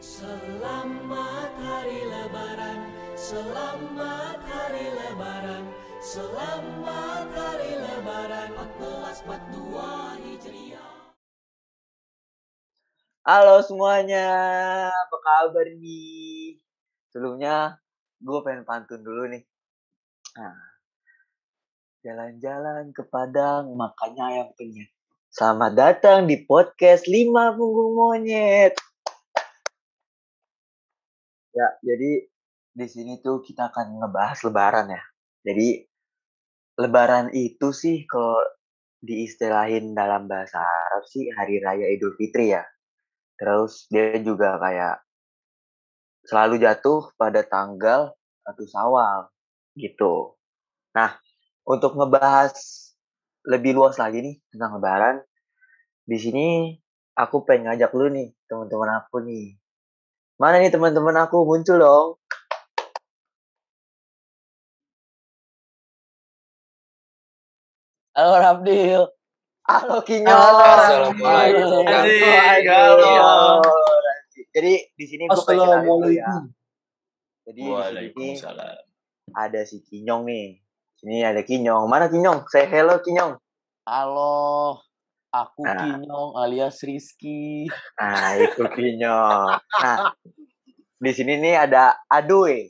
Selamat 0.00 1.52
hari 1.60 2.08
lebaran 2.08 2.88
Selamat 3.20 4.40
hari 4.48 4.88
lebaran 4.96 5.68
Selamat 6.00 7.28
hari 7.36 7.76
lebaran 7.76 8.48
1442 8.80 10.24
Hijriah 10.24 11.12
Halo 13.28 13.60
semuanya, 13.60 14.28
apa 14.88 15.16
kabar 15.20 15.68
nih? 15.68 16.56
Sebelumnya 17.12 17.76
gue 18.24 18.40
pengen 18.40 18.64
pantun 18.64 19.04
dulu 19.04 19.28
nih. 19.28 19.44
Nah, 20.40 20.80
jalan-jalan 22.00 22.96
ke 22.96 23.04
Padang, 23.04 23.76
makanya 23.76 24.32
ayam 24.32 24.48
penyet. 24.56 24.88
Selamat 25.28 25.76
datang 25.76 26.24
di 26.24 26.40
podcast 26.40 27.04
5 27.04 27.52
punggung 27.52 27.92
monyet. 28.00 28.80
Ya, 31.60 31.68
jadi 31.84 32.24
di 32.72 32.86
sini 32.88 33.20
tuh 33.20 33.44
kita 33.44 33.68
akan 33.68 34.00
ngebahas 34.00 34.38
lebaran 34.48 34.86
ya. 34.96 35.02
Jadi 35.44 35.68
lebaran 36.80 37.28
itu 37.36 37.68
sih 37.76 38.08
kalau 38.08 38.40
diistilahin 39.04 39.92
dalam 39.92 40.24
bahasa 40.24 40.64
Arab 40.64 41.04
sih 41.04 41.28
hari 41.36 41.60
raya 41.60 41.84
Idul 41.92 42.16
Fitri 42.16 42.56
ya. 42.56 42.64
Terus 43.36 43.84
dia 43.92 44.16
juga 44.24 44.56
kayak 44.56 45.04
selalu 46.24 46.64
jatuh 46.64 47.12
pada 47.20 47.44
tanggal 47.44 48.16
satu 48.44 48.64
Sawal 48.64 49.28
gitu. 49.76 50.32
Nah, 50.96 51.20
untuk 51.68 51.92
ngebahas 51.92 52.56
lebih 53.44 53.76
luas 53.76 54.00
lagi 54.00 54.24
nih 54.24 54.36
tentang 54.48 54.80
lebaran, 54.80 55.16
di 56.08 56.16
sini 56.16 56.46
aku 57.16 57.44
pengen 57.44 57.72
ngajak 57.72 57.92
lu 57.92 58.08
nih 58.08 58.32
teman-teman 58.48 58.90
aku 59.04 59.20
nih. 59.28 59.59
Mana 60.40 60.56
nih 60.56 60.72
teman-teman 60.72 61.12
aku 61.20 61.44
muncul 61.44 61.76
dong? 61.76 62.08
Halo 68.16 68.40
Rabdil. 68.40 69.04
Halo 69.68 70.00
Kinyo. 70.00 70.32
Halo. 70.32 70.64
Assalamualaikum. 70.64 71.84
Halo. 71.84 73.04
halo. 73.04 73.76
Jadi 74.56 74.72
di 74.96 75.04
sini 75.04 75.28
gue 75.28 75.44
pengen 75.44 76.08
ya. 76.08 76.32
Jadi 77.44 77.62
di 78.16 78.32
sini 78.40 78.40
ada 79.36 79.60
si 79.68 79.84
Kinyong 79.84 80.24
nih. 80.24 80.56
Sini 80.96 81.20
ada 81.20 81.44
Kinyong. 81.44 81.84
Mana 81.84 82.08
Kinyong? 82.08 82.48
Say 82.48 82.64
hello 82.64 82.96
Kinyong. 83.04 83.36
Halo. 83.84 84.80
Aku 85.30 85.62
Nah. 85.62 85.78
Kinyong 85.78 86.32
alias 86.42 86.82
Rizky. 86.82 87.70
Nah, 87.98 88.34
itu 88.34 88.62
Kinyong. 88.66 89.62
Nah, 89.62 90.10
di 91.04 91.10
sini 91.14 91.38
nih 91.38 91.70
ada 91.70 91.94
Aduy. 92.10 92.66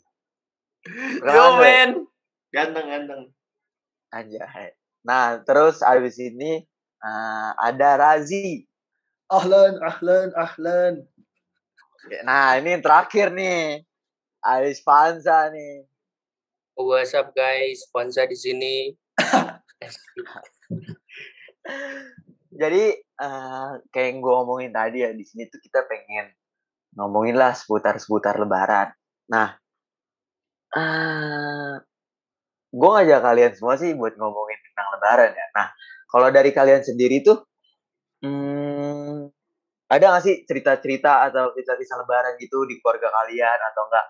Yo 1.25 1.57
men. 1.57 2.05
Ganteng 2.53 2.87
ganteng. 2.89 3.23
Anjay. 4.13 4.77
Nah, 5.01 5.41
terus 5.41 5.81
abis 5.81 6.21
ini 6.21 6.61
eh, 7.01 7.51
ada 7.57 7.97
Razi. 7.97 8.69
Ahlan, 9.31 9.81
ahlan, 9.81 10.29
ahlan. 10.37 10.95
Nah, 12.27 12.59
ini 12.61 12.77
yang 12.77 12.85
terakhir 12.85 13.33
nih. 13.33 13.87
Aris 14.41 14.81
Panza 14.81 15.53
nih. 15.53 15.85
What's 16.77 17.13
up 17.13 17.37
guys? 17.37 17.85
Ponza 17.93 18.25
di 18.25 18.37
sini. 18.37 18.97
Jadi 22.61 22.83
eh, 22.93 23.71
kayak 23.89 24.07
yang 24.13 24.19
gue 24.21 24.33
ngomongin 24.37 24.73
tadi 24.77 25.01
ya 25.01 25.11
di 25.17 25.25
sini 25.25 25.49
tuh 25.49 25.57
kita 25.65 25.89
pengen 25.89 26.29
ngomongin 27.01 27.37
lah 27.41 27.57
seputar-seputar 27.57 28.37
Lebaran. 28.37 28.93
Nah, 29.33 29.49
eh 30.77 31.73
gue 32.71 32.89
ngajak 32.95 33.21
kalian 33.25 33.53
semua 33.57 33.75
sih 33.81 33.97
buat 33.97 34.15
ngomongin 34.21 34.59
tentang 34.71 34.87
Lebaran 34.95 35.33
ya. 35.33 35.47
Nah, 35.57 35.69
kalau 36.13 36.29
dari 36.29 36.51
kalian 36.53 36.83
sendiri 36.85 37.25
tuh, 37.25 37.49
hmm, 38.23 39.31
ada 39.91 40.05
nggak 40.15 40.25
sih 40.27 40.37
cerita-cerita 40.47 41.27
atau 41.33 41.57
kisah-kisah 41.57 41.97
Lebaran 42.05 42.37
gitu 42.39 42.69
di 42.69 42.79
keluarga 42.79 43.09
kalian 43.11 43.59
atau 43.73 43.83
enggak 43.89 44.07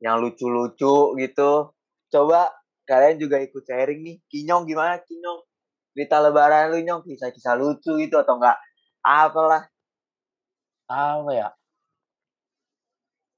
yang 0.00 0.16
lucu-lucu 0.22 1.18
gitu? 1.20 1.74
Coba 2.08 2.54
kalian 2.88 3.18
juga 3.20 3.42
ikut 3.42 3.62
sharing 3.66 4.00
nih. 4.00 4.16
Kinyong 4.30 4.64
gimana 4.64 5.02
Kinyong? 5.02 5.49
Cerita 5.90 6.22
Lebaran 6.22 6.70
lu 6.70 6.78
Nyong, 6.86 7.02
kisah-kisah 7.02 7.58
lucu 7.58 7.98
gitu 7.98 8.16
atau 8.20 8.38
enggak? 8.38 8.58
Apalah. 9.02 9.66
Apa 10.90 11.30
ya? 11.34 11.48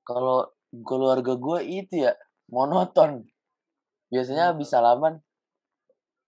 Kalau 0.04 0.52
keluarga 0.84 1.36
gue 1.36 1.60
itu 1.64 2.08
ya 2.08 2.12
monoton. 2.52 3.24
Biasanya 4.12 4.52
habis 4.52 4.68
salaman 4.68 5.20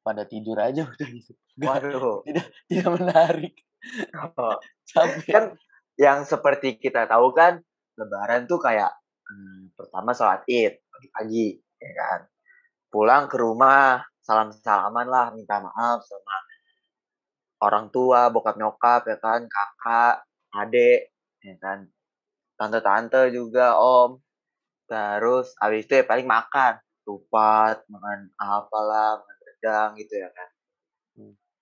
pada 0.05 0.29
tidur 0.29 0.61
aja 0.61 0.85
udah 0.91 1.09
gitu. 1.09 1.33
Waduh. 1.61 2.25
tidak 2.69 2.89
menarik. 2.93 3.55
Capek. 4.89 5.29
kan 5.29 5.45
yang 6.01 6.25
seperti 6.25 6.81
kita 6.81 7.05
tahu 7.05 7.37
kan 7.37 7.61
lebaran 8.01 8.49
tuh 8.49 8.59
kayak 8.59 8.91
hmm, 9.29 9.77
pertama 9.77 10.17
sholat 10.17 10.43
id 10.49 10.81
pagi-pagi 10.89 11.61
ya 11.79 11.91
kan 11.95 12.21
pulang 12.89 13.29
ke 13.29 13.37
rumah 13.39 14.03
salam-salaman 14.25 15.07
lah 15.07 15.31
minta 15.37 15.61
maaf 15.61 16.01
sama 16.09 16.37
orang 17.65 17.89
tua 17.93 18.29
bokap 18.33 18.57
nyokap 18.57 19.09
ya 19.09 19.17
kan 19.21 19.45
kakak 19.49 20.25
adik 20.57 21.13
ya 21.45 21.55
kan. 21.61 21.89
Tante-tante 22.57 23.29
juga 23.35 23.77
om. 23.79 24.21
Terus 24.89 25.53
habis 25.61 25.85
itu 25.85 26.01
ya 26.01 26.05
paling 26.09 26.29
makan. 26.29 26.81
Tupat 27.05 27.85
makan 27.93 28.33
apalah 28.41 29.21
makan 29.21 29.37
rendang 29.45 29.91
gitu 30.01 30.15
ya 30.17 30.29
kan. 30.33 30.49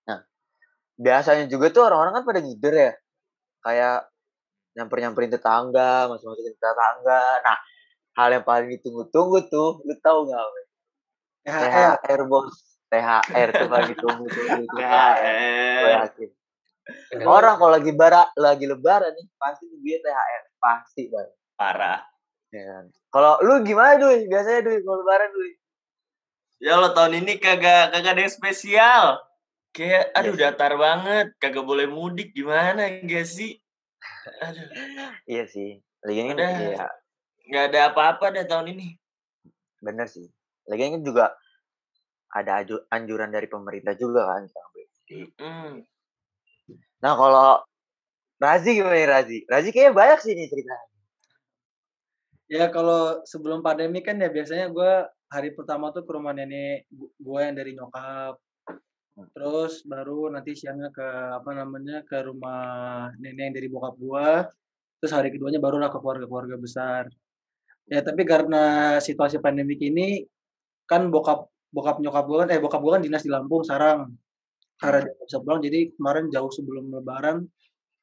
Nah 0.07 0.19
biasanya 0.99 1.45
juga 1.51 1.71
tuh 1.75 1.83
orang-orang 1.87 2.13
kan 2.21 2.23
pada 2.27 2.39
ngider 2.43 2.73
ya. 2.75 2.93
Kayak 3.63 3.97
nyamper-nyamperin 4.75 5.31
tetangga, 5.33 6.09
masuk-masukin 6.09 6.55
tetangga. 6.57 7.21
Nah, 7.45 7.57
hal 8.17 8.29
yang 8.33 8.45
paling 8.45 8.69
ditunggu-tunggu 8.73 9.45
tuh, 9.47 9.85
lu 9.85 9.95
tahu 10.01 10.27
nggak? 10.27 10.72
THR. 11.43 11.99
THR 11.99 12.21
bos, 12.25 12.55
THR 12.87 13.47
tuh 13.51 13.67
paling 13.67 13.89
ditunggu-tunggu 13.93 14.63
tuh. 14.67 14.79
Gue 14.79 15.91
yakin. 15.91 16.29
Orang 17.23 17.55
kalau 17.59 17.71
lagi 17.71 17.91
bara, 17.95 18.27
lagi 18.35 18.65
lebaran 18.67 19.11
nih, 19.15 19.27
pasti 19.35 19.67
dia 19.79 19.99
THR, 19.99 20.43
pasti 20.59 21.07
banget. 21.07 21.31
Parah. 21.55 21.99
Ya 22.51 22.63
kan? 22.69 22.85
Kalau 23.09 23.39
lu 23.41 23.63
gimana 23.63 23.97
duy? 23.97 24.27
Biasanya 24.27 24.61
duy 24.63 24.77
kalau 24.83 24.97
lebaran 25.03 25.29
duy? 25.31 25.51
Ya 26.63 26.79
lo 26.79 26.95
tahun 26.95 27.23
ini 27.25 27.43
kagak 27.43 27.91
kagak 27.91 28.13
ada 28.15 28.21
yang 28.23 28.31
spesial. 28.31 29.19
Kayak 29.73 30.13
aduh 30.13 30.37
Iya 30.37 30.37
sih. 30.37 30.41
datar 30.53 30.73
banget, 30.77 31.27
kagak 31.41 31.65
boleh 31.65 31.89
mudik 31.89 32.29
gimana 32.31 32.87
gak 33.03 33.25
sih? 33.25 33.57
Aduh, 34.39 34.69
Iya 35.25 35.43
sih. 35.49 35.81
Lagi 36.05 36.19
Udah. 36.35 36.51
iya, 36.61 36.87
nggak 37.49 37.63
ada 37.73 37.79
apa-apa 37.91 38.31
deh 38.31 38.45
tahun 38.45 38.75
ini. 38.75 38.95
bener 39.83 40.07
sih. 40.07 40.31
Lagi 40.69 40.81
kan 40.95 41.03
juga 41.03 41.25
ada 42.33 42.65
anjuran 42.89 43.29
dari 43.29 43.45
pemerintah 43.45 43.93
juga 43.93 44.25
kan. 44.25 44.43
Mm. 45.13 45.85
Nah 47.03 47.13
kalau 47.13 47.61
Razi 48.41 48.75
gimana 48.75 48.97
nih 48.97 49.07
Razi? 49.07 49.37
Razi 49.47 49.69
kayaknya 49.71 49.93
banyak 49.95 50.19
sih 50.19 50.33
nih 50.35 50.47
ceritanya. 50.51 50.87
Ya 52.51 52.65
kalau 52.67 53.23
sebelum 53.23 53.63
pandemi 53.63 54.03
kan 54.03 54.19
ya 54.19 54.27
biasanya 54.27 54.67
gue 54.67 54.93
hari 55.31 55.55
pertama 55.55 55.95
tuh 55.95 56.03
ke 56.03 56.11
rumah 56.11 56.35
nenek 56.35 56.89
gue 56.99 57.39
yang 57.39 57.55
dari 57.55 57.71
nyokap. 57.71 58.35
Terus 59.31 59.85
baru 59.85 60.33
nanti 60.33 60.57
siangnya 60.57 60.89
ke 60.89 61.07
apa 61.39 61.49
namanya 61.53 62.01
ke 62.03 62.17
rumah 62.25 63.13
nenek 63.21 63.43
yang 63.47 63.55
dari 63.55 63.67
bokap 63.71 63.95
gue. 63.95 64.29
Terus 64.99 65.13
hari 65.15 65.29
keduanya 65.31 65.63
barulah 65.63 65.87
ke 65.87 65.97
keluarga-keluarga 66.03 66.57
besar. 66.59 67.07
Ya 67.87 68.03
tapi 68.03 68.27
karena 68.27 68.97
situasi 68.99 69.39
pandemik 69.39 69.79
ini 69.79 70.23
kan 70.93 71.03
bokap 71.09 71.39
bokap 71.69 71.97
nyokap 71.97 72.23
gue 72.23 72.37
kan 72.37 72.47
eh 72.49 72.59
bokap 72.61 72.79
gue 72.79 72.91
kan 72.91 73.01
dinas 73.01 73.21
di 73.21 73.31
Lampung 73.31 73.61
Sarang. 73.61 74.13
Karena 74.75 74.99
dia 75.01 75.11
nggak 75.11 75.25
bisa 75.25 75.37
pulang 75.39 75.59
jadi 75.59 75.79
kemarin 75.91 76.25
jauh 76.29 76.49
sebelum 76.49 76.91
lebaran 76.91 77.37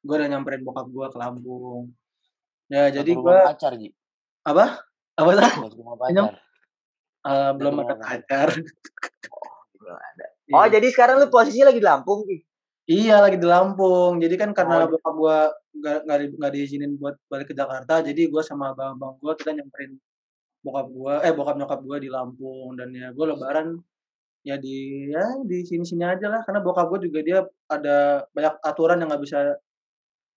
gue 0.01 0.15
udah 0.17 0.27
nyamperin 0.27 0.61
bokap 0.61 0.87
gue 0.87 1.05
ke 1.07 1.17
Lampung. 1.17 1.93
Ya 2.67 2.87
jadi 2.89 3.11
Ke 3.11 3.19
gue 3.19 3.37
pacar 3.45 3.73
Ji. 3.75 3.89
apa 4.41 4.81
apa 5.13 5.29
pacar. 5.97 6.33
Eh, 7.21 7.51
belum 7.53 7.73
Belum 7.77 7.85
ada 7.85 7.95
pacar 7.95 8.49
Belum 9.77 9.93
ada. 9.95 10.25
Oh 10.51 10.65
Iya. 10.65 10.73
jadi 10.73 10.87
sekarang 10.89 11.15
lu 11.17 11.27
posisinya 11.27 11.69
lagi 11.69 11.79
di 11.79 11.87
Lampung 11.87 12.19
nih? 12.25 12.41
iya 12.89 13.21
lagi 13.21 13.37
di 13.37 13.45
Lampung 13.45 14.19
jadi 14.19 14.35
kan 14.35 14.51
karena 14.51 14.83
Oh. 14.83 14.89
bokap 14.89 15.13
gua 15.15 15.37
nggak 15.71 15.97
nggak 16.03 16.17
di- 16.19 16.35
nggak 16.35 16.51
diizinin 16.51 16.91
buat 16.97 17.15
balik 17.29 17.47
ke 17.47 17.55
Jakarta 17.55 18.01
jadi 18.01 18.27
gua 18.27 18.41
sama 18.41 18.73
abang 18.73 18.97
abang 18.97 19.15
gua 19.21 19.31
kita 19.37 19.53
nyamperin 19.53 19.95
bokap 20.65 20.87
gua 20.93 21.13
eh 21.25 21.33
bokap 21.33 21.55
nyokap 21.57 21.79
gua 21.85 21.97
di 21.97 22.09
Lampung 22.09 22.77
dan 22.79 22.89
ya 22.93 23.07
gua 23.15 23.33
lebaran 23.33 23.67
ya 24.41 24.55
di 24.57 25.09
ya 25.13 25.25
di 25.45 25.57
sini 25.69 25.85
sini 25.85 26.03
aja 26.05 26.27
lah 26.33 26.41
karena 26.45 26.61
bokap 26.65 26.85
gua 26.89 26.99
juga 27.01 27.19
dia 27.21 27.37
ada 27.69 28.25
banyak 28.35 28.53
aturan 28.65 28.97
yang 29.01 29.09
nggak 29.11 29.23
bisa 29.25 29.39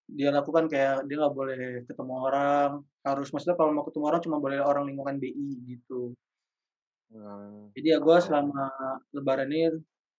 dia 0.04 0.28
lakukan 0.28 0.68
kayak 0.68 1.08
dia 1.08 1.16
nggak 1.16 1.34
boleh 1.34 1.62
ketemu 1.88 2.14
orang 2.28 2.70
harus 3.04 3.28
maksudnya 3.32 3.56
kalau 3.56 3.72
mau 3.72 3.84
ketemu 3.88 4.04
orang 4.10 4.20
cuma 4.24 4.36
boleh 4.40 4.58
orang 4.60 4.84
lingkungan 4.88 5.16
BI 5.22 5.48
gitu 5.70 6.12
Hmm. 7.14 7.70
jadi 7.78 7.94
ya 7.94 7.98
gue 8.02 8.16
selama 8.26 8.74
lebaran 9.14 9.46
ini 9.54 9.70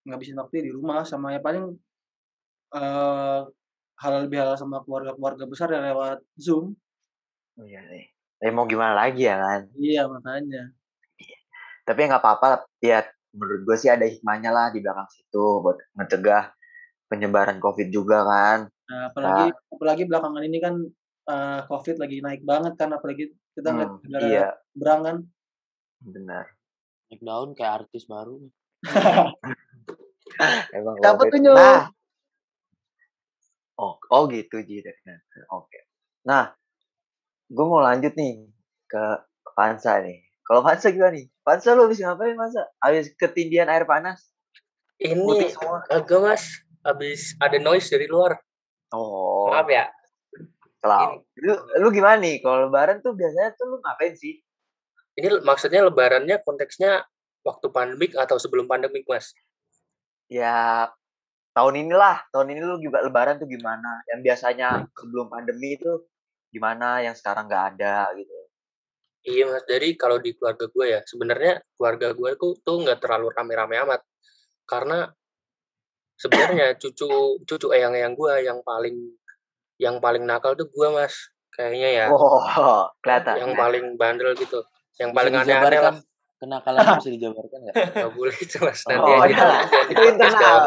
ngabisin 0.07 0.39
waktu 0.39 0.63
di 0.63 0.71
rumah 0.71 1.03
sama 1.03 1.35
ya 1.35 1.43
paling 1.43 1.75
eh 2.71 3.41
halal 3.99 4.23
bihalal 4.31 4.55
sama 4.55 4.79
keluarga-keluarga 4.83 5.43
besar 5.43 5.67
ya 5.75 5.83
lewat 5.91 6.23
Zoom 6.39 6.71
Oh, 7.59 7.67
iya 7.67 7.83
nih. 7.87 8.14
Tapi 8.39 8.51
mau 8.51 8.67
gimana 8.67 8.93
lagi 8.93 9.25
ya 9.25 9.39
kan? 9.39 9.61
iya 9.79 10.05
makanya 10.05 10.69
Tapi 11.85 11.99
nggak 12.09 12.21
apa-apa. 12.21 12.65
Ya 12.81 13.05
menurut 13.35 13.61
gue 13.67 13.77
sih 13.77 13.91
ada 13.91 14.07
hikmahnya 14.07 14.49
lah 14.49 14.71
di 14.71 14.79
belakang 14.81 15.05
situ 15.11 15.61
buat 15.61 15.77
mencegah 15.93 16.55
penyebaran 17.11 17.59
COVID 17.61 17.87
juga 17.93 18.25
kan. 18.25 18.59
Nah, 18.89 19.01
apalagi 19.13 19.53
apalagi 19.69 20.03
belakangan 20.09 20.43
ini 20.45 20.57
kan 20.61 20.75
eh, 21.29 21.59
COVID 21.69 21.95
lagi 22.01 22.17
naik 22.25 22.41
banget 22.41 22.73
kan 22.77 22.89
apalagi 22.93 23.29
kita 23.53 23.69
ngeliat 23.71 23.91
Hmm, 23.91 24.01
negara 24.03 24.25
iya, 24.27 24.47
berang 24.75 25.01
kan 25.05 25.17
benar. 26.01 26.45
naik 27.09 27.21
daun 27.21 27.53
kayak 27.53 27.85
artis 27.85 28.03
baru. 28.09 28.41
Emang 30.75 30.95
Siapa 30.99 31.21
COVID. 31.23 31.31
tuh? 31.31 31.53
Nah. 31.53 31.83
Oh, 33.75 33.99
oh 34.09 34.23
gitu 34.31 34.63
Ji. 34.63 34.79
Nah, 34.81 35.19
Oke. 35.51 35.79
Nah, 36.25 36.55
gue 37.49 37.65
mau 37.65 37.81
lanjut 37.81 38.13
nih 38.17 38.49
ke 38.89 39.03
Pansa 39.53 40.01
nih. 40.01 40.21
Kalau 40.45 40.61
Pansa 40.61 40.89
gimana 40.93 41.15
nih? 41.17 41.25
Pansa 41.41 41.73
lu 41.77 41.85
habis 41.85 42.01
ngapain 42.01 42.37
Pansa? 42.37 42.65
Habis 42.81 43.13
ketindihan 43.17 43.69
air 43.69 43.85
panas? 43.85 44.25
Putih 44.95 45.51
Ini 45.51 45.51
semua. 45.51 45.83
agak 45.91 46.19
mas, 46.23 46.43
habis 46.79 47.35
ada 47.43 47.57
noise 47.59 47.91
dari 47.91 48.07
luar. 48.07 48.39
Oh, 48.95 49.51
Maaf 49.51 49.67
ya. 49.67 49.91
Selalu. 50.79 51.25
Lu, 51.43 51.53
lu 51.83 51.87
gimana 51.91 52.17
nih? 52.21 52.39
Kalau 52.39 52.69
lebaran 52.69 53.03
tuh 53.03 53.11
biasanya 53.11 53.51
tuh 53.59 53.75
lu 53.75 53.77
ngapain 53.83 54.15
sih? 54.15 54.39
Ini 55.19 55.43
maksudnya 55.43 55.83
lebarannya 55.83 56.39
konteksnya 56.43 57.03
waktu 57.43 57.67
pandemik 57.71 58.15
atau 58.15 58.39
sebelum 58.39 58.71
pandemik 58.71 59.03
mas? 59.07 59.35
Ya 60.31 60.87
tahun 61.55 61.87
inilah, 61.87 62.23
tahun 62.31 62.55
ini 62.55 62.61
lu 62.63 62.77
juga 62.79 63.03
lebaran 63.03 63.35
tuh 63.39 63.47
gimana? 63.47 64.03
Yang 64.11 64.19
biasanya 64.31 64.87
sebelum 64.95 65.27
pandemi 65.27 65.75
itu 65.75 66.03
gimana? 66.55 67.03
Yang 67.03 67.19
sekarang 67.19 67.45
nggak 67.45 67.65
ada 67.75 68.09
gitu. 68.15 68.31
Iya 69.25 69.43
mas, 69.49 69.65
jadi 69.65 69.87
kalau 69.97 70.17
di 70.17 70.31
keluarga 70.31 70.65
gue 70.65 70.85
ya, 70.87 71.01
sebenarnya 71.01 71.53
keluarga 71.73 72.13
gue 72.13 72.31
tuh 72.37 72.53
tuh 72.61 72.77
nggak 72.79 73.01
terlalu 73.01 73.33
rame-rame 73.33 73.75
amat. 73.83 74.01
Karena 74.63 75.09
sebenarnya 76.15 76.67
cucu 76.81 77.09
cucu 77.43 77.67
eyang-eyang 77.69 78.13
gue 78.13 78.33
yang 78.41 78.61
paling 78.61 78.95
yang 79.75 79.99
paling 79.99 80.23
nakal 80.23 80.55
tuh 80.55 80.69
gue 80.69 80.87
mas, 80.89 81.11
kayaknya 81.51 81.89
ya. 81.91 82.05
Oh, 82.07 82.39
kelihatan. 83.03 83.35
yang 83.41 83.51
paling 83.53 83.85
bandel 83.97 84.31
gitu. 84.33 84.63
Yang 84.95 85.09
Bisa 85.11 85.17
paling 85.17 85.33
aneh-aneh 85.35 85.81
lah. 85.81 85.95
kenakalannya 86.35 86.93
bisa 87.01 87.09
dijabarkan 87.11 87.59
nggak? 87.65 87.75
Nggak 87.91 88.11
boleh 88.13 88.35
itu 88.37 88.57
mas. 88.61 88.79
Nanti 88.87 89.11
Oh, 89.11 89.17
aja 89.17 89.25
iya. 89.25 89.35
jangan 89.35 89.85
Itu 89.89 90.03
internal. 90.05 90.59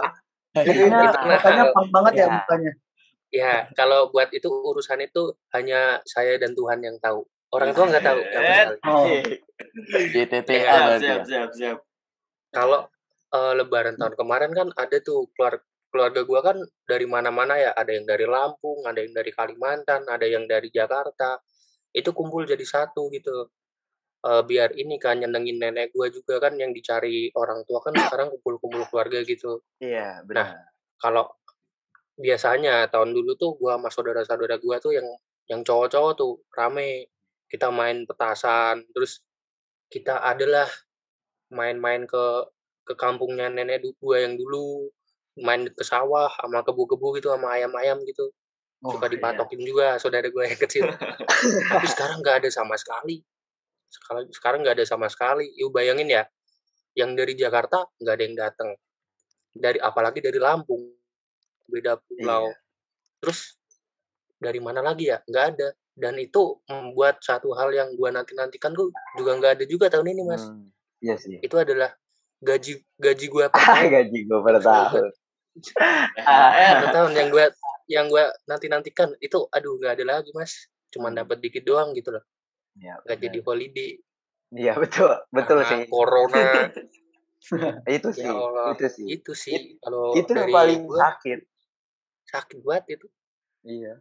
Itu 0.59 0.83
mukanya 0.83 1.39
kenal. 1.39 1.67
pang 1.73 1.89
banget 1.95 2.13
ya 2.13 2.27
Iya. 2.27 2.73
Ya, 3.29 3.69
kalau 3.77 4.09
buat 4.09 4.33
itu 4.33 4.49
urusan 4.49 5.05
itu 5.05 5.37
hanya 5.53 6.01
saya 6.09 6.41
dan 6.41 6.57
Tuhan 6.57 6.81
yang 6.81 6.97
tahu. 6.97 7.29
Orang 7.53 7.73
tua 7.77 7.89
nggak 7.89 8.05
tahu 8.05 8.21
sama 8.29 8.53
sekali. 8.53 8.77
oh 8.85 9.07
Iya, 10.09 10.25
Siap, 10.29 10.45
berarti 10.45 11.05
siap, 11.05 11.21
ya. 11.23 11.25
siap, 11.25 11.51
siap. 11.57 11.79
Kalau 12.53 12.89
eh, 13.33 13.53
Lebaran 13.57 13.97
tahun 14.01 14.15
kemarin 14.17 14.51
kan 14.53 14.69
ada 14.77 14.97
tuh 15.01 15.29
keluar 15.37 15.61
keluarga 15.89 16.21
gua 16.25 16.41
kan 16.45 16.57
dari 16.89 17.05
mana-mana 17.09 17.57
ya. 17.57 17.71
Ada 17.77 18.01
yang 18.01 18.05
dari 18.09 18.25
Lampung, 18.29 18.85
ada 18.85 19.01
yang 19.01 19.13
dari 19.13 19.33
Kalimantan, 19.33 20.09
ada 20.09 20.25
yang 20.25 20.45
dari 20.49 20.69
Jakarta. 20.73 21.41
Itu 21.93 22.13
kumpul 22.17 22.49
jadi 22.49 22.65
satu 22.65 23.13
gitu. 23.13 23.49
Eh, 24.25 24.43
biar 24.45 24.73
ini 24.77 24.97
kan 24.97 25.21
nyenengin 25.21 25.61
nenek 25.61 25.93
gua 25.93 26.09
juga 26.09 26.41
kan 26.41 26.57
yang 26.57 26.73
dicari 26.73 27.33
orang 27.37 27.65
tua 27.65 27.81
kan 27.85 27.97
sekarang 27.97 28.33
kumpul-kumpul 28.35 28.89
keluarga 28.89 29.21
gitu. 29.25 29.61
Iya, 29.81 30.25
benar. 30.25 30.65
kalau 30.99 31.31
biasanya 32.19 32.91
tahun 32.91 33.15
dulu 33.15 33.39
tuh 33.39 33.55
gua 33.57 33.79
sama 33.79 33.89
saudara-saudara 33.89 34.59
gua 34.59 34.83
tuh 34.83 34.99
yang 34.99 35.07
yang 35.49 35.61
cowok-cowok 35.63 36.13
tuh 36.19 36.33
rame. 36.53 37.09
Kita 37.49 37.73
main 37.73 38.05
petasan 38.05 38.85
terus 38.93 39.25
kita 39.89 40.21
adalah 40.21 40.69
main-main 41.49 42.05
ke 42.05 42.25
ke 42.85 42.93
kampungnya 42.99 43.49
nenek 43.49 43.87
gua 44.03 44.21
yang 44.21 44.37
dulu 44.37 44.91
main 45.41 45.65
ke 45.71 45.85
sawah 45.87 46.29
sama 46.43 46.61
kebu-kebu 46.67 47.23
gitu 47.23 47.33
sama 47.33 47.57
ayam-ayam 47.57 48.03
gitu. 48.05 48.29
Oh, 48.79 48.95
suka 48.95 49.11
iya. 49.11 49.19
dipatokin 49.19 49.61
juga 49.65 49.97
saudara 49.97 50.29
gua 50.29 50.45
yang 50.45 50.61
kecil. 50.61 50.85
Tapi 51.73 51.87
sekarang 51.89 52.21
nggak 52.21 52.45
ada 52.45 52.51
sama 52.53 52.77
sekali. 52.77 53.25
Sekarang 53.89 54.25
sekarang 54.29 54.59
nggak 54.67 54.77
ada 54.77 54.85
sama 54.85 55.09
sekali. 55.09 55.49
Yuk 55.57 55.73
bayangin 55.73 56.11
ya 56.13 56.29
yang 56.99 57.15
dari 57.15 57.39
Jakarta 57.39 57.87
nggak 58.03 58.15
ada 58.19 58.25
yang 58.27 58.37
datang 58.37 58.71
dari 59.55 59.79
apalagi 59.79 60.19
dari 60.19 60.39
Lampung 60.43 60.98
beda 61.69 62.01
pulau 62.01 62.49
Iya. 62.49 62.57
terus 63.21 63.55
dari 64.37 64.59
mana 64.59 64.81
lagi 64.81 65.09
ya 65.09 65.21
nggak 65.23 65.45
ada 65.55 65.69
dan 65.93 66.15
itu 66.17 66.63
membuat 66.65 67.19
satu 67.21 67.53
hal 67.53 67.69
yang 67.71 67.93
gua 67.95 68.09
nanti 68.11 68.33
nantikan 68.33 68.73
gua 68.73 68.89
juga 69.15 69.35
nggak 69.35 69.53
ada 69.59 69.65
juga 69.65 69.87
tahun 69.89 70.09
ini 70.13 70.23
mas 70.25 70.43
Hmm, 70.43 70.71
iya 70.99 71.15
sih. 71.15 71.39
itu 71.39 71.55
adalah 71.55 71.91
gaji 72.39 72.81
gaji 72.97 73.27
gua 73.29 73.51
per 73.53 73.61
tahun 73.61 73.91
gaji 73.91 74.19
gue 74.25 74.39
per 74.41 74.57
tahun. 74.59 75.05
THR. 75.59 76.77
per 76.79 76.89
tahun 76.93 77.11
yang 77.13 77.29
gua 77.29 77.45
yang 77.87 78.07
gua 78.07 78.25
nanti 78.47 78.67
nantikan 78.67 79.11
itu 79.19 79.45
aduh 79.51 79.75
nggak 79.77 79.99
ada 79.99 80.05
lagi 80.17 80.31
mas 80.33 80.71
cuman 80.89 81.13
Hmm. 81.13 81.21
dapat 81.21 81.37
dikit 81.39 81.63
doang 81.63 81.93
gitu 81.93 82.15
loh 82.15 82.25
Iya, 82.75 83.03
nggak 83.03 83.11
benar. 83.13 83.25
jadi 83.27 83.39
holiday 83.43 83.91
Iya, 84.49 84.73
betul. 84.81 85.13
Betul 85.29 85.61
Karena 85.61 85.69
sih. 85.69 85.81
corona 85.93 86.45
Itu 87.91 88.09
sih. 88.11 88.25
ya 88.25 88.33
Allah 88.33 88.73
Itu 88.73 88.87
sih. 88.89 89.05
itu 89.11 89.33
sih 89.35 89.77
kalau 89.79 90.17
Itu 90.17 90.33
yang 90.33 90.49
paling 90.49 90.81
gua 90.87 90.99
sakit. 91.13 91.39
Sakit 92.29 92.61
banget 92.63 93.01
itu 93.01 93.07
Iya. 93.67 93.99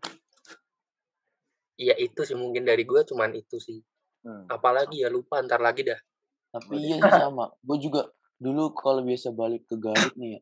Iya 1.77 1.93
itu 1.97 2.21
sih 2.25 2.37
mungkin 2.37 2.65
dari 2.65 2.85
gua 2.85 3.01
cuman 3.05 3.33
itu 3.33 3.57
sih 3.57 3.81
Hmm. 4.27 4.43
apalagi 4.51 4.99
ya 4.99 5.07
lupa 5.07 5.39
ntar 5.45 5.63
lagi 5.63 5.87
dah 5.87 5.95
Tapi 6.51 6.83
iya 6.83 6.99
sih 6.99 7.11
sama. 7.15 7.47
Gue 7.63 7.79
juga 7.79 8.11
dulu 8.35 8.75
kalau 8.75 8.99
biasa 9.05 9.31
balik 9.31 9.67
ke 9.71 9.79
Garut 9.79 10.11
nih 10.19 10.35
ya. 10.35 10.41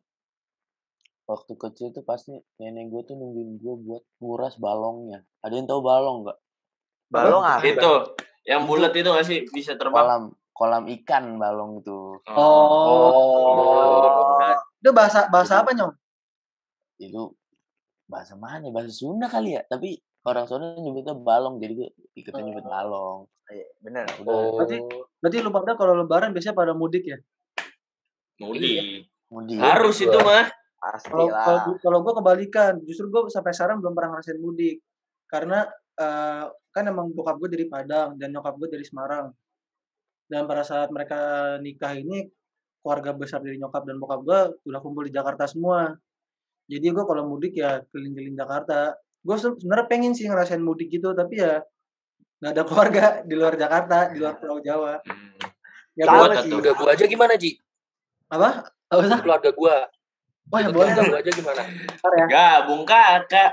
Waktu 1.29 1.53
kecil 1.53 1.93
tuh 1.93 2.01
pasti 2.01 2.33
nenek 2.57 2.89
gue 2.89 3.01
tuh 3.09 3.13
nungguin 3.17 3.61
gue 3.61 3.75
buat 3.77 4.01
nguras 4.21 4.57
balongnya. 4.57 5.21
Ada 5.41 5.53
yang 5.59 5.67
tahu 5.69 5.81
balong 5.85 6.25
nggak? 6.25 6.37
Balong 7.13 7.43
apa? 7.45 7.61
Itu 7.61 7.93
yang 8.45 8.65
bulat 8.69 8.93
itu 8.93 9.05
nggak 9.05 9.27
sih 9.27 9.45
bisa 9.49 9.77
terbang? 9.77 10.01
Kolam 10.01 10.23
kolam 10.55 10.83
ikan 11.03 11.35
balong 11.35 11.83
itu. 11.83 12.21
oh 12.31 13.35
itu 14.79 14.89
bahasa 14.93 15.27
bahasa 15.33 15.65
apa 15.65 15.73
nyong 15.73 15.93
Itu 17.01 17.33
bahasa 18.05 18.33
mana? 18.37 18.69
ya? 18.69 18.71
Bahasa 18.73 18.91
Sunda 18.93 19.27
kali 19.27 19.57
ya. 19.57 19.61
Tapi 19.65 19.97
orang 20.25 20.45
Sunda 20.45 20.73
nyebutnya 20.77 21.13
balong. 21.17 21.57
Jadi 21.61 21.73
gue 21.77 21.89
ikutnya 22.17 22.43
nyebut 22.45 22.65
balong. 22.65 23.19
Iya, 23.45 23.67
benar. 23.81 24.05
Udah. 24.21 24.33
oh 24.33 24.49
Berarti- 24.57 24.81
berarti 25.21 25.37
lu 25.41 25.49
pada 25.53 25.71
kalau 25.77 25.93
lebaran 25.97 26.33
biasanya 26.33 26.57
pada 26.57 26.73
mudik 26.73 27.05
ya 27.05 27.17
Mudik. 28.41 29.07
Mudik. 29.31 29.57
Harus 29.59 29.97
itu 30.01 30.17
mah. 30.21 30.49
kalau 31.09 31.33
kalau 31.33 31.59
kalau 31.81 31.99
gue 32.05 32.13
kebalikan 32.13 32.73
justru 32.85 33.09
gue 33.09 33.25
sampai 33.33 33.57
sekarang 33.57 33.81
belum 33.81 33.97
pernah 33.97 34.13
ngerasain 34.13 34.37
mudik 34.37 34.85
karena 35.25 35.65
eh, 35.97 36.45
kan 36.69 36.83
emang 36.85 37.09
bokap 37.09 37.41
gue 37.41 37.49
dari 37.57 37.65
Padang 37.65 38.13
dan 38.21 38.29
nyokap 38.29 38.53
gue 38.53 38.69
dari 38.69 38.85
Semarang 38.85 39.33
dan 40.29 40.45
pada 40.45 40.61
saat 40.61 40.93
mereka 40.93 41.17
nikah 41.57 41.97
ini 41.97 42.29
keluarga 42.85 43.17
besar 43.17 43.41
dari 43.41 43.57
nyokap 43.57 43.81
dan 43.81 43.97
bokap 43.97 44.19
gue 44.21 44.39
udah 44.69 44.79
kumpul 44.85 45.09
di 45.09 45.13
Jakarta 45.15 45.49
semua 45.49 45.89
jadi 46.65 46.85
gue 46.89 47.05
kalau 47.05 47.23
mudik 47.25 47.53
ya 47.55 47.81
keliling-keliling 47.89 48.33
Jakarta. 48.33 48.93
Gue 49.21 49.37
sebenarnya 49.37 49.85
pengen 49.85 50.13
sih 50.13 50.25
ngerasain 50.25 50.59
mudik 50.59 50.89
gitu 50.89 51.13
tapi 51.13 51.37
ya 51.37 51.61
nggak 52.41 52.51
ada 52.51 52.63
keluarga 52.69 53.03
di 53.21 53.33
luar 53.33 53.53
Jakarta 53.55 54.09
di 54.09 54.17
luar 54.17 54.37
Pulau 54.37 54.59
Jawa. 54.59 55.01
Ya 55.95 56.05
Sama 56.05 56.27
boleh 56.27 56.35
sih. 56.35 56.41
sih. 56.41 56.49
keluarga 56.51 56.71
gua 56.75 56.89
aja 56.91 57.05
gimana 57.07 57.33
Ji? 57.35 57.51
Apa? 58.27 58.49
Apa 58.91 59.01
sih? 59.01 59.19
Keluarga 59.23 59.49
gua. 59.51 59.75
Wah 60.45 60.59
ya 60.59 60.69
boleh. 60.69 60.91
keluarga 60.91 61.01
gua 61.07 61.19
aja 61.23 61.31
gimana? 61.31 61.61
Ntar 61.63 62.11
ya. 62.13 62.25
Gabung 62.27 62.83
kakak. 62.83 63.51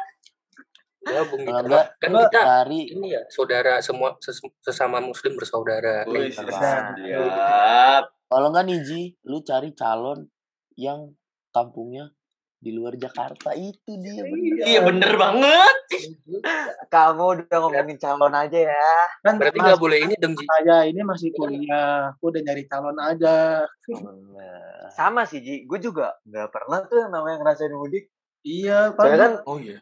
gabung 1.03 1.43
gitu 1.43 1.51
enggak, 1.51 1.99
kan 1.99 2.11
kita 2.15 2.31
cari 2.31 2.81
ini 2.95 3.11
ya 3.11 3.27
saudara 3.27 3.83
semua 3.83 4.15
ses- 4.23 4.39
sesama 4.63 5.03
muslim 5.03 5.35
bersaudara. 5.35 6.07
Wih, 6.07 6.31
Nah. 6.31 6.95
siap. 6.95 8.05
kalau 8.31 8.55
enggak 8.55 8.65
nih 8.71 8.79
Ji, 8.87 9.01
lu 9.27 9.43
cari 9.43 9.75
calon 9.75 10.31
yang 10.79 11.11
kampungnya 11.51 12.15
di 12.63 12.71
luar 12.71 12.95
Jakarta 12.95 13.51
itu 13.59 13.99
dia 13.99 14.23
bener. 14.23 14.63
Iya 14.63 14.81
bener 14.87 15.13
banget. 15.19 15.77
Kamu 16.95 17.25
udah 17.43 17.57
ngomongin 17.59 17.99
calon 17.99 18.31
aja 18.31 18.59
ya. 18.71 18.95
kan 19.27 19.35
berarti 19.35 19.59
nggak 19.59 19.83
boleh 19.83 19.99
ini 20.07 20.15
dong 20.15 20.39
Ji 20.39 20.47
saya 20.47 20.87
ini 20.87 21.03
masih 21.03 21.35
kuliah 21.35 22.15
aku 22.15 22.31
udah 22.31 22.41
nyari 22.47 22.63
calon 22.71 22.99
aja 23.03 23.67
Bener. 23.91 24.87
Sama 24.95 25.27
sih 25.27 25.43
Ji, 25.43 25.67
gue 25.67 25.79
juga 25.83 26.15
nggak 26.23 26.49
pernah 26.55 26.87
tuh 26.87 27.03
yang 27.03 27.11
namanya 27.11 27.43
ngerasain 27.43 27.75
mudik. 27.75 28.07
Iya, 28.43 28.91
Soalnya 28.95 29.19
kan 29.19 29.33
Oh 29.47 29.59
iya. 29.59 29.79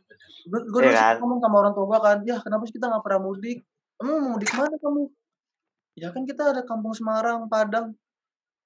gue 0.49 0.60
gue 0.64 0.80
Iya 0.80 0.88
dulu 0.88 0.96
kan? 0.96 1.14
ngomong 1.20 1.38
sama 1.44 1.56
orang 1.60 1.72
tua 1.76 1.84
gue 1.84 2.00
kan, 2.00 2.18
ya 2.25 2.37
kenapa 2.40 2.62
sih 2.64 2.75
kita 2.76 2.88
nggak 2.88 3.04
pernah 3.04 3.20
mudik? 3.20 3.58
Emang 4.00 4.16
mau 4.25 4.30
mudik 4.37 4.50
mana 4.56 4.76
kamu? 4.80 5.02
Ya 6.00 6.08
kan 6.16 6.22
kita 6.25 6.42
ada 6.56 6.62
kampung 6.64 6.96
Semarang, 6.96 7.44
Padang. 7.44 7.92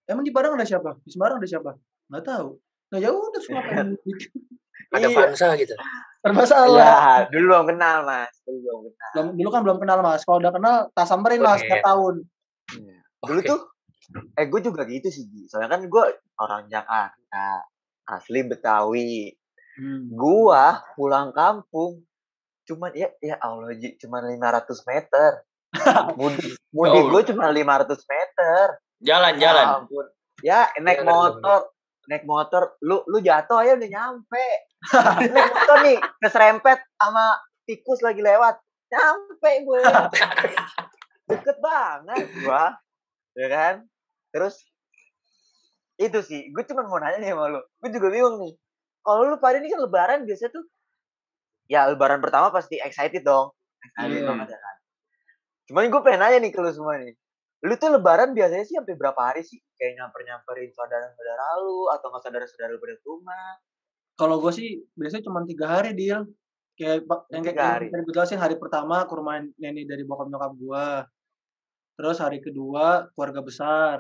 Emang 0.07 0.23
di 0.23 0.31
Padang 0.31 0.55
ada 0.55 0.63
siapa? 0.63 0.95
Di 1.03 1.11
Semarang 1.11 1.43
ada 1.43 1.49
siapa? 1.51 1.75
Nggak 2.11 2.25
tahu. 2.31 2.63
Nah 2.95 3.03
ya 3.03 3.11
udah 3.11 3.41
semua 3.43 3.67
mudik. 3.67 4.31
Ada 4.95 5.11
Iya. 5.11 5.17
Vansa 5.19 5.49
gitu. 5.59 5.75
Bermasalah. 6.23 6.79
Ya, 6.79 7.27
dulu 7.27 7.51
belum 7.51 7.67
kenal, 7.75 8.07
Mas. 8.07 8.31
Dulu 8.47 8.59
belum 8.63 8.81
kenal. 8.87 9.11
Belum, 9.11 9.27
dulu 9.35 9.49
kan 9.51 9.61
belum 9.67 9.79
kenal 9.83 9.99
mas. 10.01 10.23
Kalau 10.23 10.39
udah 10.39 10.53
kenal, 10.55 10.77
tak 10.95 11.07
samperin 11.11 11.43
mas 11.43 11.59
setiap 11.59 11.83
tahun. 11.83 12.23
Iya. 12.71 12.97
Dulu 13.27 13.41
Oke. 13.43 13.51
tuh 13.51 13.61
eh 14.39 14.47
gue 14.47 14.61
juga 14.63 14.87
gitu 14.87 15.11
sih. 15.11 15.27
Soalnya 15.51 15.75
kan 15.75 15.83
gue 15.83 16.05
orang 16.39 16.71
Jakarta, 16.71 17.47
asli 18.07 18.47
Betawi. 18.47 19.35
Hmm. 19.75 20.07
Gua 20.15 20.79
pulang 20.95 21.35
kampung 21.35 22.07
cuman 22.65 22.95
ya 22.95 23.11
ya 23.19 23.35
Allah 23.43 23.75
Ji, 23.75 23.99
cuman 23.99 24.23
500 24.39 24.71
meter. 24.87 25.31
Mudik 26.17 26.55
mudik 26.71 26.95
Allah. 26.95 27.11
gue 27.11 27.23
cuma 27.35 27.45
500 27.51 27.99
meter. 28.07 28.65
Jalan, 29.03 29.33
Ya 29.35 29.41
jalan. 29.43 29.67
Ya 30.41 30.61
naik 30.79 31.03
Jalan, 31.03 31.11
motor, 31.11 31.61
naik 32.07 32.25
motor, 32.25 32.77
lu 32.85 33.01
lu 33.09 33.19
jatuh 33.21 33.61
aja 33.61 33.75
udah 33.77 33.91
nyampe. 33.91 34.47
naik 35.35 35.51
motor 35.53 35.79
nih 35.83 35.99
keserempet 36.21 36.79
sama 36.97 37.39
tikus 37.65 38.01
lagi 38.05 38.21
lewat. 38.21 38.61
Nyampe 38.93 39.51
gue. 39.65 39.79
Deket 41.31 41.57
banget 41.59 42.29
gua. 42.45 42.77
Ya 43.35 43.47
kan? 43.49 43.75
Terus 44.31 44.61
itu 45.97 46.19
sih, 46.27 46.51
gue 46.51 46.63
cuma 46.67 46.85
mau 46.85 46.99
nanya 46.99 47.23
nih 47.23 47.31
sama 47.33 47.49
lu. 47.49 47.61
Gue 47.81 47.91
juga 47.91 48.09
bingung 48.13 48.37
nih. 48.43 48.53
Kalau 49.01 49.29
lu 49.29 49.37
pada 49.39 49.61
ini 49.61 49.69
kan 49.69 49.81
lebaran 49.85 50.25
biasa 50.25 50.49
tuh 50.49 50.65
ya 51.65 51.89
lebaran 51.89 52.21
pertama 52.21 52.53
pasti 52.53 52.77
excited 52.77 53.25
dong. 53.25 53.53
Excited 53.81 54.21
Iya. 54.21 54.29
banget 54.29 54.49
ya 54.53 54.59
kan. 54.61 54.77
Cuman 55.65 55.89
gue 55.89 56.01
pengen 56.05 56.21
nanya 56.21 56.39
nih 56.45 56.53
ke 56.53 56.61
lu 56.61 56.71
semua 56.73 57.01
nih. 57.01 57.17
Lu 57.65 57.75
tuh 57.81 57.89
lebaran 57.91 58.37
biasanya 58.37 58.65
sih 58.69 58.77
sampai 58.77 58.93
berapa 58.93 59.17
hari 59.17 59.41
sih? 59.41 59.57
Kayak 59.81 59.97
nyamper-nyamperin 59.99 60.69
saudara-saudara 60.71 61.47
lu 61.65 61.89
atau 61.89 62.07
nggak 62.13 62.23
saudara-saudara 62.23 62.71
lu 62.71 62.79
pada 62.79 62.95
rumah? 63.09 63.51
Kalau 64.15 64.37
gue 64.39 64.53
sih 64.53 64.69
biasanya 64.93 65.25
cuma 65.25 65.41
tiga 65.49 65.67
hari 65.67 65.97
deal. 65.97 66.29
Kayak 66.77 67.09
yang 67.33 67.41
kayak 67.41 67.57
Tiga 67.57 67.65
yang 67.65 67.73
hari. 67.73 67.87
tadi 67.89 68.03
gue 68.05 68.15
jelasin 68.15 68.37
hari 68.37 68.57
pertama 68.61 69.09
ke 69.09 69.13
rumah 69.17 69.41
nenek 69.57 69.89
dari 69.89 70.05
bokap 70.05 70.29
nyokap 70.29 70.53
gue. 70.55 70.87
Terus 71.95 72.17
hari 72.21 72.39
kedua 72.45 73.09
keluarga 73.17 73.41
besar. 73.41 73.97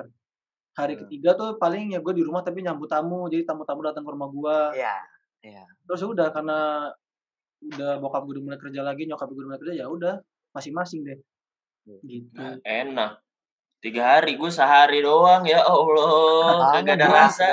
Hari 0.75 0.99
Hmm. 0.99 1.03
ketiga 1.07 1.31
tuh 1.33 1.57
paling 1.57 1.95
ya 1.95 2.03
gue 2.05 2.13
di 2.13 2.21
rumah 2.27 2.45
tapi 2.45 2.61
nyambut 2.61 2.91
tamu. 2.91 3.33
Jadi 3.33 3.49
tamu-tamu 3.49 3.81
datang 3.81 4.05
ke 4.05 4.11
rumah 4.13 4.29
gue. 4.29 4.59
Iya. 4.77 4.97
Iya. 5.41 5.65
Terus 5.89 6.03
udah 6.05 6.29
karena 6.35 6.91
udah 7.65 7.97
bokap 7.97 8.29
gue 8.29 8.33
udah 8.37 8.45
mulai 8.45 8.61
kerja 8.61 8.81
lagi, 8.85 9.09
nyokap 9.09 9.25
gue 9.33 9.41
udah 9.41 9.49
mulai 9.57 9.61
kerja 9.65 9.75
ya 9.81 9.87
udah 9.89 10.15
masing-masing 10.53 11.01
deh. 11.01 11.19
Hmm. 11.89 12.01
Gitu. 12.05 12.29
Nah, 12.37 12.61
enak. 12.61 13.24
Tiga 13.85 14.17
hari, 14.17 14.41
gue 14.41 14.49
sehari 14.49 14.99
doang. 14.99 15.45
Ya 15.45 15.61
Allah, 15.61 16.73
kagak 16.73 16.97
ada 16.97 17.07
rasa. 17.07 17.53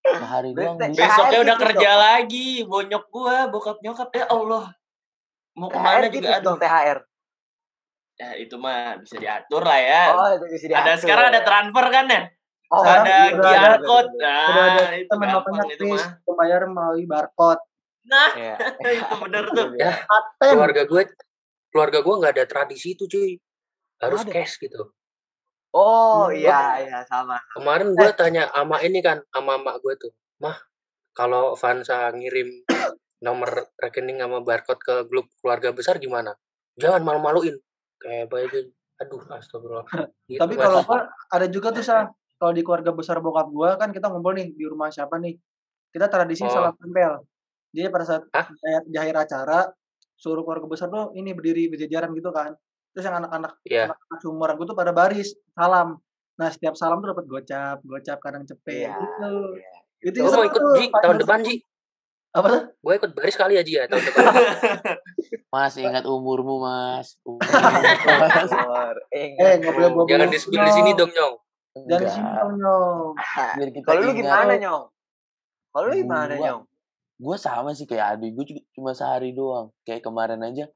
Sehari 0.00 0.54
doang. 0.54 0.78
Besoknya 0.78 1.38
udah 1.42 1.56
tipis 1.56 1.66
kerja 1.66 1.90
dong. 1.90 1.98
lagi. 2.00 2.48
Bonyok 2.62 3.04
gua, 3.08 3.50
bokap 3.50 3.82
nyokap. 3.82 4.14
Ya 4.14 4.30
Allah. 4.30 4.70
Mau 5.52 5.66
ke 5.66 5.76
mana 5.76 6.06
tipis 6.06 6.22
juga 6.22 6.38
aduh. 6.38 6.46
dong 6.46 6.58
THR. 6.58 6.98
Ya 8.14 8.28
itu 8.38 8.54
mah 8.54 9.02
bisa 9.02 9.18
diatur 9.18 9.62
lah 9.62 9.78
ya. 9.78 10.02
Oh, 10.14 10.30
itu 10.30 10.46
bisa 10.48 10.64
ada 10.70 10.94
sekarang 10.94 11.34
ada 11.34 11.42
transfer 11.42 11.86
kan 11.90 12.06
ya? 12.06 12.22
Oh, 12.70 12.80
ada 12.80 13.16
QR 13.32 13.42
ada- 13.74 13.82
code. 13.82 14.10
Ada 14.14 14.62
Nah, 14.78 14.94
itu 14.94 15.10
temen 15.10 15.26
gampang 15.28 15.54
namanya 15.54 15.74
itu 15.74 15.84
Kris, 15.84 15.98
mah. 15.98 16.08
pembayar 16.22 16.60
melalui 16.64 17.04
barcode. 17.04 17.62
Nah, 18.02 18.30
Iya. 18.32 18.54
itu 19.02 19.14
bener 19.18 19.44
tuh. 19.50 19.66
Ya, 19.74 19.92
keluarga 20.38 20.82
gue 20.84 21.02
keluarga 21.68 21.98
gue 22.00 22.14
nggak 22.16 22.32
ada 22.32 22.44
tradisi 22.46 22.94
itu 22.94 23.04
cuy. 23.04 23.36
Harus 23.98 24.22
Ada. 24.22 24.32
cash 24.32 24.56
gitu. 24.56 24.88
Oh, 25.72 26.28
Hmm. 26.28 26.36
iya, 26.36 26.84
iya 26.84 26.98
sama. 27.08 27.40
Kemarin 27.56 27.96
gue 27.96 28.10
tanya 28.12 28.52
sama 28.52 28.76
ini 28.84 29.00
kan, 29.00 29.24
sama 29.32 29.56
mak 29.56 29.80
gue 29.80 29.96
tuh, 29.96 30.12
mah 30.38 30.56
kalau 31.16 31.56
Vansa 31.56 32.12
ngirim 32.12 32.48
nomor 33.24 33.72
rekening 33.80 34.20
sama 34.20 34.44
barcode 34.44 34.80
ke 34.84 34.94
grup 35.08 35.32
keluarga 35.40 35.72
besar 35.72 35.96
gimana? 35.96 36.36
Jangan 36.76 37.00
malu-maluin. 37.00 37.56
Kayak 37.96 38.28
baik 38.28 38.52
aduh 39.00 39.22
astagfirullah. 39.32 39.86
Gitu, 40.28 40.38
Tapi 40.38 40.54
kalau 40.60 40.84
ada 41.32 41.46
juga 41.48 41.72
tuh 41.72 41.84
sa 41.84 42.06
kalau 42.36 42.52
di 42.52 42.62
keluarga 42.66 42.92
besar 42.92 43.18
bokap 43.24 43.48
gua 43.50 43.74
kan 43.80 43.90
kita 43.94 44.10
ngumpul 44.12 44.34
nih 44.36 44.52
di 44.52 44.64
rumah 44.68 44.92
siapa 44.92 45.16
nih. 45.18 45.34
Kita 45.88 46.08
tradisi 46.12 46.44
Oh. 46.44 46.52
salat 46.52 46.76
tempel. 46.76 47.24
Jadi 47.72 47.88
pada 47.88 48.04
saat 48.04 48.22
di 48.84 48.96
akhir 49.00 49.16
acara 49.24 49.72
suruh 50.16 50.44
keluarga 50.44 50.68
besar 50.68 50.92
tuh 50.92 51.16
ini 51.16 51.32
berdiri 51.32 51.72
berjajaran 51.72 52.12
gitu 52.12 52.28
kan. 52.30 52.52
Terus 52.92 53.04
yang 53.04 53.16
anak-anak 53.18 53.52
Iya. 53.64 53.84
anak-anak 53.88 54.54
gue 54.54 54.66
tuh 54.68 54.76
pada 54.76 54.92
baris 54.92 55.28
salam. 55.50 55.96
Nah 56.36 56.48
setiap 56.48 56.74
salam 56.76 57.00
tuh 57.00 57.16
dapat 57.16 57.24
gocap, 57.24 57.78
gocap 57.82 58.18
kadang 58.20 58.44
cepet 58.44 58.88
Iya. 58.88 58.92
gitu. 58.94 59.30
iya. 59.56 59.72
Itu 60.02 60.16
Gue 60.18 60.30
mau 60.30 60.44
ikut 60.44 60.62
Ji 60.76 60.84
tahun 60.92 61.16
depan 61.20 61.38
Ji. 61.42 61.56
Apa 62.32 62.46
tuh? 62.48 62.62
Gue 62.80 62.92
ikut 62.96 63.10
baris 63.12 63.36
kali 63.36 63.56
ya 63.56 63.62
Ji 63.62 63.72
ya 63.76 63.84
tahun 63.86 64.02
depan. 64.02 64.24
Mas 65.52 65.76
ingat 65.76 66.08
umurmu 66.08 66.64
mas. 66.64 67.20
Umurmu, 67.28 67.44
Mas. 67.44 68.48
Umur, 68.48 68.96
Eh 69.12 69.36
nggak 69.60 69.68
boleh 69.68 69.88
umur. 69.92 70.04
bawa 70.04 70.08
Jangan 70.08 70.28
di 70.32 70.38
spill 70.40 70.64
di 70.64 70.72
sini 70.72 70.90
dong 70.96 71.12
nyong. 71.12 71.34
Jangan 71.86 72.00
di 72.00 72.08
sini 72.08 72.24
Enggak. 72.24 72.40
dong 72.40 72.54
nyong. 72.56 73.08
Kalau 73.86 74.00
lu 74.00 74.12
gimana, 74.12 74.52
Nyong? 74.56 74.84
Kalau 75.72 75.84
lu 75.88 75.94
gimana, 75.94 76.32
Nyong? 76.36 76.62
Gue 77.20 77.36
sama 77.36 77.76
sih 77.76 77.84
kayak 77.84 78.16
adik 78.16 78.32
gue 78.32 78.44
cuma 78.72 78.96
sehari 78.96 79.36
doang. 79.36 79.68
Kayak 79.84 80.02
kemarin 80.02 80.40
aja 80.40 80.66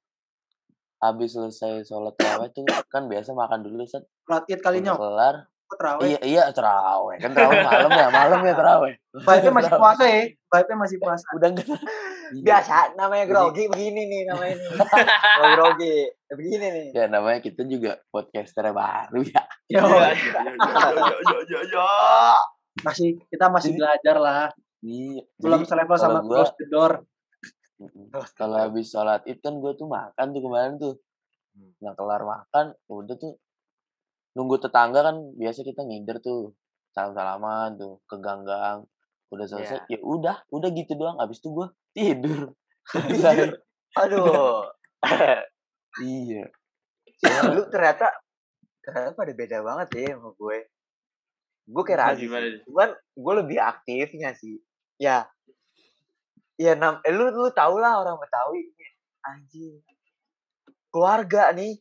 habis 0.99 1.31
selesai 1.31 1.85
sholat 1.85 2.15
tarawih 2.15 2.49
tuh 2.51 2.65
kan 2.89 3.05
biasa 3.05 3.33
makan 3.33 3.61
dulu 3.63 3.85
set 3.85 4.05
id 4.47 4.61
kali 4.61 4.81
nyong. 4.81 4.97
kelar 4.97 5.37
Kok 5.67 5.77
terawih? 5.77 6.07
iya 6.07 6.21
iya 6.23 6.43
terawih 6.51 7.19
kan 7.19 7.31
terawih 7.31 7.59
malam 7.61 7.91
ya 7.91 8.07
malam 8.09 8.39
ya 8.41 8.55
terawih 8.55 8.95
Vibe-nya 9.17 9.51
masih 9.51 9.73
puasa 9.75 10.05
ya. 10.05 10.23
Vibe-nya 10.47 10.77
masih 10.79 10.99
puasa. 11.01 11.27
udah 11.35 11.49
enggak 11.51 11.67
Iya. 12.27 12.43
Biasa 12.43 12.75
namanya 12.95 13.23
grogi 13.25 13.71
begini 13.71 14.03
nih 14.05 14.27
namanya 14.27 14.59
nih. 14.59 14.71
Grogi 15.55 15.97
begini 16.29 16.67
nih. 16.67 16.87
ya 16.91 17.05
namanya 17.07 17.39
kita 17.39 17.63
juga 17.63 18.03
podcaster 18.11 18.67
baru 18.69 19.23
ya 19.23 19.43
Yo, 19.67 19.79
Ya, 19.79 19.83
ya, 19.83 20.11
ya, 20.11 20.43
ya, 20.43 20.43
ya, 21.23 21.39
ya, 21.47 21.61
ya. 21.71 21.87
masih 22.83 23.19
kita 23.27 23.47
masih 23.47 23.75
belajar 23.75 24.17
lah. 24.17 24.47
iya 24.81 25.23
Belum 25.39 25.63
Jadi, 25.63 25.71
selevel 25.71 25.97
sama 25.97 26.19
close 26.21 26.51
the 26.55 26.67
door. 26.67 27.03
Kalau 28.37 28.57
habis 28.57 28.89
sholat 28.89 29.25
id 29.29 29.45
kan 29.45 29.61
gue 29.61 29.73
tuh 29.77 29.89
makan 29.89 30.27
tuh 30.33 30.43
kemarin 30.43 30.75
tuh 30.81 30.95
nah 31.81 31.97
kelar 31.97 32.21
makan 32.21 32.77
udah 32.93 33.17
tuh 33.17 33.41
nunggu 34.37 34.61
tetangga 34.61 35.01
kan 35.01 35.17
biasa 35.41 35.65
kita 35.65 35.89
ngider 35.89 36.21
tuh 36.21 36.53
salam 36.93 37.17
salaman 37.17 37.81
tuh 37.81 37.97
ke 38.05 38.21
ganggang 38.21 38.85
udah 39.33 39.47
selesai 39.49 39.89
ya 39.89 39.97
udah 40.05 40.45
udah 40.53 40.69
gitu 40.77 40.93
doang 41.01 41.17
abis 41.17 41.41
itu 41.41 41.49
gue 41.57 41.67
tidur 41.97 42.53
Selesai. 42.93 43.57
Aduh. 44.05 44.69
iya 46.05 46.45
lu 47.49 47.65
ternyata 47.73 48.13
ternyata 48.85 49.17
pada 49.17 49.33
beda 49.33 49.59
banget 49.65 49.89
ya 49.97 50.15
sama 50.15 50.31
gue. 50.37 50.59
Gue 51.67 51.83
kayak 51.83 51.99
Gimana, 51.99 52.13
Razi 52.13 52.23
gimana? 52.23 52.47
sih. 52.47 52.61
Cuman 52.69 52.91
gue 52.95 53.35
lebih 53.43 53.59
aktifnya 53.59 54.31
sih. 54.37 54.61
Ya. 55.01 55.27
Ya 56.57 56.73
nam, 56.73 57.05
eh, 57.05 57.13
lu 57.13 57.29
lu 57.29 57.53
tau 57.53 57.77
lah 57.77 58.01
orang 58.01 58.17
Betawi. 58.17 58.73
Anjing. 59.29 59.85
Keluarga 60.89 61.53
nih. 61.53 61.77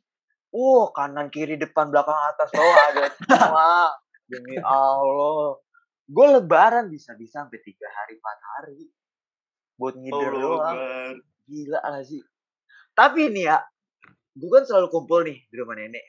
Wah, 0.51 0.91
kanan 0.91 1.31
kiri 1.31 1.59
depan 1.59 1.91
belakang 1.91 2.15
atas 2.15 2.51
bawah 2.51 2.77
ada 2.91 3.03
semua. 3.11 3.71
Demi 4.31 4.59
Allah. 4.59 5.59
Gue 6.05 6.27
lebaran 6.37 6.91
bisa-bisa 6.91 7.43
sampai 7.43 7.59
tiga 7.63 7.87
hari 7.91 8.19
empat 8.19 8.39
hari. 8.39 8.79
Buat 9.79 9.95
ngider 9.99 10.31
Allah 10.31 10.43
doang. 10.43 10.75
Akbar. 10.75 11.13
Gila 11.45 11.79
lah 11.79 12.03
sih. 12.03 12.23
Tapi 12.95 13.19
ini 13.31 13.47
ya, 13.47 13.59
gue 14.35 14.49
kan 14.49 14.63
selalu 14.63 14.87
kumpul 14.91 15.27
nih 15.27 15.39
di 15.47 15.55
rumah 15.55 15.75
nenek. 15.75 16.03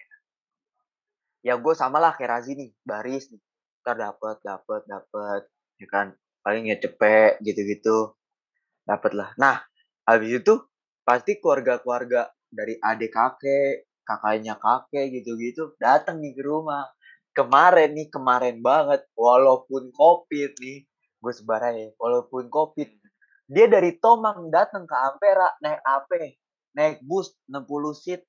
Ya 1.46 1.54
gue 1.54 1.74
sama 1.78 2.02
lah 2.02 2.18
kayak 2.18 2.30
Razi 2.42 2.58
nih, 2.58 2.70
baris 2.82 3.30
nih. 3.30 3.42
Ntar 3.86 3.96
dapet, 4.02 4.42
dapet, 4.42 4.82
dapet. 4.90 5.42
Ya 5.78 5.86
kan, 5.86 6.06
paling 6.42 6.66
ya 6.66 6.78
cepet 6.78 7.38
gitu-gitu. 7.44 8.15
Dapet 8.86 9.12
lah. 9.12 9.34
Nah, 9.36 9.58
habis 10.06 10.40
itu 10.40 10.54
pasti 11.02 11.42
keluarga-keluarga 11.42 12.30
dari 12.46 12.78
adik 12.78 13.10
kakek, 13.10 13.90
kakaknya 14.06 14.54
kakek 14.56 15.10
gitu-gitu 15.10 15.74
datang 15.82 16.22
nih 16.22 16.32
ke 16.32 16.42
rumah. 16.46 16.86
Kemarin 17.34 17.92
nih, 17.92 18.08
kemarin 18.08 18.62
banget. 18.64 19.04
Walaupun 19.18 19.90
covid 19.92 20.54
nih, 20.62 20.86
gue 21.20 21.32
sebarai 21.34 21.90
walaupun 21.98 22.46
covid 22.46 22.86
dia 23.50 23.66
dari 23.66 23.98
Tomang 23.98 24.46
datang 24.46 24.86
ke 24.86 24.94
Ampera 24.94 25.50
naik 25.58 25.82
AP 25.82 26.10
naik 26.78 27.02
bus 27.02 27.34
60 27.50 27.66
seat 27.98 28.22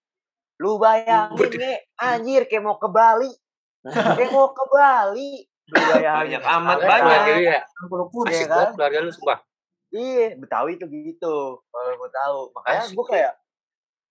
lu 0.57 0.81
bayangin 0.81 1.51
nih 1.53 1.77
anjir 2.01 2.49
kayak 2.49 2.65
mau 2.65 2.81
ke 2.81 2.89
Bali 2.89 3.29
kayak 3.85 4.33
mau 4.33 4.49
ke 4.49 4.65
Bali 4.65 5.45
lu 5.69 5.77
bayangin 5.93 6.41
Banyak 6.41 6.43
amat, 6.47 6.77
Ampera. 6.79 6.89
banyak. 6.89 7.37
Ya. 7.43 7.59
60 7.85 8.13
kursi. 8.13 8.33
Iya 8.33 8.39
Asik 8.39 8.47
kan? 8.47 8.55
banget 8.57 8.73
keluarga 8.73 8.99
lu 9.03 9.11
sumpah. 9.13 9.37
Iya, 9.91 10.35
Betawi 10.35 10.75
tuh 10.75 10.87
gitu. 10.91 11.63
Kalau 11.63 11.91
mau 11.95 12.09
tahu, 12.11 12.39
makanya 12.55 12.85
gue 12.91 13.05
ya. 13.07 13.11
kayak 13.11 13.33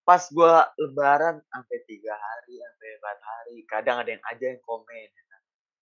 pas 0.07 0.23
gue 0.23 0.55
Lebaran 0.81 1.37
sampai 1.51 1.79
tiga 1.85 2.15
hari, 2.15 2.57
sampai 2.63 2.89
empat 2.97 3.19
hari, 3.21 3.57
kadang 3.67 3.97
ada 4.01 4.11
yang 4.15 4.25
aja 4.25 4.45
yang 4.55 4.63
komen. 4.65 5.09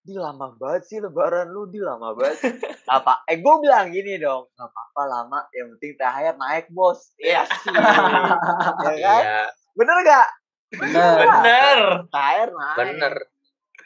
Di 0.05 0.13
lama 0.21 0.53
banget 0.61 0.83
sih 0.85 0.99
Lebaran 1.01 1.49
lu, 1.49 1.65
di 1.71 1.81
lama 1.81 2.13
banget. 2.13 2.61
Apa? 2.85 3.25
Eh 3.25 3.41
gue 3.41 3.55
bilang 3.63 3.89
gini 3.89 4.21
dong, 4.21 4.53
nggak 4.53 4.69
apa-apa 4.69 5.03
lama, 5.09 5.39
yang 5.57 5.73
penting 5.77 5.97
THR 5.97 6.37
naik 6.37 6.67
bos. 6.69 7.17
Iya 7.17 7.49
sih, 7.49 7.73
ya 7.73 8.95
kan? 9.01 9.23
Iya, 9.25 9.41
Bener 9.73 9.97
gak? 10.05 10.29
Benar. 10.77 11.17
Bener. 11.25 11.79
THR 12.13 12.51
naik. 12.53 12.77
bener. 12.77 13.15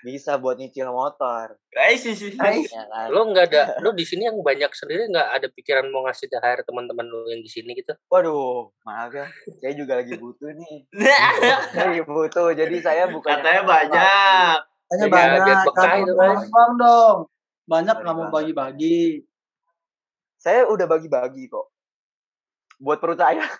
Bisa 0.06 0.38
buat 0.38 0.54
nyicil 0.54 0.86
motor. 0.94 1.58
Sih, 1.98 2.14
sih. 2.14 2.30
Ya 2.38 2.86
kan? 2.86 3.10
Lo 3.10 3.26
nggak 3.26 3.50
ada, 3.50 3.62
lo 3.82 3.90
di 3.90 4.06
sini 4.06 4.30
yang 4.30 4.38
banyak 4.38 4.70
sendiri 4.70 5.10
nggak 5.10 5.28
ada 5.34 5.46
pikiran 5.50 5.90
mau 5.90 6.06
ngasih 6.06 6.30
THR 6.30 6.62
teman-teman 6.62 7.10
lo 7.10 7.26
yang 7.26 7.42
di 7.42 7.50
sini 7.50 7.74
gitu? 7.74 7.90
Waduh, 8.06 8.70
maaf 8.86 9.10
ya. 9.10 9.26
Saya 9.58 9.74
juga 9.74 9.98
lagi 9.98 10.14
butuh 10.14 10.54
nih. 10.54 10.86
Lagi 11.78 12.00
butuh, 12.06 12.54
jadi 12.54 12.76
saya 12.78 13.10
bukan 13.10 13.42
Katanya 13.42 13.62
banyak. 13.66 14.58
Tanya 14.88 15.04
Ya, 15.04 15.12
banyak, 15.12 15.40
biar 15.44 15.58
bekah 15.68 15.84
kan 15.84 16.00
kan. 16.06 16.70
dong. 16.78 17.18
Banyak 17.68 17.96
nggak 18.00 18.16
mau 18.16 18.32
bagi-bagi. 18.32 19.20
Saya 20.38 20.64
udah 20.70 20.86
bagi-bagi 20.88 21.50
kok. 21.50 21.66
Buat 22.78 23.02
perut 23.02 23.18
saya. 23.18 23.42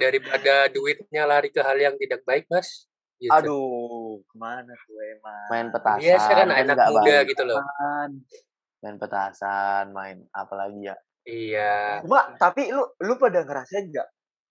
Daripada 0.00 0.66
duitnya 0.72 1.28
lari 1.28 1.52
ke 1.54 1.60
hal 1.62 1.78
yang 1.78 1.94
tidak 2.00 2.24
baik, 2.26 2.48
mas. 2.50 2.88
Gitu. 3.22 3.30
Aduh, 3.30 4.18
ke 4.26 4.34
mana 4.34 4.66
tuh 4.66 4.98
emang? 4.98 5.46
Main 5.46 5.68
petasan. 5.70 6.02
Biasa 6.02 6.30
kan 6.34 6.48
kan 6.50 6.58
anak 6.58 6.76
muda 6.90 7.06
baik. 7.06 7.30
gitu 7.30 7.42
loh. 7.46 7.58
Kan. 7.62 8.10
Main 8.82 8.96
petasan, 8.98 9.84
main 9.94 10.26
apa 10.34 10.54
lagi 10.58 10.90
ya? 10.90 10.96
Iya. 11.22 12.02
Cuma, 12.02 12.34
tapi 12.34 12.74
lu 12.74 12.82
lu 12.98 13.14
pada 13.22 13.46
ngerasain 13.46 13.94
nggak? 13.94 14.08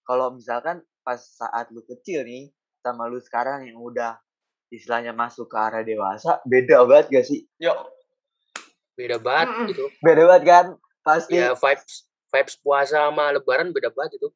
Kalau 0.07 0.31
misalkan 0.31 0.79
pas 1.03 1.19
saat 1.19 1.67
lu 1.75 1.83
kecil 1.83 2.23
nih, 2.23 2.47
sama 2.79 3.11
lu 3.11 3.19
sekarang 3.19 3.67
yang 3.67 3.75
udah 3.75 4.15
istilahnya 4.71 5.11
masuk 5.11 5.51
ke 5.51 5.57
arah 5.59 5.83
dewasa, 5.83 6.39
beda 6.47 6.87
banget 6.87 7.05
gak 7.11 7.25
sih? 7.27 7.43
Yuk. 7.59 7.75
Beda 8.95 9.19
banget 9.19 9.47
Mm-mm. 9.51 9.67
gitu. 9.67 9.85
Beda 9.99 10.23
banget 10.31 10.43
kan? 10.47 10.65
Pasti. 11.03 11.35
Ya 11.35 11.51
vibes 11.51 12.07
vibes 12.31 12.55
puasa 12.63 13.11
sama 13.11 13.35
lebaran 13.35 13.75
beda 13.75 13.91
banget 13.91 14.15
itu. 14.15 14.31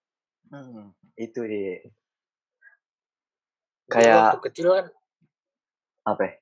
Hmm, 0.51 0.91
itu 1.15 1.39
deh. 1.39 1.87
Kayak 3.85 4.15
waktu 4.17 4.39
kecil 4.49 4.67
kan, 4.71 4.85
apa? 6.05 6.23
ya? 6.23 6.33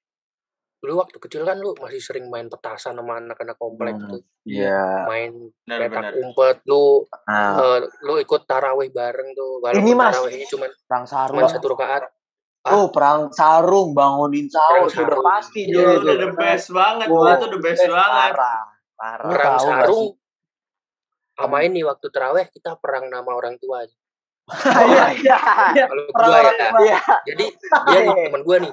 dulu 0.84 1.00
waktu 1.00 1.16
kecil 1.16 1.48
kan 1.48 1.56
lu 1.56 1.72
masih 1.80 2.04
sering 2.04 2.28
main 2.28 2.52
petasan 2.52 3.00
sama 3.00 3.16
anak-anak 3.16 3.56
komplek 3.56 3.96
Hmm, 3.96 4.04
gitu. 4.04 4.18
Iya. 4.44 5.08
Main 5.08 5.32
Bener, 5.64 5.80
petak 5.80 5.96
bener. 5.96 6.14
umpet 6.20 6.58
lu 6.68 7.08
Nah, 7.24 7.52
eh, 7.56 7.78
lu 8.04 8.14
ikut 8.20 8.42
tarawih 8.44 8.92
bareng 8.92 9.32
tuh. 9.32 9.64
Walaupun 9.64 9.80
Ini, 9.80 9.92
Mas. 9.96 10.12
tarawihnya 10.12 10.48
cuma 10.52 10.66
Perang 10.84 11.06
sarung. 11.08 11.40
cuma 11.40 11.48
satu 11.48 11.68
rakaat. 11.72 12.04
Ah. 12.64 12.72
Oh, 12.76 12.92
perang 12.92 13.32
sarung, 13.32 13.92
bangunin 13.92 14.48
sahur, 14.48 14.88
itu 14.88 14.96
sarung. 14.98 15.24
pasti 15.24 15.62
Itu 15.64 15.80
dulu 15.80 15.88
udah 16.00 16.04
tuh. 16.04 16.20
the 16.20 16.30
best 16.36 16.68
banget. 16.70 17.08
Wow. 17.08 17.32
Itu 17.32 17.48
the 17.48 17.60
best 17.60 17.84
banget. 17.86 18.32
Parah, 18.36 18.62
parah. 18.94 19.30
Perang 19.32 19.56
sarung 19.58 20.06
sama 21.34 21.58
ini 21.64 21.80
waktu 21.82 22.08
terawih 22.08 22.48
kita 22.50 22.76
perang 22.76 23.08
nama 23.08 23.32
orang 23.32 23.56
tua. 23.56 23.88
Iya, 24.92 25.06
iya. 25.24 25.86
Kalau 25.88 26.04
Perang 26.12 26.28
gua 26.28 26.40
orang 26.44 26.56
ya. 26.60 26.70
Iya. 26.84 27.00
Jadi 27.32 27.46
dia 27.88 28.00
nih 28.04 28.16
teman 28.28 28.42
gua 28.44 28.58
nih. 28.60 28.72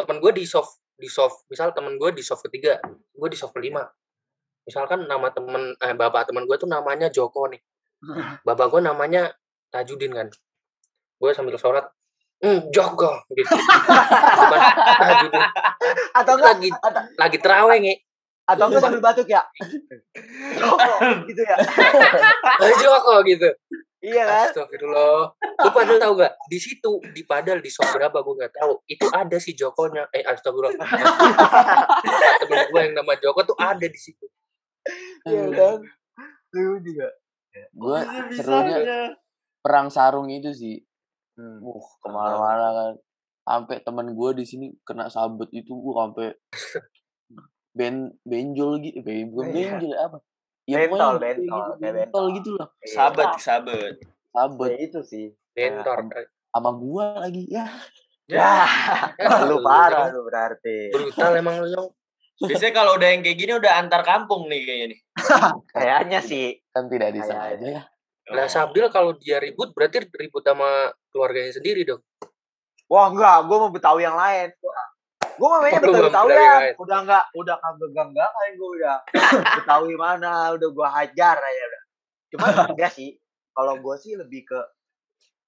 Teman 0.00 0.16
gua 0.16 0.32
di 0.32 0.44
soft 0.48 0.80
di 0.96 1.08
soft 1.08 1.44
misal 1.48 1.72
teman 1.76 1.96
gua 2.00 2.10
di 2.12 2.24
soft 2.24 2.44
ketiga, 2.48 2.80
gua 3.12 3.28
di 3.28 3.36
soft 3.36 3.52
kelima. 3.52 3.84
Misalkan 4.64 5.04
nama 5.04 5.28
temen 5.32 5.76
eh, 5.76 5.94
bapak 5.96 6.32
teman 6.32 6.48
gua 6.48 6.56
tuh 6.56 6.68
namanya 6.68 7.12
Joko 7.12 7.48
nih. 7.48 7.60
Bapak 8.48 8.72
gua 8.72 8.80
namanya 8.80 9.28
Tajudin 9.68 10.16
kan. 10.16 10.28
Gua 11.20 11.36
sambil 11.36 11.60
sholat, 11.60 11.84
hmm, 12.40 12.72
Joko 12.72 13.12
gitu. 13.36 13.52
Bukan 13.52 14.60
Tajudin. 15.04 15.42
Atau 16.16 16.32
enggak, 16.40 16.48
lagi 16.56 16.68
atau, 16.72 17.02
lagi 17.20 17.38
terawih 17.40 17.78
nih. 17.84 17.96
atau 18.50 18.66
enggak 18.66 18.82
sambil 18.82 19.04
batuk 19.04 19.28
ya? 19.30 19.44
Joko, 20.58 20.90
gitu 21.28 21.42
ya. 21.44 21.56
Eh, 22.56 22.74
Joko 22.80 23.14
gitu. 23.28 23.46
Iya 24.00 24.24
kan? 24.24 24.48
Astagfirullah. 24.48 25.36
Lu 25.36 25.68
padahal 25.76 26.00
tahu 26.00 26.12
gak? 26.24 26.32
Di 26.48 26.56
situ, 26.56 26.92
di 27.12 27.22
padahal 27.22 27.60
di 27.60 27.68
soft 27.68 27.92
berapa 27.92 28.16
gue 28.16 28.34
gak 28.40 28.54
tahu. 28.56 28.72
Itu 28.88 29.06
ada 29.12 29.36
si 29.36 29.52
Jokonya. 29.52 30.08
Eh, 30.10 30.24
astagfirullah. 30.24 30.72
Temen 32.40 32.60
gue 32.72 32.80
yang 32.80 32.94
nama 32.96 33.12
Joko 33.20 33.44
tuh 33.44 33.56
ada 33.60 33.84
di 33.84 34.00
situ. 34.00 34.24
Iya 35.28 35.52
kan? 35.52 35.76
Lu 36.56 36.80
juga. 36.80 37.08
Gue 37.76 37.98
Bisa-bisanya. 38.00 38.40
serunya 38.40 38.78
perang 39.60 39.88
sarung 39.92 40.32
itu 40.32 40.48
sih. 40.56 40.80
Hmm. 41.36 41.60
Uh, 41.60 41.84
ke 42.00 42.08
mana-mana 42.08 42.66
kan. 42.72 42.92
Sampai 43.44 43.84
temen 43.84 44.16
gue 44.16 44.30
di 44.32 44.44
sini 44.48 44.66
kena 44.84 45.12
sabet 45.12 45.48
itu, 45.52 45.72
gua 45.76 46.08
sampai 46.08 46.32
ben 47.78 48.16
benjol 48.24 48.80
gitu, 48.80 49.00
ben, 49.04 49.28
bukan 49.28 49.52
Iya. 49.52 49.76
benjol 49.76 49.92
apa? 49.96 50.18
Ya 50.70 50.86
Bentol, 50.86 51.18
pokoknya 51.18 51.18
bentol, 51.18 51.42
gitu, 51.42 51.72
bentol 51.82 51.94
bentol. 51.98 52.24
gitu 52.38 52.50
loh. 52.54 52.68
Iya. 52.78 52.94
Sabet, 52.94 53.30
sabet. 53.42 53.94
Sabet 54.30 54.70
Ya 54.70 54.78
itu 54.86 55.00
sih. 55.02 55.26
Bentor. 55.50 55.98
sama 56.50 56.70
gua 56.74 57.26
lagi 57.26 57.46
ya. 57.50 57.66
Ya, 58.30 58.62
Ya, 59.18 59.42
lu 59.50 59.58
parah 59.58 60.14
lu 60.14 60.22
berarti. 60.22 60.94
Brutal 60.94 61.34
emang 61.42 61.58
lu, 61.58 61.66
Yong. 61.74 61.88
Biasanya 62.40 62.72
kalau 62.72 62.94
udah 62.94 63.08
yang 63.10 63.20
kayak 63.26 63.38
gini 63.42 63.52
udah 63.58 63.72
antar 63.82 64.00
kampung 64.06 64.46
nih 64.46 64.62
kayaknya 64.64 64.86
nih. 64.94 65.00
Kayaknya 65.76 66.20
sih. 66.24 66.46
Kan 66.72 66.88
tidak 66.88 67.12
disengaja 67.12 67.66
ya. 67.66 67.82
Lah 68.30 68.46
Sabil 68.46 68.86
kalau 68.88 69.18
dia 69.18 69.42
ribut 69.42 69.74
berarti 69.74 70.06
ribut 70.14 70.40
sama 70.46 70.94
keluarganya 71.10 71.52
sendiri 71.52 71.82
dong. 71.84 72.00
Wah 72.86 73.10
enggak, 73.10 73.44
gue 73.44 73.56
mau 73.60 73.70
Betawi 73.74 74.06
yang 74.06 74.16
lain. 74.16 74.54
Gue 75.40 75.54
mainnya 75.64 75.80
Betawi 75.80 76.32
lain. 76.36 76.72
Udah 76.76 76.98
enggak, 77.00 77.24
udah 77.32 77.56
kagak 77.56 77.90
ganggang 77.96 78.28
kan 78.28 78.52
gue 78.52 78.70
udah. 78.76 78.96
Betawi 79.56 79.94
mana, 79.96 80.52
udah 80.52 80.68
gue 80.68 80.88
hajar 81.00 81.36
aja 81.40 81.62
udah. 81.64 81.82
Cuma 82.28 82.44
enggak 82.76 82.92
sih. 82.92 83.16
Kalau 83.56 83.80
gue 83.80 83.94
sih 83.96 84.12
lebih 84.20 84.44
ke 84.44 84.60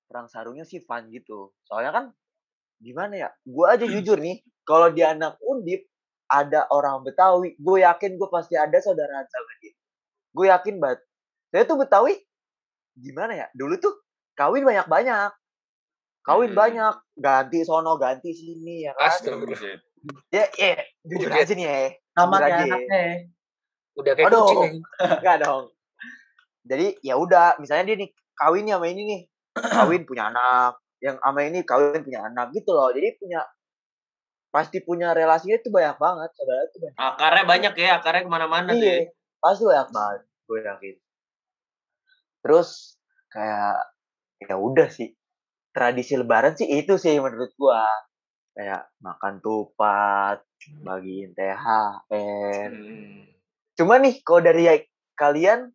perang 0.09 0.33
sarungnya 0.33 0.65
sih 0.65 0.81
fun 0.81 1.13
gitu. 1.13 1.53
Soalnya 1.69 1.93
kan 1.93 2.05
gimana 2.81 3.15
ya? 3.17 3.29
Gue 3.45 3.69
aja 3.69 3.85
jujur 3.85 4.17
nih, 4.17 4.41
kalau 4.65 4.89
di 4.89 5.05
anak 5.05 5.37
undip 5.45 5.85
ada 6.33 6.65
orang 6.73 7.05
Betawi, 7.05 7.53
gue 7.61 7.79
yakin 7.85 8.17
gue 8.17 8.29
pasti 8.33 8.57
ada 8.57 8.81
saudaraan 8.81 9.29
sama 9.29 9.53
dia. 9.61 9.77
Gue 10.33 10.49
yakin 10.49 10.81
banget. 10.81 11.05
Saya 11.53 11.69
tuh 11.69 11.77
Betawi 11.77 12.17
gimana 12.97 13.37
ya? 13.37 13.47
Dulu 13.53 13.77
tuh 13.77 13.93
kawin 14.33 14.65
banyak-banyak. 14.65 15.31
Kawin 16.23 16.55
Hmm. 16.55 16.59
banyak, 16.63 16.95
ganti 17.19 17.59
sono, 17.67 17.99
ganti 17.99 18.31
sini 18.31 18.87
ya 18.87 18.95
kan. 18.95 19.11
Astagfirullah. 19.11 19.83
Ya, 20.31 20.45
ya, 20.55 20.75
jujur 21.03 21.31
aja 21.35 21.53
nih 21.55 21.67
ya. 21.67 21.79
Sama 22.15 22.39
Jujur 22.39 22.43
kayak 22.47 22.55
aja. 22.55 22.65
anaknya. 22.71 23.05
Udah 23.99 24.13
kayak 24.15 24.29
Aduh. 24.31 24.47
kucing. 24.47 24.75
Enggak 25.23 25.37
dong. 25.43 25.65
Jadi 26.63 26.87
ya 27.03 27.15
udah, 27.19 27.59
misalnya 27.59 27.85
dia 27.91 27.97
nih 28.07 28.11
kawinnya 28.39 28.75
sama 28.79 28.87
ini 28.87 29.03
nih, 29.03 29.21
kawin 29.77 30.03
punya 30.07 30.31
anak, 30.31 30.79
yang 31.03 31.19
sama 31.19 31.41
ini 31.43 31.59
kawin 31.67 32.03
punya 32.07 32.21
anak 32.31 32.55
gitu 32.55 32.71
loh. 32.71 32.95
Jadi 32.95 33.19
punya 33.19 33.43
pasti 34.55 34.79
punya 34.85 35.11
relasinya 35.17 35.59
itu 35.59 35.73
banyak 35.75 35.97
banget, 35.99 36.31
saudara 36.39 36.63
itu 36.71 36.77
banyak. 36.87 36.97
Akarnya 37.03 37.45
banyak 37.49 37.73
ya, 37.83 37.91
akarnya 37.99 38.23
ke 38.23 38.31
mana-mana 38.31 38.71
tuh 38.71 38.85
ya. 38.85 38.97
Iya, 39.03 39.11
pasti 39.43 39.63
banyak 39.67 39.89
banget, 39.91 40.21
gue 40.47 40.59
yakin. 40.71 40.95
Terus 42.47 42.69
kayak 43.33 43.75
ya 44.45 44.55
udah 44.61 44.89
sih 44.93 45.15
tradisi 45.73 46.15
Lebaran 46.15 46.55
sih 46.55 46.69
itu 46.69 46.95
sih 47.01 47.17
menurut 47.19 47.51
gua 47.57 47.89
kayak 48.53 48.85
makan 49.01 49.41
tupat, 49.41 50.45
bagiin 50.85 51.33
THR. 51.33 52.69
Hmm. 52.69 53.25
Cuma 53.73 53.97
nih 53.97 54.21
kalau 54.21 54.45
dari 54.45 54.69
kalian 55.17 55.73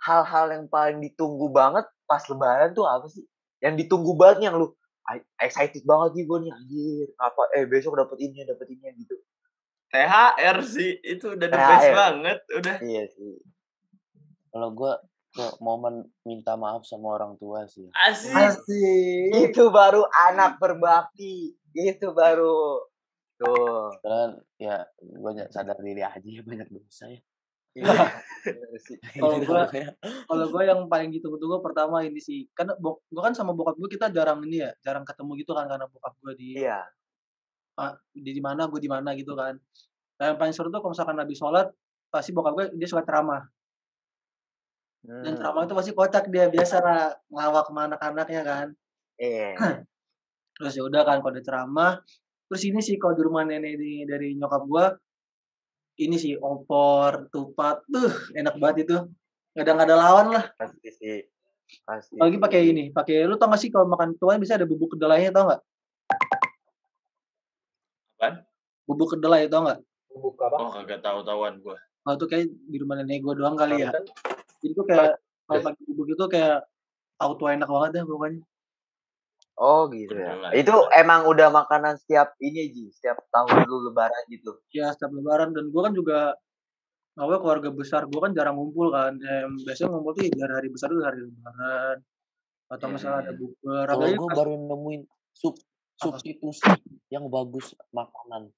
hal-hal 0.00 0.46
yang 0.56 0.64
paling 0.72 1.04
ditunggu 1.04 1.52
banget 1.52 1.84
pas 2.08 2.24
Lebaran 2.26 2.72
tuh 2.72 2.88
apa 2.88 3.04
sih? 3.12 3.28
Yang 3.60 3.84
ditunggu 3.86 4.16
banget 4.16 4.48
yang 4.48 4.56
lu 4.56 4.72
"Ay, 5.06 5.22
excited 5.38 5.84
banget 5.86 6.18
nih 6.18 6.24
gue 6.26 6.38
nih 6.42 6.52
anjir 6.56 7.06
apa 7.20 7.42
eh 7.54 7.64
besok 7.68 7.94
dapat 7.94 8.18
ini 8.18 8.42
dapat 8.42 8.66
ini 8.74 8.90
gitu 9.06 9.14
THR 9.86 10.58
sih, 10.66 10.98
itu 10.98 11.38
udah 11.38 11.46
the 11.46 11.58
best 11.60 11.86
THR. 11.86 11.94
banget. 11.94 12.38
Udah. 12.58 12.76
iya 12.82 13.04
sih 13.06 13.38
Kalau 14.50 14.72
gua 14.72 14.96
momen 15.58 15.94
minta 16.22 16.54
maaf 16.54 16.82
sama 16.82 17.14
orang 17.14 17.36
tua 17.36 17.64
sih. 17.64 17.86
Asik. 17.92 18.32
Asik. 18.32 19.50
itu 19.50 19.68
baru 19.68 20.02
anak 20.26 20.56
berbakti 20.56 21.52
itu 21.72 22.06
baru 22.10 22.80
tuh 23.36 23.92
Karena 24.00 24.32
ya 24.56 24.76
ny- 25.04 25.50
sadar 25.50 25.76
diri 25.78 26.00
aja 26.00 26.16
ya 26.22 26.40
banyak 26.40 26.68
dosa 26.68 27.06
ya. 27.06 27.20
iya. 27.74 27.84
Kalau 29.20 29.36
Gitu 29.36 29.44
gua- 29.46 29.68
makanya. 29.68 29.92
Kalau 30.00 30.46
gue 30.48 30.62
yang 30.64 30.80
paling 30.88 31.10
ditunggu-tunggu 31.12 31.60
pertama 31.60 32.00
ini 32.00 32.16
sih, 32.16 32.48
karena 32.52 32.72
bok, 32.74 33.04
gue 33.06 33.20
kan 33.20 33.36
sama 33.36 33.52
bokap 33.52 33.76
gue 33.76 33.92
kita 33.92 34.08
jarang 34.08 34.40
ini 34.40 34.64
ya, 34.64 34.72
jarang 34.80 35.04
ketemu 35.04 35.36
gitu 35.36 35.52
kan 35.52 35.68
karena 35.68 35.84
bokap 35.84 36.16
gue 36.16 36.32
di 36.34 36.48
iya 36.56 36.80
di 38.16 38.32
di 38.32 38.40
mana 38.40 38.64
gue 38.66 38.80
di 38.80 38.88
mana 38.88 39.12
gitu 39.12 39.36
kan. 39.36 39.60
Nah, 40.16 40.32
yang 40.32 40.38
paling 40.40 40.56
seru 40.56 40.72
tuh 40.72 40.80
kalau 40.80 40.96
misalkan 40.96 41.20
habis 41.20 41.36
sholat 41.36 41.68
pasti 42.08 42.32
bokap 42.32 42.56
gue 42.56 42.64
dia 42.80 42.88
suka 42.88 43.04
ceramah 43.04 43.44
dan 45.06 45.22
Hmm. 45.24 45.36
ceramah 45.36 45.62
itu 45.62 45.74
pasti 45.74 45.92
kocak 45.92 46.24
dia 46.26 46.46
biasa 46.46 46.76
lah 46.78 47.00
ngelawak 47.26 47.66
sama 47.66 47.80
anak-anaknya 47.86 48.42
kan 48.42 48.66
Iya. 49.16 49.50
terus 50.56 50.72
ya 50.72 50.82
udah 50.82 51.02
kan 51.02 51.20
kalau 51.20 51.32
dia 51.32 51.42
ceramah 51.42 52.02
terus 52.46 52.62
ini 52.62 52.80
sih 52.80 52.96
kalau 52.96 53.12
di 53.12 53.22
rumah 53.22 53.42
nenek 53.42 53.74
ini 53.74 54.02
dari 54.02 54.34
nyokap 54.34 54.62
gua 54.64 54.90
ini 55.96 56.14
sih 56.14 56.34
opor 56.34 57.28
tupat 57.28 57.86
tuh 57.86 58.06
enak 58.32 58.56
banget 58.56 58.84
itu 58.84 58.96
nggak 59.52 59.62
ada 59.62 59.72
nggak 59.72 59.86
ada 59.86 59.96
lawan 59.96 60.26
lah 60.30 60.44
Pasti 60.54 60.90
sih. 60.90 61.22
Pasti. 61.82 62.14
apalagi 62.14 62.38
pakai 62.38 62.60
ini 62.64 62.84
pakai 62.90 63.24
lu 63.24 63.34
tau 63.34 63.46
gak 63.46 63.58
sih 63.58 63.68
kalau 63.68 63.86
makan 63.86 64.14
tuan 64.14 64.36
bisa 64.36 64.54
ada 64.54 64.62
bubuk 64.64 64.94
kedelainya 64.94 65.30
tau 65.30 65.44
nggak 65.46 65.62
Apaan? 68.16 68.34
bubuk 68.84 69.08
kedelai 69.12 69.46
tau 69.46 69.62
nggak 69.62 69.80
Bubuk 70.08 70.40
apa? 70.40 70.56
Oh 70.56 70.70
kagak 70.72 71.00
tahu-tahuan 71.00 71.58
gua. 71.58 71.76
oh 72.02 72.12
itu 72.12 72.24
kayak 72.24 72.46
di 72.48 72.76
rumah 72.78 72.96
nenek 72.96 73.20
gua 73.20 73.34
doang 73.34 73.54
kali 73.54 73.82
ya 73.82 73.90
Jadi 74.62 74.72
tuh 74.74 74.86
kayak 74.88 75.12
kalau 75.46 75.60
pakai 75.62 75.82
bubuk 75.88 76.08
itu 76.12 76.24
kayak 76.26 76.58
auto 77.22 77.44
enak 77.48 77.68
banget 77.68 77.90
dah 78.00 78.04
pokoknya 78.04 78.42
Oh 79.56 79.88
gitu 79.88 80.12
ya. 80.12 80.36
Kedelai. 80.36 80.52
Itu 80.60 80.74
emang 80.92 81.24
udah 81.24 81.48
makanan 81.48 81.96
setiap 81.96 82.36
ini 82.44 82.68
Ji, 82.68 82.92
setiap 82.92 83.24
tahun 83.32 83.64
lu 83.64 83.88
lebaran 83.88 84.28
gitu. 84.28 84.60
ya 84.68 84.92
setiap 84.92 85.16
lebaran 85.16 85.56
dan 85.56 85.72
gua 85.72 85.88
kan 85.88 85.96
juga 85.96 86.36
apa 87.16 87.40
keluarga 87.40 87.72
besar 87.72 88.04
gua 88.04 88.28
kan 88.28 88.36
jarang 88.36 88.60
ngumpul 88.60 88.92
kan 88.92 89.16
Em, 89.16 89.56
biasanya 89.64 89.96
ngumpul 89.96 90.12
tuh 90.12 90.28
ya 90.28 90.32
dari 90.36 90.52
hari 90.60 90.68
besar 90.68 90.92
tuh 90.92 91.00
hari 91.00 91.24
lebaran 91.24 91.96
atau 92.68 92.86
misalnya 92.92 93.18
ada 93.24 93.32
bukber 93.32 93.84
Kalau 93.88 93.96
apalagi 94.04 94.18
gue 94.18 94.28
baru 94.36 94.52
nemuin 94.58 95.02
sub 95.32 95.54
substitusi 95.96 96.66
yang 97.08 97.24
bagus 97.32 97.72
makanan. 97.94 98.52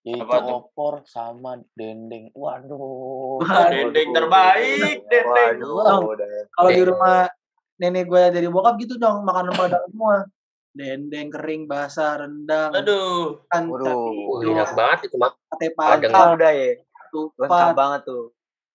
Yaitu 0.00 0.24
Apa 0.24 0.36
tuh? 0.40 0.54
opor 0.62 0.94
sama 1.04 1.58
dendeng. 1.72 2.30
Waduh. 2.32 3.42
Wah, 3.42 3.66
Dendeng 3.68 4.10
terbaik, 4.10 5.04
dendeng. 5.04 5.58
Waduh, 5.60 6.14
kalau 6.50 6.70
di 6.70 6.82
rumah 6.82 7.26
nenek 7.76 8.04
gue 8.04 8.22
dari 8.30 8.46
bokap 8.46 8.74
gitu 8.76 8.96
dong 8.96 9.22
makanan 9.22 9.54
padang 9.54 9.86
semua 9.86 10.26
dendeng 10.68 11.26
kering 11.28 11.66
basah 11.66 12.18
rendang 12.18 12.70
Aduh. 12.72 13.38
kan 13.46 13.66
Waduh. 13.66 14.42
Enak 14.42 14.74
banget 14.74 14.98
itu 15.06 15.16
mah. 15.16 15.30
sate 15.48 15.70
Padang. 15.72 16.10
Lengkap 16.10 16.28
udah 16.34 16.52
ya. 16.52 16.70
Lengkap 16.74 17.06
tupat 17.08 17.70
banget 17.74 18.00
tuh. 18.04 18.24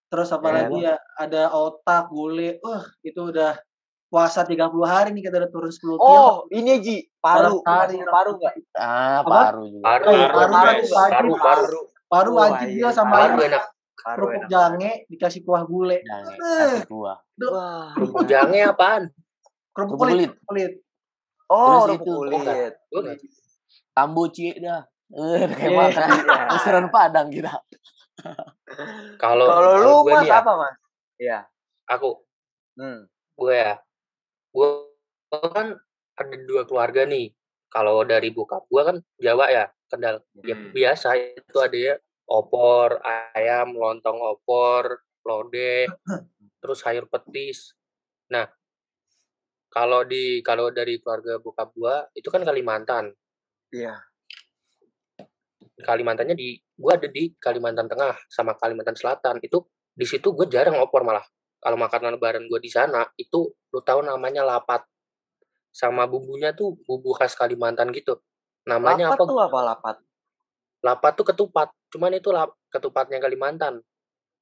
terus 0.07 0.29
apa 0.29 0.45
Ya. 0.45 0.53
lagi 0.55 0.77
ya 0.79 0.95
ada 1.15 1.43
otak 1.49 2.05
gulai 2.07 2.61
wah 2.61 2.85
itu 3.01 3.17
udah 3.23 3.57
puasa 4.13 4.45
30 4.45 4.61
hari 4.85 5.09
nih 5.09 5.25
kita 5.25 5.41
udah 5.41 5.49
turun 5.49 5.73
10 5.73 5.81
kilo 5.81 5.97
Oh, 5.97 6.45
ini 6.53 6.77
Ji, 6.77 6.97
paru. 7.17 7.57
Sehari. 7.59 7.97
paru 8.05 8.31
enggak? 8.37 8.53
Ah, 8.71 9.25
paru 9.25 9.61
juga. 9.65 9.83
Paru, 9.89 10.05
paru, 10.05 10.53
paru, 10.85 11.31
paru, 11.33 11.79
paru, 12.05 12.29
wajib 12.37 12.67
iya, 12.69 12.77
dia 12.77 12.89
sama 12.93 13.17
paru 13.17 13.37
enak. 13.41 13.63
Paru 13.95 14.13
kerupuk 14.21 14.37
enak. 14.37 14.49
jange 14.51 14.91
dikasih 15.07 15.41
kuah 15.41 15.63
gulai 15.63 15.97
Jangan 16.03 16.29
Eh. 16.29 16.37
kasih 16.37 16.85
gua. 16.85 17.13
Wah. 17.41 17.89
Kerupuk 17.91 18.23
jange 18.29 18.59
apaan? 18.61 19.03
kerupuk 19.73 19.97
kulit 19.97 20.13
kulit. 20.13 20.37
kulit 20.45 20.71
Oh, 21.49 21.89
kerupuk 21.89 22.05
kulit. 22.21 22.37
Nggak- 22.37 23.17
Kambuci 23.91 24.57
dah. 24.59 24.85
Eh, 25.09 25.45
kayak 25.47 25.69
Iya. 25.69 25.77
makan 25.79 26.09
restoran 26.51 26.85
Padang 26.89 27.27
kita. 27.29 27.49
Kalau 29.15 29.45
Kalau 29.45 29.71
lu 29.79 29.93
Mas 30.07 30.21
ya, 30.23 30.37
apa, 30.37 30.51
Mas? 30.55 30.75
Iya. 31.15 31.39
aku 31.83 32.21
Hmm. 32.73 33.05
gue 33.35 33.53
ya, 33.53 33.77
gue 34.53 34.69
kan 35.49 35.73
ada 36.13 36.35
dua 36.45 36.63
keluarga 36.69 37.03
nih. 37.09 37.33
Kalau 37.73 38.05
dari 38.05 38.29
bokap 38.29 38.69
gue 38.69 38.81
kan 38.85 38.97
Jawa 39.17 39.49
ya, 39.49 39.65
Kendal. 39.89 40.21
Ya 40.45 40.53
Hmm. 40.53 40.69
biasa 40.69 41.17
itu 41.17 41.57
ada 41.57 41.73
ya 41.73 41.95
opor, 42.29 43.01
ayam, 43.33 43.73
lontong 43.73 44.21
opor, 44.21 45.01
lodeh, 45.25 45.89
terus 46.61 46.85
sayur 46.85 47.09
petis. 47.09 47.73
Nah, 48.29 48.45
kalau 49.73 50.05
di 50.05 50.45
kalau 50.45 50.69
dari 50.69 51.01
keluarga 51.01 51.41
bokap 51.41 51.73
gue 51.73 51.95
itu 52.21 52.29
kan 52.29 52.45
Kalimantan. 52.45 53.09
Iya. 53.73 53.97
Kalimantannya 55.81 56.37
di 56.37 56.61
gue 56.61 56.91
ada 56.93 57.09
di 57.09 57.33
Kalimantan 57.41 57.89
Tengah 57.89 58.29
sama 58.29 58.53
Kalimantan 58.53 58.93
Selatan 58.93 59.41
itu 59.41 59.65
di 59.93 60.05
situ 60.05 60.33
gue 60.37 60.45
jarang 60.45 60.77
opor 60.77 61.01
malah 61.01 61.25
kalau 61.63 61.79
makanan 61.79 62.19
lebaran 62.19 62.43
gue 62.51 62.59
di 62.59 62.67
sana 62.67 63.07
itu 63.15 63.47
lu 63.71 63.79
tahu 63.79 64.03
namanya 64.03 64.43
lapat. 64.43 64.83
Sama 65.71 66.05
bumbunya 66.05 66.51
tuh 66.51 66.75
bumbu 66.83 67.15
khas 67.15 67.33
Kalimantan 67.39 67.89
gitu. 67.95 68.19
Namanya 68.67 69.09
Lapat 69.09 69.23
apa? 69.23 69.31
tuh 69.31 69.39
apa 69.39 69.59
lapat? 69.63 69.95
lapat 70.83 71.11
tuh 71.15 71.25
ketupat. 71.31 71.71
Cuman 71.87 72.11
itu 72.11 72.29
lap, 72.35 72.51
ketupatnya 72.67 73.23
Kalimantan. 73.23 73.79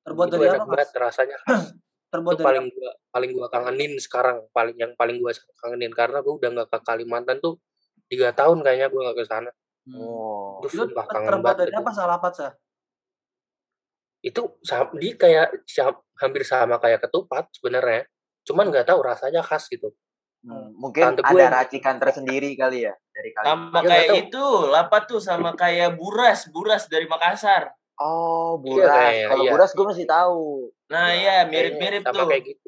Terbuat 0.01 0.33
itu 0.33 0.35
dari 0.41 0.49
enak 0.49 0.65
apa 0.65 0.71
banget 0.73 0.89
rasanya. 0.97 1.37
Khas 1.45 1.69
terbuat 2.11 2.33
itu 2.33 2.41
dari 2.41 2.47
paling 2.49 2.65
gua 2.73 2.91
paling 3.13 3.31
gua 3.37 3.47
kangenin 3.53 3.93
sekarang. 4.01 4.37
Paling 4.49 4.75
yang 4.81 4.91
paling 4.97 5.21
gua 5.21 5.31
kangenin. 5.61 5.93
Karena 5.93 6.25
gua 6.25 6.33
udah 6.41 6.49
nggak 6.49 6.67
ke 6.73 6.77
Kalimantan 6.81 7.37
tuh 7.37 7.61
tiga 8.09 8.33
tahun 8.33 8.65
kayaknya 8.65 8.89
gua 8.89 9.01
nggak 9.13 9.17
ke 9.21 9.25
sana. 9.29 9.51
Hmm. 9.85 10.01
Oh. 10.01 10.57
Terus 10.65 10.73
itu 10.73 10.85
terbuat 10.97 11.55
dari 11.55 11.71
apa 11.77 11.93
salapat 11.93 12.33
sah 12.33 12.51
itu 14.21 14.41
dia 14.95 15.13
kayak 15.15 15.47
hampir 16.15 16.43
sama 16.43 16.77
kayak 16.77 17.01
ketupat 17.01 17.49
sebenarnya 17.51 18.05
cuman 18.41 18.69
nggak 18.69 18.85
tahu 18.85 19.01
rasanya 19.01 19.41
khas 19.41 19.65
gitu 19.67 19.91
Hmm, 20.41 20.73
Mungkin 20.73 21.05
Tante 21.05 21.21
ada 21.21 21.61
racikan 21.61 21.95
tersendiri 22.01 22.57
kali 22.57 22.89
ya 22.89 22.97
dari 23.13 23.29
Sama 23.29 23.69
Kalimantan. 23.69 23.77
Ya, 23.77 23.89
kayak 23.93 24.09
itu, 24.25 24.45
lapat 24.73 25.01
tuh 25.05 25.21
sama 25.21 25.53
kayak 25.53 25.93
buras, 25.93 26.49
buras 26.49 26.89
dari 26.89 27.05
Makassar. 27.05 27.69
Oh, 28.01 28.57
Iya, 28.57 28.65
buras. 28.65 28.89
kayak- 28.89 29.27
Kalau 29.29 29.43
iya. 29.45 29.51
buras 29.53 29.69
gue 29.69 29.85
masih 29.85 30.07
tahu. 30.09 30.41
Nah, 30.89 31.07
Ya, 31.07 31.21
iya 31.21 31.35
mirip-mirip 31.45 32.01
sama 32.01 32.25
tuh. 32.25 32.27
kayak 32.33 32.43
gitu 32.49 32.67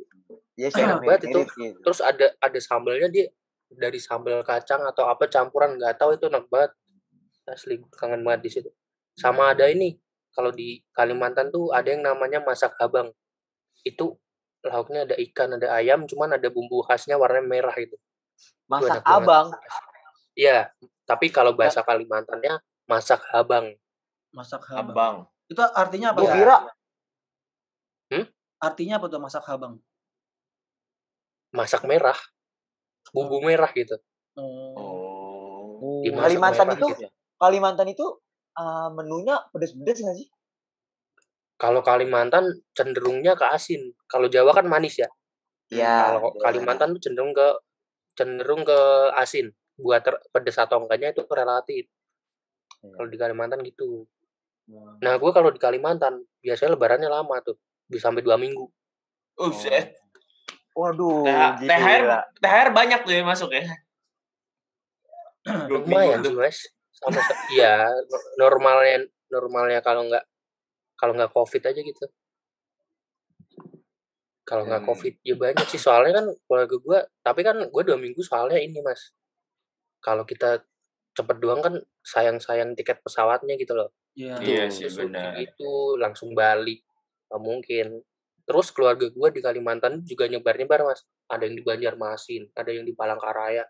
Iya 0.54 0.70
sih, 0.70 0.82
Enak 0.86 1.02
banget 1.02 1.22
itu. 1.26 1.34
mirip 1.34 1.50
gitu. 1.50 1.78
terus 1.82 2.00
ada 2.00 2.28
ada 2.38 2.60
sambelnya 2.62 3.10
dia 3.10 3.26
dari 3.68 3.98
sambal 3.98 4.46
kacang 4.46 4.86
atau 4.86 5.10
apa 5.10 5.26
campuran 5.26 5.74
nggak 5.74 5.98
tahu 5.98 6.14
itu 6.14 6.30
enak 6.30 6.46
banget 6.46 6.78
asli 7.44 7.82
kangen 7.90 8.22
banget 8.22 8.42
di 8.46 8.50
situ 8.54 8.70
sama 9.12 9.50
ada 9.50 9.66
ini 9.66 9.98
kalau 10.34 10.50
di 10.50 10.82
Kalimantan 10.92 11.54
tuh 11.54 11.70
ada 11.70 11.88
yang 11.94 12.02
namanya 12.02 12.42
masak 12.42 12.74
habang 12.82 13.14
itu 13.86 14.18
lauknya 14.66 15.06
ada 15.06 15.16
ikan 15.30 15.56
ada 15.56 15.68
ayam 15.78 16.10
cuman 16.10 16.36
ada 16.36 16.48
bumbu 16.50 16.82
khasnya 16.84 17.16
warnanya 17.16 17.46
merah 17.48 17.76
itu 17.78 17.94
Itu 17.94 18.66
Masak 18.66 19.06
banget. 19.06 19.06
abang. 19.06 19.48
Iya, 20.34 20.58
tapi 21.06 21.30
kalau 21.30 21.54
bahasa 21.54 21.86
Kalimantannya 21.86 22.58
masak 22.90 23.22
habang. 23.30 23.70
masak 24.34 24.66
habang 24.66 24.90
Abang. 24.98 25.16
itu 25.46 25.62
artinya 25.62 26.10
apa 26.10 26.26
Sah? 26.26 26.34
kira 26.34 26.58
artinya 28.58 28.96
apa 28.98 29.06
tuh 29.12 29.22
masak 29.22 29.44
habang 29.46 29.78
Masak 31.54 31.86
merah. 31.86 32.18
Bumbu 33.14 33.38
merah 33.46 33.70
gitu. 33.78 33.94
oh. 34.42 34.74
Oh. 35.84 36.02
Dimasak 36.02 36.34
Kalimantan 36.34 36.66
merah 36.66 36.80
itu 36.80 36.88
gitu. 36.96 37.08
Kalimantan 37.38 37.88
itu 37.92 38.06
uh, 38.58 38.90
menunya 38.94 39.40
pedes-pedes 39.54 40.04
nggak 40.04 40.18
sih? 40.18 40.30
Kalau 41.58 41.80
Kalimantan 41.80 42.60
cenderungnya 42.76 43.38
ke 43.40 43.46
asin. 43.48 43.94
Kalau 44.10 44.28
Jawa 44.28 44.52
kan 44.52 44.68
manis 44.68 45.00
ya. 45.00 45.10
Iya. 45.72 46.12
Kalau 46.12 46.20
iya. 46.34 46.42
Kalimantan 46.44 46.88
tuh 46.98 47.02
cenderung 47.02 47.32
ke 47.32 47.48
cenderung 48.18 48.62
ke 48.68 48.80
asin. 49.16 49.54
Buat 49.80 50.02
ter- 50.06 50.24
pedes 50.30 50.58
atau 50.60 50.84
enggaknya 50.84 51.16
itu 51.16 51.24
relatif. 51.30 51.88
Iya. 52.84 52.94
Kalau 53.00 53.08
di 53.08 53.18
Kalimantan 53.18 53.60
gitu. 53.64 54.04
Hmm. 54.68 55.00
Nah, 55.00 55.16
gue 55.20 55.32
kalau 55.32 55.52
di 55.52 55.60
Kalimantan 55.60 56.24
biasanya 56.40 56.76
lebarannya 56.76 57.10
lama 57.12 57.36
tuh, 57.44 57.56
bisa 57.88 58.12
sampai 58.12 58.24
dua 58.24 58.40
minggu. 58.40 58.68
Uset. 59.40 60.00
Waduh, 60.74 61.30
gila. 61.62 61.70
THR, 61.70 62.04
THR 62.42 62.70
banyak 62.74 63.00
tuh 63.06 63.14
ya 63.14 63.22
masuk 63.22 63.50
ya. 63.54 63.64
Lumayan 65.70 66.24
sih 66.24 66.34
tuh. 66.34 66.40
mas. 66.40 66.73
Sama, 66.94 67.20
sa- 67.20 67.40
iya 67.50 67.90
no- 67.90 68.28
normalnya 68.40 69.04
normalnya 69.28 69.82
kalau 69.82 70.06
nggak 70.06 70.24
kalau 70.94 71.14
nggak 71.14 71.34
covid 71.34 71.62
aja 71.66 71.82
gitu. 71.82 72.06
Kalau 74.44 74.68
nggak 74.68 74.84
Hmm. 74.84 74.90
covid 74.92 75.14
ya 75.24 75.36
banyak 75.36 75.66
sih 75.66 75.80
soalnya 75.80 76.20
kan 76.20 76.26
keluarga 76.46 76.76
gue, 76.78 77.00
tapi 77.20 77.42
kan 77.42 77.58
gue 77.64 77.84
dua 77.84 77.98
minggu 77.98 78.20
soalnya 78.22 78.60
ini 78.60 78.84
mas. 78.84 79.16
Kalau 79.98 80.28
kita 80.28 80.60
cepet 81.14 81.38
doang 81.40 81.64
kan 81.64 81.76
sayang-sayang 82.04 82.76
tiket 82.76 83.00
pesawatnya 83.00 83.56
gitu 83.56 83.74
loh. 83.74 83.90
Iya. 84.14 84.38
Iya 84.44 84.64
Terus 84.68 84.78
sih 84.78 84.90
benar. 85.00 85.40
Itu 85.40 85.96
langsung 85.96 86.36
balik. 86.36 86.84
Nggak 87.32 87.42
mungkin. 87.42 87.88
Terus 88.44 88.76
keluarga 88.76 89.08
gue 89.08 89.28
di 89.32 89.40
Kalimantan 89.40 90.04
juga 90.04 90.28
nyebar-nyebar 90.28 90.84
mas. 90.84 91.08
Ada 91.32 91.48
yang 91.48 91.56
di 91.56 91.64
Banjarmasin, 91.64 92.52
ada 92.52 92.70
yang 92.70 92.84
di 92.84 92.92
Palangkaraya. 92.92 93.64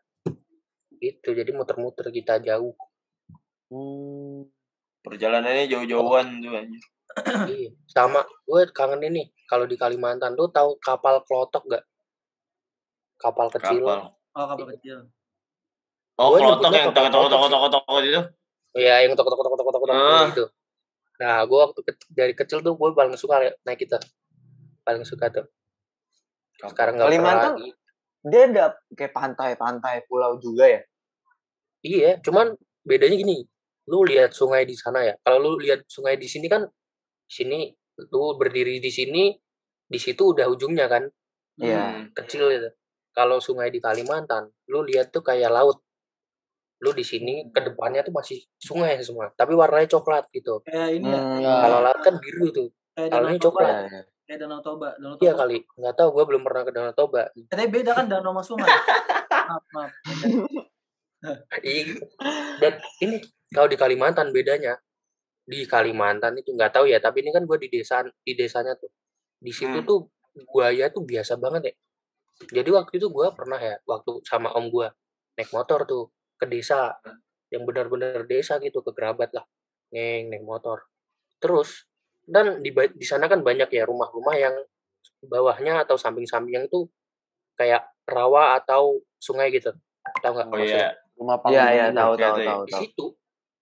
Itu 0.97 1.29
jadi 1.31 1.53
muter-muter 1.53 2.09
kita 2.09 2.41
jauh. 2.41 2.73
Hmm. 3.67 4.47
Perjalanannya 4.99 5.67
jauh-jauhan 5.67 6.39
tuh 6.39 6.51
anjir. 6.53 6.83
iya. 7.45 7.69
Sama 7.85 8.23
gue 8.23 8.61
kangen 8.71 9.03
ini 9.03 9.29
kalau 9.45 9.63
di 9.63 9.75
Kalimantan 9.75 10.33
tuh 10.33 10.49
tahu 10.49 10.79
kapal 10.79 11.21
klotok 11.21 11.63
gak? 11.69 11.83
Kapal 13.15 13.47
kecil. 13.51 13.83
Kapal. 13.83 13.99
oh 14.33 14.45
kapal 14.47 14.67
kecil 14.73 14.97
Oh, 16.13 16.29
Gua 16.29 16.57
klotok 16.57 16.71
yang 16.71 16.93
toko 16.93 17.09
toko 17.09 17.27
toko 17.27 17.47
toko 17.49 17.67
toko 17.71 17.93
itu. 17.99 18.21
Iya, 18.73 19.01
yang 19.01 19.13
tok 19.13 19.25
tok 19.25 19.33
tok 19.35 19.49
tok 19.51 19.65
tok 19.67 19.81
tok 19.81 19.89
Ah. 19.89 20.29
gitu. 20.29 20.45
Nah, 21.17 21.41
gue 21.41 21.57
waktu 21.57 21.79
ke- 21.83 22.09
dari 22.09 22.33
kecil 22.33 22.61
tuh 22.61 22.73
gue 22.73 22.89
paling 22.91 23.17
suka 23.17 23.37
naik 23.63 23.81
itu. 23.81 23.97
Paling 24.81 25.05
suka 25.05 25.29
tuh. 25.29 25.45
Sekarang 26.59 26.95
pernah 26.95 27.09
Kalimantan 27.09 27.51
lagi. 27.57 27.69
dia 28.23 28.41
ada 28.47 28.65
kayak 28.93 29.11
pantai-pantai 29.11 30.05
pulau 30.05 30.37
juga 30.37 30.69
ya. 30.69 30.81
Iya, 31.81 32.11
cuman 32.21 32.53
bedanya 32.81 33.17
gini. 33.17 33.45
Lu 33.83 34.03
lihat 34.03 34.31
sungai 34.31 34.63
di 34.63 34.73
sana 34.73 35.03
ya. 35.03 35.13
Kalau 35.19 35.37
lu 35.39 35.59
lihat 35.59 35.83
sungai 35.85 36.15
di 36.15 36.25
sini 36.25 36.47
kan, 36.47 36.63
sini 37.23 37.67
lu 38.05 38.33
berdiri 38.33 38.79
di 38.79 38.89
sini, 38.89 39.35
di 39.83 39.99
situ 39.99 40.31
udah 40.31 40.47
ujungnya 40.47 40.87
kan, 40.87 41.03
Iya. 41.55 41.83
Hmm. 41.83 42.03
kecil 42.15 42.49
itu. 42.49 42.69
Kalau 43.11 43.37
sungai 43.37 43.69
di 43.69 43.77
Kalimantan, 43.77 44.49
lu 44.67 44.81
lihat 44.81 45.09
tuh 45.09 45.21
kayak 45.21 45.47
laut. 45.47 45.77
Lu 46.79 46.91
di 46.91 47.05
sini 47.05 47.47
ke 47.47 47.61
depannya 47.61 48.01
tuh 48.01 48.11
masih 48.11 48.41
sungai 48.57 48.97
semua, 48.99 49.29
tapi 49.31 49.53
warnanya 49.53 49.85
coklat 49.87 50.27
gitu. 50.31 50.65
Kayak 50.65 50.89
ini 50.93 51.07
ya, 51.07 51.19
Hmm, 51.21 51.39
ya. 51.39 51.53
Kalau 51.61 51.79
laut 51.79 51.99
kan 52.01 52.15
biru 52.17 52.47
tuh. 52.49 52.67
kayak 52.91 53.09
Kalau 53.09 53.21
Danau 53.21 53.29
ini 53.29 53.39
Toba. 53.39 53.51
coklat. 53.53 53.69
Iya, 53.69 53.85
iya. 53.85 54.01
Kayak 54.23 54.39
Danau 54.39 54.59
Toba. 54.59 54.89
Danau 54.93 55.15
Iya 55.15 55.31
Toba. 55.31 55.39
kali, 55.39 55.57
nggak 55.77 55.93
tahu. 55.93 56.09
Gue 56.09 56.25
belum 56.25 56.41
pernah 56.41 56.61
ke 56.63 56.71
Danau 56.71 56.93
Toba. 56.93 57.21
Tapi 57.29 57.65
beda 57.69 57.91
kan 57.93 58.05
danau 58.07 58.31
sama 58.31 58.41
sungai. 58.41 58.69
maaf, 59.51 59.63
maaf. 59.69 59.91
Dan 62.59 62.73
ini 62.99 63.17
kalau 63.49 63.67
di 63.71 63.77
Kalimantan 63.79 64.35
bedanya 64.35 64.75
di 65.43 65.63
Kalimantan 65.67 66.39
itu 66.39 66.51
nggak 66.55 66.71
tahu 66.75 66.85
ya, 66.87 66.99
tapi 67.03 67.23
ini 67.23 67.31
kan 67.31 67.43
gue 67.43 67.57
di 67.59 67.67
desa 67.71 68.03
di 68.03 68.33
desanya 68.35 68.75
tuh. 68.79 68.91
Di 69.39 69.51
situ 69.51 69.83
Hmm. 69.83 69.87
tuh 69.87 69.99
buaya 70.49 70.87
tuh 70.91 71.03
biasa 71.03 71.35
banget 71.39 71.71
ya. 71.71 71.73
Jadi 72.63 72.69
waktu 72.73 72.97
itu 72.99 73.07
gue 73.11 73.27
pernah 73.35 73.59
ya, 73.59 73.75
waktu 73.87 74.23
sama 74.25 74.51
om 74.55 74.67
gue 74.71 74.87
naik 75.35 75.51
motor 75.51 75.83
tuh 75.87 76.03
ke 76.39 76.47
desa 76.47 76.95
yang 77.53 77.63
benar-benar 77.67 78.25
desa 78.25 78.57
gitu 78.59 78.81
ke 78.81 78.91
kerabat 78.95 79.31
lah, 79.35 79.45
neng 79.93 80.31
naik 80.31 80.43
motor. 80.43 80.83
Terus 81.37 81.85
dan 82.23 82.63
di 82.63 82.71
di 82.71 83.05
sana 83.05 83.27
kan 83.27 83.43
banyak 83.43 83.67
ya 83.67 83.83
rumah-rumah 83.83 84.35
yang 84.39 84.55
bawahnya 85.23 85.83
atau 85.83 85.99
samping-sampingnya 85.99 86.71
itu 86.71 86.87
kayak 87.59 87.83
rawa 88.07 88.57
atau 88.59 89.03
sungai 89.19 89.51
gitu. 89.51 89.75
Tahu 90.23 90.31
nggak 90.35 90.47
Oh 90.49 90.55
maksudnya? 90.57 90.87
iya. 90.87 91.02
Rumah 91.15 91.35
Iya, 91.35 91.41
panggung 91.43 91.53
iya, 91.69 91.85
gitu. 91.85 91.95
tahu 91.95 92.11
Iya, 92.11 92.21
tahu 92.23 92.35
iya. 92.35 92.47
tahu 92.47 92.61
di 92.61 92.71
tahu. 92.71 92.81
situ 92.81 93.05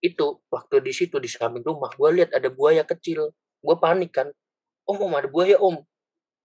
itu 0.02 0.28
waktu 0.50 0.76
di 0.82 0.92
situ 0.92 1.16
di 1.16 1.30
samping 1.30 1.62
rumah 1.62 1.92
gue 1.92 2.10
lihat 2.12 2.32
ada 2.32 2.50
buaya 2.50 2.82
kecil 2.82 3.30
gue 3.32 3.76
panik 3.78 4.10
kan 4.12 4.28
om 4.84 4.98
om 4.98 5.14
ada 5.14 5.28
buaya 5.28 5.56
om 5.56 5.78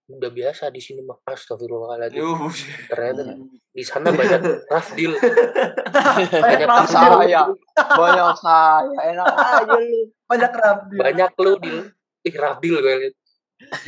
udah 0.07 0.29
biasa 0.29 0.69
di 0.69 0.77
sini 0.77 1.01
mah 1.01 1.17
astagfirullahaladzim 1.25 2.21
ternyata 2.85 3.33
di 3.67 3.81
sana 3.81 4.07
banyak 4.09 4.39
rafdil 4.71 5.17
Banyak 6.29 6.63
rafdil. 6.63 6.95
saya, 7.17 7.41
banyak 7.73 8.29
saya, 8.37 8.99
enak 9.09 9.25
aja 9.27 9.75
lu. 9.75 10.01
Banyak 10.23 10.51
rafdil. 10.53 10.99
banyak 11.01 11.31
lu 11.35 11.51
di 11.57 11.73
ih 12.23 12.35
rafdil 12.35 12.75
gue 12.77 12.93
liat 12.99 13.15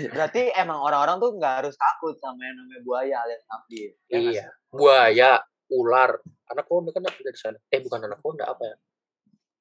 Berarti 0.10 0.50
emang 0.56 0.82
orang-orang 0.82 1.22
tuh 1.22 1.30
nggak 1.32 1.54
harus 1.62 1.78
takut 1.78 2.18
sama 2.18 2.42
yang 2.42 2.58
namanya 2.58 2.82
buaya 2.82 3.16
alias 3.22 3.46
abdi. 3.48 3.94
Ya 4.08 4.18
iya 4.18 4.46
buaya 4.68 5.32
ular 5.70 6.18
anak 6.50 6.66
konda 6.66 6.90
kan 6.92 7.06
ada 7.06 7.30
di 7.30 7.40
sana 7.40 7.58
eh 7.70 7.80
bukan 7.82 8.00
anak 8.10 8.20
konda 8.20 8.50
apa 8.50 8.64
ya 8.66 8.78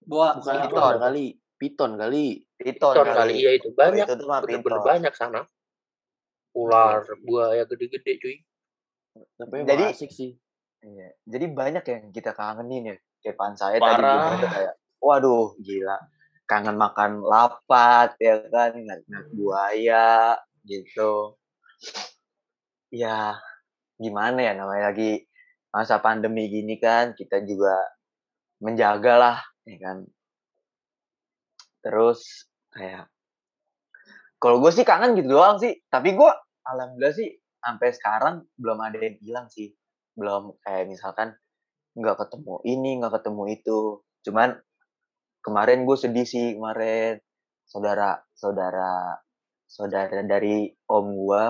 Buah. 0.08 0.40
Bukan 0.40 0.54
Piton. 0.64 0.80
apa 0.80 0.98
kali. 1.04 1.26
Piton 1.60 1.92
kali. 2.00 2.26
Piton, 2.56 2.94
piton 2.96 3.08
kali 3.12 3.34
iya 3.36 3.50
itu 3.60 3.68
banyak 3.76 4.06
Itu 4.08 4.14
tuh 4.16 4.26
mah 4.26 4.40
bener-bener 4.40 4.80
banyak 4.80 5.12
sana 5.12 5.44
ular 6.56 7.04
buaya 7.22 7.62
gede-gede 7.68 8.12
cuy 8.18 8.36
Tapi 9.36 9.68
Jadi 9.68 9.84
asik 9.92 10.10
sih. 10.10 10.32
Iya. 10.80 11.12
Jadi 11.28 11.44
banyak 11.52 11.84
yang 11.84 12.04
kita 12.08 12.32
kangenin 12.32 12.94
ya. 12.94 12.96
Kayak 13.20 13.36
pan 13.36 13.54
saya 13.58 13.76
tadi 13.82 13.98
Parah. 13.98 14.14
juga 14.14 14.34
tuh 14.38 14.50
kayak, 14.54 14.74
waduh 15.02 15.48
gila. 15.60 15.98
Kangen 16.48 16.76
makan 16.78 17.10
lapat 17.26 18.16
ya 18.22 18.40
kan, 18.48 18.78
ngeliat 18.78 19.26
buaya 19.36 20.38
gitu. 20.64 21.36
Ya 22.88 23.36
gimana 23.98 24.38
ya 24.40 24.56
namanya 24.56 24.94
lagi 24.94 25.27
masa 25.74 26.00
pandemi 26.00 26.48
gini 26.48 26.76
kan, 26.80 27.12
kita 27.12 27.44
juga 27.44 27.76
menjaga 28.62 29.14
lah, 29.18 29.38
ya 29.68 29.76
kan. 29.78 29.98
Terus 31.84 32.48
kayak 32.74 33.06
kalau 34.38 34.62
gue 34.62 34.70
sih 34.70 34.86
kangen 34.86 35.18
gitu 35.18 35.34
doang 35.34 35.58
sih, 35.58 35.78
tapi 35.90 36.14
gue 36.14 36.30
alhamdulillah 36.68 37.14
sih 37.16 37.30
sampai 37.58 37.88
sekarang 37.90 38.34
belum 38.54 38.78
ada 38.78 38.98
yang 39.02 39.16
hilang 39.20 39.46
sih 39.50 39.74
belum 40.18 40.58
kayak 40.66 40.90
misalkan 40.90 41.34
nggak 41.94 42.18
ketemu 42.18 42.54
ini 42.66 42.90
nggak 42.98 43.14
ketemu 43.22 43.42
itu 43.54 43.78
cuman 44.26 44.58
kemarin 45.42 45.86
gue 45.86 45.96
sedih 45.98 46.26
sih 46.26 46.58
kemarin 46.58 47.22
saudara 47.66 48.18
saudara 48.34 49.18
saudara 49.70 50.22
dari 50.26 50.70
om 50.90 51.06
gue 51.14 51.44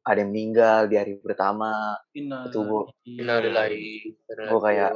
ada 0.00 0.18
yang 0.18 0.30
meninggal 0.30 0.88
di 0.88 0.96
hari 0.96 1.14
pertama. 1.18 1.96
Inna. 2.12 2.48
itu 2.48 2.58
gue 2.58 2.82
Innalillahi 3.06 4.16
Gua 4.48 4.60
kayak- 4.60 4.94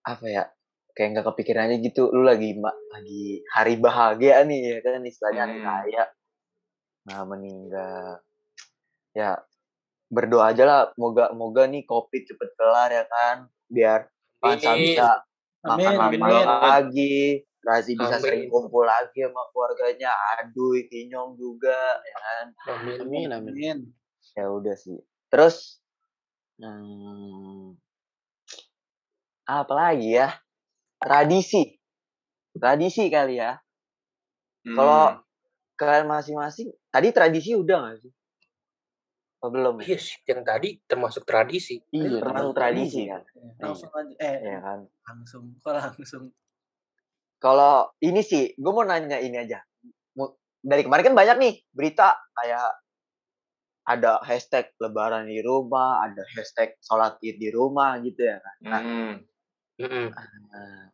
apa 0.00 0.24
ya 0.26 0.44
kayak 0.90 1.08
nggak 1.12 1.26
kepikiran 1.28 1.68
aja 1.68 1.76
gitu. 1.78 2.08
Lu 2.08 2.24
lagi 2.24 2.56
lagi 2.90 3.24
hari 3.52 3.76
bahagia 3.76 4.42
nih 4.42 4.58
ya 4.58 4.78
kan 4.80 5.04
istilahnya 5.04 5.40
hari 5.44 5.56
Hmm. 5.56 5.66
raya. 5.66 6.04
Nah 7.06 7.20
meninggal. 7.24 8.24
Ya 9.12 9.36
berdoa 10.08 10.50
aja 10.50 10.64
lah. 10.64 10.80
Moga 10.96 11.30
moga 11.30 11.64
nih 11.64 11.84
covid 11.84 12.22
cepet 12.24 12.50
kelar 12.54 12.90
ya 12.90 13.04
kan 13.06 13.36
biar 13.68 14.08
Pansa 14.40 14.72
bisa 14.74 15.20
makan 15.62 16.16
banget. 16.16 16.46
lagi 16.48 17.18
Razi 17.60 17.92
bisa 17.92 18.16
Amin. 18.16 18.24
sering 18.24 18.44
kumpul 18.48 18.88
lagi 18.88 19.20
sama 19.20 19.44
keluarganya 19.52 20.10
aduh 20.36 20.80
Kinyong 20.88 21.36
juga 21.36 21.76
ya 22.00 22.16
kan 22.16 22.46
Amin. 22.72 22.96
Amin, 23.04 23.28
amin. 23.28 23.52
Amin. 23.52 23.78
ya 24.32 24.46
udah 24.48 24.76
sih 24.78 24.96
terus 25.28 25.80
hmm, 26.56 27.76
apa 29.44 29.72
lagi 29.74 30.16
ya 30.16 30.32
tradisi 31.00 31.76
tradisi 32.56 33.08
kali 33.12 33.40
ya 33.40 33.58
Hmm. 34.60 34.76
kalau 34.76 35.04
kalian 35.80 36.04
masing-masing 36.04 36.68
tadi 36.92 37.16
tradisi 37.16 37.56
udah 37.56 37.76
nggak 37.80 37.96
sih 38.04 38.12
oh, 39.40 39.48
belum 39.48 39.80
ya 39.80 39.96
Iya 39.96 39.98
sih, 39.98 40.16
yang 40.28 40.44
tadi 40.44 40.68
termasuk 40.84 41.24
tradisi. 41.24 41.80
Iya, 41.88 42.20
termasuk 42.20 42.52
tradisi 42.52 43.08
kan 43.08 43.24
Langsung 43.56 43.88
aja. 43.96 44.14
Eh, 44.20 44.36
ya 44.52 44.58
kan 44.60 44.80
langsung. 45.08 45.44
Kok 45.64 45.72
langsung? 45.72 46.24
Kalau 47.40 47.90
ini 48.04 48.20
sih 48.20 48.52
gue 48.54 48.72
mau 48.72 48.84
nanya 48.84 49.18
ini 49.18 49.40
aja 49.40 49.64
dari 50.60 50.84
kemarin 50.84 51.12
kan 51.12 51.16
banyak 51.16 51.36
nih 51.40 51.54
berita 51.72 52.20
kayak 52.36 52.70
ada 53.88 54.20
hashtag 54.22 54.68
lebaran 54.76 55.24
di 55.26 55.40
rumah 55.40 56.04
ada 56.04 56.20
hashtag 56.36 56.76
sholat 56.84 57.16
id 57.24 57.40
di 57.40 57.48
rumah 57.48 57.96
gitu 58.04 58.28
ya 58.28 58.38
kan 58.44 58.82
Hmm. 58.84 59.14
Mm-mm. 59.80 60.12
Nah, 60.12 60.92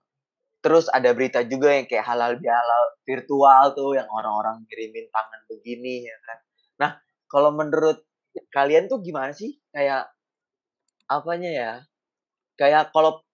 terus 0.63 0.87
ada 0.87 1.11
berita 1.11 1.43
juga 1.43 1.75
yang 1.75 1.91
kayak 1.91 2.07
halal 2.07 2.39
bihalal 2.39 2.85
virtual 3.03 3.75
tuh 3.75 3.99
yang 3.99 4.07
orang-orang 4.07 4.63
kirimin 4.71 5.11
tangan 5.11 5.43
begini 5.51 6.07
ya 6.07 6.17
kan. 6.23 6.39
Nah, 6.79 6.91
kalau 7.27 7.51
menurut 7.51 8.07
kalian 8.55 8.87
tuh 8.87 9.03
gimana 9.03 9.35
sih 9.35 9.59
kayak 9.75 10.07
apanya 11.11 11.51
ya? 11.51 11.73
Kayak 12.55 12.95
kalau 12.95 13.26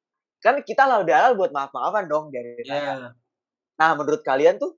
kan 0.42 0.58
kita 0.66 0.84
halal 0.84 1.06
bihalal 1.06 1.38
buat 1.38 1.54
maaf-maafan 1.54 2.10
dong 2.10 2.34
dari 2.34 2.58
Ya. 2.66 3.14
Nah, 3.78 3.90
menurut 3.96 4.20
kalian 4.26 4.58
tuh 4.58 4.76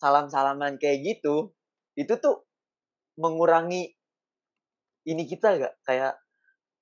salam-salaman 0.00 0.76
kayak 0.80 1.04
gitu 1.04 1.52
itu 1.96 2.12
tuh 2.20 2.44
mengurangi 3.16 3.96
ini 5.08 5.22
kita 5.24 5.56
gak 5.56 5.74
kayak 5.88 6.12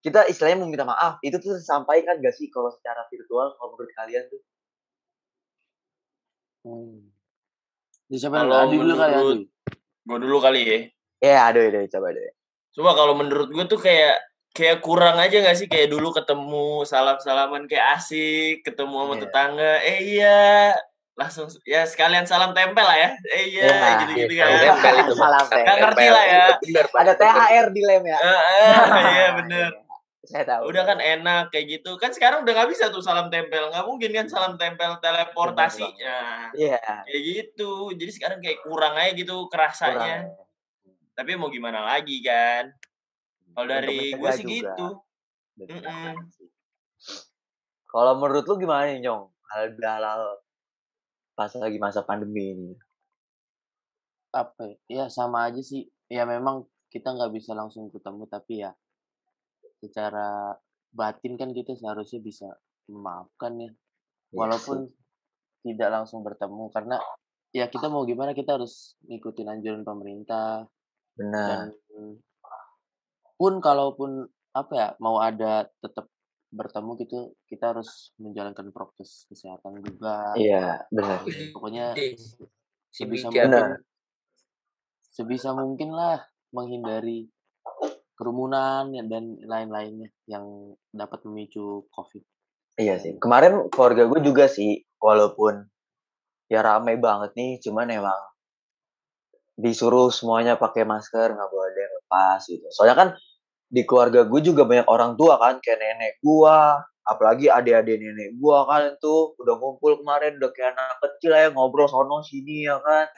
kita 0.02 0.26
istilahnya 0.26 0.58
mau 0.58 0.66
minta 0.66 0.82
maaf 0.82 1.22
itu 1.22 1.38
tuh 1.38 1.54
sampaikan 1.62 2.18
gak 2.18 2.34
sih 2.34 2.50
kalau 2.50 2.74
secara 2.74 3.06
virtual 3.06 3.54
kalau 3.54 3.74
menurut 3.76 3.92
kalian 3.94 4.24
tuh 4.30 4.42
Hmm. 6.64 7.12
Di 8.08 8.16
siapa 8.16 8.40
Kalau 8.40 8.56
Adi 8.56 8.80
dulu 8.80 8.96
kali 8.96 9.12
Adi. 9.12 9.44
Gue 10.04 10.18
dulu 10.20 10.36
kali 10.40 10.60
ya. 10.64 10.78
ya 11.20 11.38
aduh 11.52 11.60
aduh 11.68 11.84
coba 11.92 12.08
deh 12.16 12.32
Cuma 12.72 12.96
kalau 12.96 13.12
menurut 13.12 13.52
gue 13.52 13.64
tuh 13.68 13.76
kayak 13.76 14.16
kayak 14.54 14.78
kurang 14.80 15.18
aja 15.18 15.42
gak 15.42 15.56
sih 15.56 15.66
kayak 15.66 15.90
dulu 15.90 16.08
ketemu 16.10 16.82
salam-salaman 16.84 17.66
kayak 17.66 17.98
asik, 17.98 18.62
ketemu 18.62 18.94
sama 18.96 19.12
Iya. 19.12 19.20
tetangga. 19.20 19.72
Eh 19.82 19.98
iya, 20.08 20.42
langsung 21.12 21.46
ya 21.64 21.82
sekalian 21.82 22.22
salam 22.22 22.50
tempel 22.50 22.80
lah 22.80 22.94
ya. 22.94 23.10
Eh 23.28 23.44
iya, 23.50 23.66
Iya, 23.66 23.90
gitu-gitu 24.00 24.32
iya, 24.32 24.42
kan. 24.42 24.48
salam 24.48 24.62
tempel 24.78 24.94
itu, 24.96 25.14
salam 25.14 25.42
Nggak 25.42 25.50
tempel. 25.58 25.78
ngerti 25.82 26.06
lah 26.08 26.24
ya. 26.24 26.44
Bener, 26.56 26.86
ada 26.88 27.12
THR 27.14 27.66
di 27.68 27.82
lem 27.82 28.04
ya 28.04 28.18
iya 29.04 29.28
bener. 29.38 29.70
saya 30.24 30.40
tahu 30.48 30.72
Udah 30.72 30.82
kan 30.84 30.98
enak 30.98 31.52
kayak 31.52 31.66
gitu. 31.70 32.00
Kan 32.00 32.08
sekarang 32.10 32.42
udah 32.42 32.54
nggak 32.54 32.70
bisa 32.72 32.88
tuh 32.88 32.98
salam 32.98 33.28
tempel. 33.28 33.68
Nggak 33.68 33.84
mungkin 33.84 34.08
kan 34.10 34.26
salam 34.26 34.54
tempel 34.54 34.96
teleportasi. 34.98 35.84
Bener 35.84 36.00
Nah, 36.00 36.48
iya 36.54 36.80
kayak 37.04 37.22
gitu. 37.28 37.92
Jadi 37.92 38.10
sekarang 38.10 38.38
kayak 38.40 38.62
kurang 38.62 38.94
aja 38.94 39.12
gitu 39.12 39.44
kerasanya. 39.46 40.24
kurang. 40.24 41.12
Tapi 41.12 41.30
mau 41.34 41.46
gimana 41.46 41.84
lagi 41.84 42.18
kan? 42.20 42.72
Kalau 43.54 43.66
dari 43.70 44.12
gue 44.12 44.30
sih 44.34 44.44
juga. 44.44 44.74
gitu. 44.74 44.86
Betul. 45.54 45.78
Mm-mm. 45.78 46.14
kalau 47.94 48.18
menurut 48.18 48.42
lu 48.42 48.58
gimana 48.58 48.90
nih 48.90 49.06
nyong 49.06 49.30
halal 49.54 49.70
bihalal 49.78 50.22
pas 51.38 51.50
lagi 51.54 51.78
masa 51.78 52.02
pandemi 52.02 52.50
ini? 52.50 52.70
Apa 54.34 54.74
ya, 54.90 55.06
sama 55.06 55.46
aja 55.46 55.62
sih. 55.62 55.86
Ya 56.10 56.26
memang 56.26 56.66
kita 56.90 57.14
nggak 57.14 57.30
bisa 57.30 57.54
langsung 57.54 57.86
ketemu 57.94 58.26
tapi 58.26 58.66
ya 58.66 58.74
secara 59.78 60.58
batin 60.90 61.38
kan 61.38 61.54
kita 61.54 61.78
seharusnya 61.78 62.18
bisa 62.18 62.50
memaafkan 62.90 63.62
ya. 63.62 63.70
Iya. 63.70 64.38
Walaupun 64.42 64.90
tidak 65.62 65.88
langsung 65.94 66.26
bertemu 66.26 66.70
karena 66.74 66.98
ya 67.54 67.70
kita 67.70 67.86
mau 67.86 68.02
gimana 68.02 68.34
kita 68.34 68.58
harus 68.58 68.98
ngikutin 69.06 69.48
anjuran 69.48 69.86
pemerintah 69.86 70.66
Benar. 71.14 71.70
dan 71.70 72.18
pun 73.34 73.58
kalaupun 73.58 74.30
apa 74.54 74.72
ya 74.72 74.88
mau 75.02 75.18
ada 75.18 75.66
tetap 75.82 76.06
bertemu 76.54 76.90
gitu 77.02 77.18
kita 77.50 77.74
harus 77.74 78.14
menjalankan 78.22 78.70
prokes 78.70 79.26
kesehatan 79.26 79.82
juga 79.82 80.38
Iya, 80.38 80.86
benar. 80.94 81.26
pokoknya 81.50 81.98
Ih, 81.98 82.14
si 82.14 82.46
sebisa 82.94 83.26
mungkin 83.26 83.50
Benar. 83.50 83.82
sebisa 85.02 85.50
mungkin 85.50 85.90
lah 85.90 86.22
menghindari 86.54 87.26
kerumunan 88.14 88.94
ya, 88.94 89.02
dan 89.02 89.34
lain-lainnya 89.42 90.14
yang 90.30 90.78
dapat 90.94 91.26
memicu 91.26 91.90
covid 91.90 92.22
Iya 92.74 92.98
sih. 92.98 93.14
Kemarin 93.22 93.70
keluarga 93.70 94.06
gue 94.10 94.18
juga 94.22 94.50
sih, 94.50 94.82
walaupun 94.98 95.62
ya 96.50 96.58
rame 96.62 96.98
banget 96.98 97.30
nih, 97.38 97.62
cuman 97.62 97.86
emang 97.86 98.18
disuruh 99.54 100.10
semuanya 100.10 100.58
pakai 100.58 100.82
masker, 100.82 101.38
nggak 101.38 101.50
boleh 101.54 101.86
lepas 102.04 102.40
gitu. 102.44 102.66
Soalnya 102.70 102.96
kan 102.96 103.08
di 103.72 103.82
keluarga 103.88 104.28
gue 104.28 104.40
juga 104.44 104.68
banyak 104.68 104.86
orang 104.86 105.16
tua 105.16 105.40
kan, 105.40 105.58
kayak 105.58 105.80
nenek 105.80 106.12
gua, 106.22 106.84
apalagi 107.02 107.50
adik-adik 107.50 107.98
nenek 107.98 108.36
gua 108.38 108.68
kan 108.68 108.94
tuh 109.00 109.34
udah 109.40 109.56
ngumpul 109.58 109.98
kemarin, 109.98 110.36
udah 110.38 110.50
kayak 110.52 110.76
anak 110.76 111.00
kecil 111.02 111.32
ya 111.34 111.50
ngobrol 111.50 111.90
sono 111.90 112.22
sini 112.22 112.68
ya 112.68 112.78
kan. 112.78 113.08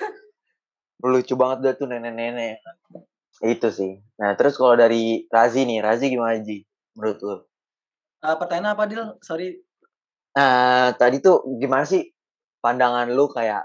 Lucu 1.04 1.36
banget 1.36 1.58
dah 1.60 1.74
tuh 1.76 1.86
nenek-nenek. 1.92 2.62
Itu 3.44 3.68
sih. 3.68 4.00
Nah 4.16 4.32
terus 4.38 4.56
kalau 4.56 4.78
dari 4.80 5.28
Razi 5.28 5.68
nih, 5.68 5.84
Razi 5.84 6.08
gimana 6.08 6.40
Ji? 6.40 6.64
Menurut 6.96 7.18
lu? 7.20 7.36
Ah, 8.24 8.40
pertanyaan 8.40 8.72
apa 8.72 8.88
Dil? 8.88 9.04
Sorry. 9.20 9.60
Nah, 10.36 10.96
tadi 10.96 11.20
tuh 11.20 11.44
gimana 11.60 11.84
sih 11.84 12.12
pandangan 12.64 13.12
lu 13.12 13.28
kayak 13.28 13.64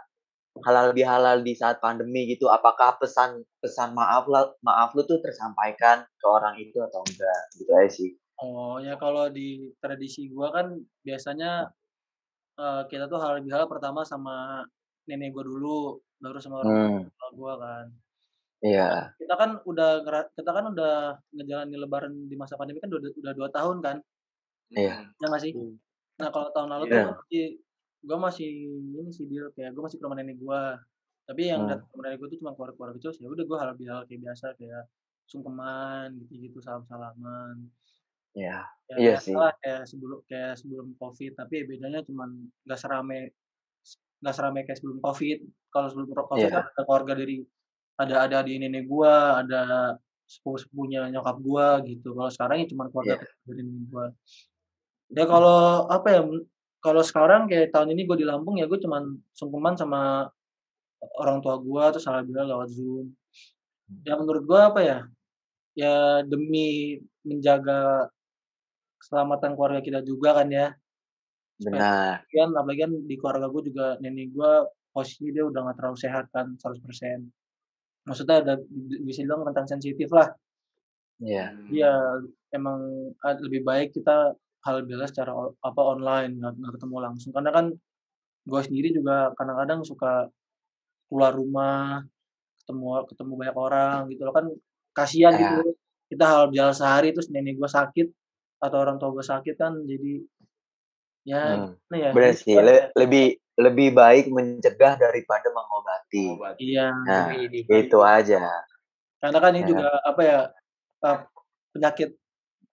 halal 0.66 0.92
bihalal 0.98 1.38
di 1.48 1.54
saat 1.56 1.78
pandemi 1.84 2.28
gitu? 2.32 2.46
Apakah 2.52 3.00
pesan 3.02 3.44
pesan 3.64 3.96
maaf 3.96 4.28
lah, 4.28 4.52
maaf 4.68 4.92
lu 4.96 5.04
tuh 5.08 5.20
tersampaikan 5.24 6.04
ke 6.20 6.26
orang 6.28 6.56
itu 6.60 6.78
atau 6.84 7.02
enggak? 7.08 7.42
Gitu 7.58 7.72
aja 7.72 7.90
sih. 7.92 8.10
Oh 8.42 8.82
ya 8.82 8.98
kalau 8.98 9.30
di 9.30 9.70
tradisi 9.82 10.28
gua 10.34 10.50
kan 10.56 10.68
biasanya 11.06 11.70
eh, 12.60 12.82
kita 12.92 13.06
tuh 13.12 13.20
halal 13.22 13.40
bihalal 13.46 13.68
pertama 13.72 14.02
sama 14.08 14.66
nenek 15.08 15.34
gua 15.36 15.44
dulu, 15.46 16.00
baru 16.22 16.38
sama 16.42 16.56
orang 16.64 17.02
Hmm, 17.12 17.36
gua 17.38 17.54
kan. 17.58 17.86
iya, 18.62 19.10
Kita 19.18 19.34
kan 19.42 19.50
udah 19.66 19.90
kita 20.38 20.52
kan 20.54 20.66
udah 20.74 20.94
ngejalanin 21.34 21.80
lebaran 21.82 22.14
di 22.30 22.36
masa 22.38 22.58
pandemi 22.60 22.78
kan 22.84 22.90
udah 22.94 23.10
udah 23.22 23.34
dua 23.34 23.50
tahun 23.50 23.78
kan, 23.86 23.98
iya, 24.74 24.96
ya 25.18 25.26
nggak 25.30 25.42
sih? 25.42 25.54
Hmm. 25.54 25.76
Nah 26.22 26.30
kalau 26.30 26.50
tahun 26.54 26.70
lalu 26.70 26.84
tuh 26.90 26.98
iya. 26.98 27.06
masih 27.10 27.46
gua 28.08 28.18
masih 28.28 28.48
ini 29.00 29.10
sih 29.18 29.26
dia 29.32 29.44
kayak 29.56 29.70
gua 29.76 29.84
masih 29.88 29.98
ke 30.00 30.04
rumah 30.06 30.20
nenek 30.20 30.38
gua. 30.46 30.62
Tapi 31.28 31.42
yang 31.52 31.62
Hmm, 31.62 31.70
datang 31.70 31.88
ke 31.90 31.94
rumah 31.96 32.06
nenek 32.08 32.20
gua 32.22 32.30
tuh 32.34 32.40
cuma 32.42 32.52
keluarga-keluarga 32.56 32.96
kecil, 32.98 33.12
ya 33.24 33.28
udah 33.36 33.46
gua 33.50 33.58
halal 33.62 33.76
bihalal 33.80 34.04
kayak 34.10 34.22
biasa 34.26 34.46
kayak 34.60 34.84
sungkeman 35.32 36.08
gitu-gitu, 36.22 36.58
salam-salaman. 36.66 37.56
iya, 38.36 38.58
Ya 38.92 38.98
iya 39.00 39.16
sih. 39.26 39.40
lah 39.40 39.52
kayak 39.62 39.82
sebelum 39.92 40.20
kayak 40.30 40.54
sebelum 40.60 40.88
Covid, 41.02 41.32
tapi 41.40 41.56
bedanya 41.70 42.00
cuman 42.08 42.30
nggak 42.66 42.80
serame 42.82 43.18
nggak 44.22 44.36
serame 44.38 44.60
kayak 44.66 44.78
sebelum 44.80 45.00
Covid. 45.06 45.38
Kalau 45.74 45.88
sebelum 45.92 46.08
pro- 46.12 46.30
Covid 46.32 46.50
Iya, 46.50 46.50
kan 46.56 46.64
ada 46.70 46.82
keluarga 46.88 47.14
dari 47.22 47.36
ada 48.02 48.16
ada 48.26 48.38
di 48.48 48.54
nenek 48.62 48.84
gua, 48.92 49.14
ada 49.42 49.58
sepupu-sepupunya 50.34 51.00
nyokap 51.14 51.38
gua 51.48 51.66
gitu. 51.90 52.08
Kalau 52.18 52.32
sekarang 52.36 52.56
ya 52.62 52.66
cuma 52.72 52.86
keluarga 52.92 53.14
iya, 53.14 53.18
kecil 53.22 53.40
dari 53.50 53.62
nenek 53.68 53.86
gua. 53.94 54.06
Ya 55.18 55.24
kalau 55.32 55.58
apa 55.96 56.08
ya? 56.16 56.20
Kalau 56.82 57.06
sekarang 57.06 57.46
kayak 57.46 57.70
tahun 57.70 57.94
ini 57.94 58.10
gue 58.10 58.18
di 58.22 58.28
Lampung 58.28 58.58
ya 58.58 58.66
gue 58.66 58.82
cuman 58.82 59.14
sungkeman 59.38 59.78
sama 59.78 60.26
orang 61.18 61.42
tua 61.42 61.58
gua 61.58 61.90
terus 61.90 62.06
bihalal 62.06 62.58
lewat 62.58 62.70
Zoom. 62.74 63.10
Ya 64.06 64.14
menurut 64.16 64.44
gua 64.46 64.70
apa 64.72 64.80
ya? 64.82 65.00
Ya 65.74 66.22
demi 66.24 67.00
menjaga 67.26 68.12
keselamatan 69.02 69.58
keluarga 69.58 69.82
kita 69.82 70.00
juga 70.06 70.38
kan 70.42 70.48
ya. 70.52 70.68
Benar. 71.62 72.26
kan 72.26 72.50
apalagi 72.58 72.82
kan 72.90 72.94
di 73.06 73.16
keluarga 73.22 73.46
gue 73.54 73.70
juga 73.70 73.94
nenek 74.02 74.34
gue 74.34 74.52
posisi 74.90 75.30
dia 75.30 75.46
udah 75.46 75.62
nggak 75.62 75.78
terlalu 75.78 75.98
sehat 75.98 76.26
kan 76.34 76.58
100%. 76.58 76.82
Maksudnya 78.10 78.42
ada 78.42 78.54
bisa 79.06 79.22
bilang 79.22 79.46
tentang 79.46 79.70
sensitif 79.70 80.10
lah. 80.10 80.34
Iya, 81.22 81.54
Iya 81.70 81.94
emang 82.50 82.82
ah, 83.22 83.38
lebih 83.38 83.62
baik 83.62 83.94
kita 83.94 84.34
hal 84.66 84.78
biasa 84.88 85.06
secara 85.12 85.32
apa 85.62 85.82
online 85.82 86.32
nggak 86.40 86.54
nggak 86.60 86.74
ketemu 86.78 86.96
langsung 87.06 87.32
karena 87.36 87.52
kan 87.58 87.66
gue 88.50 88.62
sendiri 88.66 88.90
juga 88.94 89.34
kadang-kadang 89.38 89.82
suka 89.86 90.30
keluar 91.10 91.34
rumah 91.36 92.02
ketemu 92.64 92.86
ketemu 93.10 93.34
banyak 93.42 93.58
orang 93.58 94.00
gitu 94.14 94.22
loh 94.28 94.34
kan 94.34 94.46
kasihan 94.98 95.34
iya, 95.36 95.52
gitu 95.58 95.74
kita 96.12 96.26
hal 96.28 96.44
biasa 96.54 96.72
sehari 96.84 97.10
terus 97.16 97.28
nenek 97.34 97.56
gue 97.58 97.70
sakit 97.70 98.08
atau 98.62 98.78
orang 98.78 98.98
tua 99.02 99.10
gue 99.16 99.26
sakit 99.26 99.56
kan 99.58 99.74
jadi 99.86 100.12
ya 101.26 101.42
Hmm, 101.42 101.78
ya 101.94 102.10
benar 102.14 102.34
sih. 102.34 102.58
Le- 102.58 102.90
lebih 102.98 103.26
lebih 103.62 103.88
baik 103.94 104.26
mencegah 104.34 104.98
daripada 104.98 105.48
mengobati. 105.54 106.26
Obat. 106.34 106.56
iya 106.58 106.90
Nah, 107.06 107.26
itu 107.70 107.98
aja. 108.02 108.38
karena 109.22 109.38
kan 109.38 109.52
ini 109.54 109.62
Ya, 109.62 109.70
juga 109.70 109.90
apa 110.02 110.22
ya 110.26 110.40
eh, 111.06 111.20
penyakit 111.78 112.10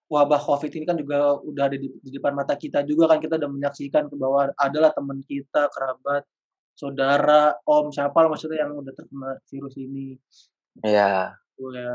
wabah 0.09 0.41
covid 0.41 0.73
ini 0.73 0.85
kan 0.89 0.97
juga 0.97 1.37
udah 1.45 1.63
ada 1.69 1.77
di, 1.77 1.87
di 2.01 2.09
depan 2.09 2.33
mata 2.33 2.57
kita 2.57 2.81
juga 2.81 3.13
kan 3.13 3.21
kita 3.21 3.37
udah 3.37 3.49
menyaksikan 3.49 4.09
ke 4.09 4.15
bahwa 4.17 4.49
adalah 4.57 4.89
teman 4.91 5.21
kita 5.29 5.69
kerabat 5.69 6.25
saudara 6.73 7.53
om 7.69 7.93
siapa 7.93 8.17
lah 8.17 8.29
maksudnya 8.33 8.65
yang 8.65 8.73
udah 8.73 8.93
terkena 8.97 9.37
virus 9.47 9.75
ini 9.77 10.17
iya, 10.81 11.37
Tuh 11.53 11.71
ya 11.77 11.93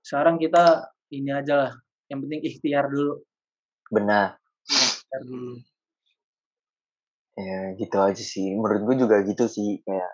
sekarang 0.00 0.40
kita 0.40 0.88
ini 1.12 1.30
aja 1.30 1.54
lah 1.68 1.72
yang 2.08 2.24
penting 2.24 2.40
ikhtiar 2.40 2.88
dulu 2.88 3.20
benar. 3.92 4.40
ikhtiar 4.64 5.22
dulu 5.28 5.60
Ya, 7.34 7.74
gitu 7.74 7.98
aja 7.98 8.22
sih. 8.22 8.54
Menurut 8.54 8.86
gue 8.86 8.96
juga 9.06 9.18
gitu 9.26 9.50
sih. 9.50 9.82
Kayak 9.82 10.12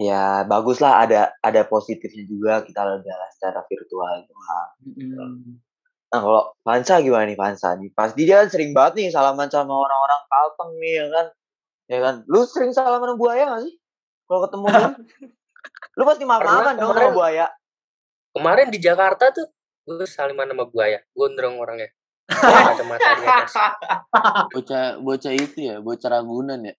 ya 0.00 0.42
bagus 0.48 0.80
lah 0.80 1.04
ada 1.06 1.30
ada 1.44 1.62
positifnya 1.68 2.24
juga 2.26 2.52
kita 2.64 2.80
adalah 2.80 3.28
secara 3.36 3.60
virtual 3.68 4.24
doang. 4.24 4.70
Mm-mm. 4.88 5.60
Nah 6.14 6.22
kalau 6.22 6.54
Pansa 6.62 7.02
gimana 7.02 7.26
nih 7.26 7.34
Pansa 7.34 7.74
nih? 7.74 7.90
Pasti 7.90 8.22
dia 8.22 8.38
kan 8.38 8.46
sering 8.46 8.70
banget 8.70 8.92
nih 8.96 9.10
salaman 9.10 9.50
sama 9.50 9.74
orang-orang 9.74 10.22
Kalteng 10.30 10.70
nih 10.78 10.92
ya 10.94 11.06
kan? 11.10 11.26
Ya 11.84 11.98
kan? 11.98 12.14
Lu 12.30 12.46
sering 12.46 12.70
salaman 12.70 13.02
sama 13.02 13.18
buaya 13.18 13.50
gak 13.50 13.66
sih? 13.66 13.74
Kalau 14.24 14.46
ketemu 14.46 14.64
dia? 14.70 14.88
Lu 15.98 16.02
pasti 16.06 16.22
Pernah 16.22 16.38
maaf-maafan 16.38 16.74
dong 16.76 16.86
sama 16.86 16.94
kemarin 16.94 17.10
buaya. 17.12 17.46
kemarin 18.30 18.66
di 18.70 18.78
Jakarta 18.78 19.24
tuh 19.30 19.46
gue 19.84 20.06
saliman 20.06 20.46
sama 20.46 20.64
buaya, 20.64 21.02
gondrong 21.12 21.58
orangnya. 21.58 21.90
Bocah 24.48 24.96
bocah 24.96 25.32
itu 25.34 25.58
ya 25.60 25.76
bocah 25.78 26.08
ragunan 26.08 26.62
ya 26.62 26.74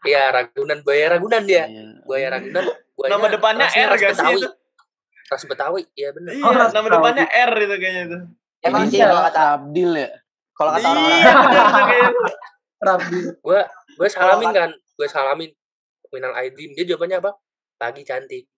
Iya, 0.00 0.32
Ragunan, 0.32 0.80
buaya 0.80 1.12
Ragunan 1.12 1.44
dia. 1.44 1.68
Iya. 1.68 2.00
Buaya 2.08 2.32
Ragunan, 2.32 2.64
Nama 2.64 2.96
buayanya 2.96 3.28
depannya 3.28 3.66
R 3.68 3.90
gak 3.92 4.16
sih 4.16 4.24
Betawi. 4.24 4.40
itu? 4.40 4.48
Ras 5.28 5.44
Betawi, 5.44 5.82
iya 5.92 6.08
bener. 6.16 6.32
Iya, 6.32 6.44
oh 6.48 6.52
nama 6.56 6.88
depannya 6.88 7.26
R 7.28 7.52
itu 7.60 7.74
kayaknya 7.76 8.02
itu. 8.08 8.18
Emang 8.60 8.84
ini 8.86 8.92
sih 8.92 8.98
iya 9.00 9.08
kalau 9.08 9.22
kata 9.24 9.42
Abdil 9.56 9.90
ya 9.96 10.10
kalau 10.52 10.70
kata 10.76 10.88
Iya, 10.92 11.32
kayaknya. 11.88 12.10
Rabi 12.80 13.18
Gue 13.40 13.60
gue 13.96 14.08
salamin 14.08 14.48
kan, 14.52 14.70
gue 14.72 15.08
salamin. 15.08 15.50
Minal 16.10 16.34
Aidin, 16.34 16.74
dia 16.74 16.84
jawabannya 16.90 17.22
apa? 17.22 17.30
Pagi 17.78 18.02
cantik. 18.02 18.50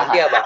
Nanti 0.00 0.18
apa? 0.22 0.40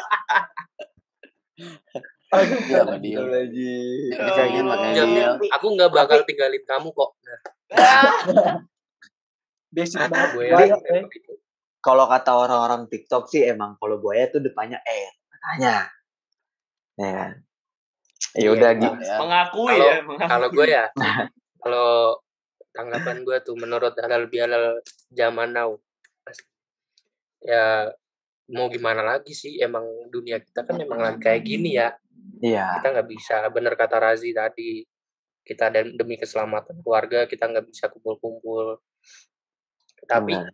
Iya 2.37 2.83
Pak 2.83 2.99
Dio. 3.01 3.23
Ya 3.31 5.39
aku 5.55 5.67
nggak 5.79 5.91
Tapi 5.95 5.97
bakal 5.97 6.19
tinggalin 6.27 6.63
kamu 6.67 6.91
kok. 6.91 7.11
Nah, 7.23 7.39
basic 9.71 10.11
banget 10.11 10.51
ya 10.51 10.75
begitu. 11.07 11.39
kalau 11.79 12.11
kata 12.11 12.35
orang-orang 12.35 12.91
TikTok 12.91 13.31
sih 13.31 13.47
emang 13.47 13.79
kalau 13.79 14.03
buaya 14.03 14.27
tuh 14.27 14.43
depannya 14.43 14.83
R 14.83 15.13
katanya. 15.31 15.87
Ya 16.99 17.11
kan? 17.15 17.46
Ya 18.37 18.41
Iya, 18.45 18.49
udah 18.53 18.71
gitu. 18.77 19.01
ya 19.01 19.17
Mengakui 19.17 19.77
kalau 19.81 19.89
ya, 19.89 20.29
kalau 20.29 20.49
gue 20.53 20.67
ya, 20.69 20.85
kalau 21.65 21.91
tanggapan 22.77 23.17
gue 23.25 23.37
tuh 23.41 23.57
menurut 23.57 23.97
halal 23.97 24.29
bihalal 24.29 24.85
zaman 25.09 25.57
now, 25.57 25.81
ya 27.41 27.89
mau 28.53 28.69
gimana 28.69 29.01
lagi 29.01 29.33
sih? 29.33 29.57
Emang 29.57 29.89
dunia 30.13 30.37
kita 30.45 30.69
kan 30.69 30.77
emang 30.77 31.01
lagi 31.01 31.19
kayak 31.25 31.43
gini 31.49 31.81
ya. 31.81 31.97
Iya, 32.45 32.77
Kita 32.77 32.89
nggak 32.93 33.09
bisa, 33.09 33.37
bener 33.49 33.73
kata 33.73 33.97
Razi 33.97 34.37
tadi, 34.37 34.85
kita 35.41 35.73
dan 35.73 35.97
demi 35.97 36.21
keselamatan 36.21 36.85
keluarga 36.85 37.25
kita 37.25 37.49
nggak 37.49 37.73
bisa 37.73 37.89
kumpul-kumpul. 37.89 38.77
Tapi 40.05 40.37
Benar. 40.37 40.53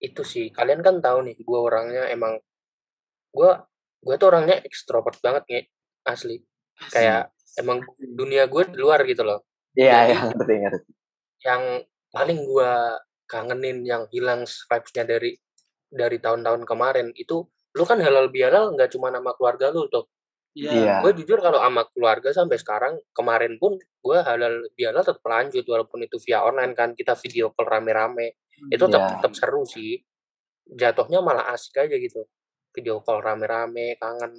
itu 0.00 0.22
sih 0.24 0.48
kalian 0.48 0.80
kan 0.80 0.96
tahu 1.04 1.28
nih 1.28 1.36
gue 1.36 1.58
orangnya 1.60 2.08
emang 2.08 2.40
gue 3.36 3.50
gue 4.00 4.14
tuh 4.16 4.32
orangnya 4.32 4.64
ekstrovert 4.64 5.20
banget 5.20 5.44
nih 5.52 5.64
asli 6.08 6.40
kayak 6.88 7.28
emang 7.56 7.84
dunia 7.98 8.46
gue 8.46 8.62
di 8.66 8.78
luar 8.78 9.04
gitu 9.04 9.20
loh 9.22 9.44
Iya, 9.70 9.86
Jadi- 10.02 10.10
iya, 10.10 10.20
ngerti, 10.34 10.54
ngerti. 10.58 10.90
yang 11.46 11.62
paling 12.10 12.38
gue 12.42 12.72
kangenin 13.24 13.78
yang 13.86 14.02
hilang 14.10 14.42
vibes-nya 14.42 15.04
dari 15.06 15.38
dari 15.86 16.18
tahun-tahun 16.18 16.66
kemarin 16.66 17.14
itu 17.14 17.46
lu 17.70 17.84
kan 17.86 18.02
halal 18.02 18.26
bihalal 18.26 18.74
nggak 18.74 18.90
cuma 18.90 19.10
nama 19.10 19.30
keluarga 19.34 19.70
lu 19.70 19.86
tuh 19.86 20.10
Iya. 20.50 20.70
Iya. 20.74 20.94
gue 21.06 21.22
jujur 21.22 21.38
kalau 21.38 21.62
sama 21.62 21.86
keluarga 21.94 22.34
sampai 22.34 22.58
sekarang 22.58 22.98
kemarin 23.14 23.54
pun 23.62 23.78
gue 23.78 24.18
halal 24.18 24.66
bihalal 24.74 25.06
tetap 25.06 25.22
lanjut 25.22 25.62
walaupun 25.62 26.02
itu 26.02 26.18
via 26.18 26.42
online 26.42 26.74
kan 26.74 26.90
kita 26.98 27.14
video 27.14 27.54
call 27.54 27.70
rame-rame 27.70 28.34
itu 28.66 28.82
tetap 28.82 28.98
Iya. 29.00 29.10
tetap 29.22 29.32
seru 29.38 29.62
sih 29.62 30.02
jatuhnya 30.66 31.22
malah 31.22 31.54
asik 31.54 31.78
aja 31.78 31.94
gitu 31.94 32.26
video 32.74 32.98
call 32.98 33.22
rame-rame 33.22 33.94
kangen 33.94 34.34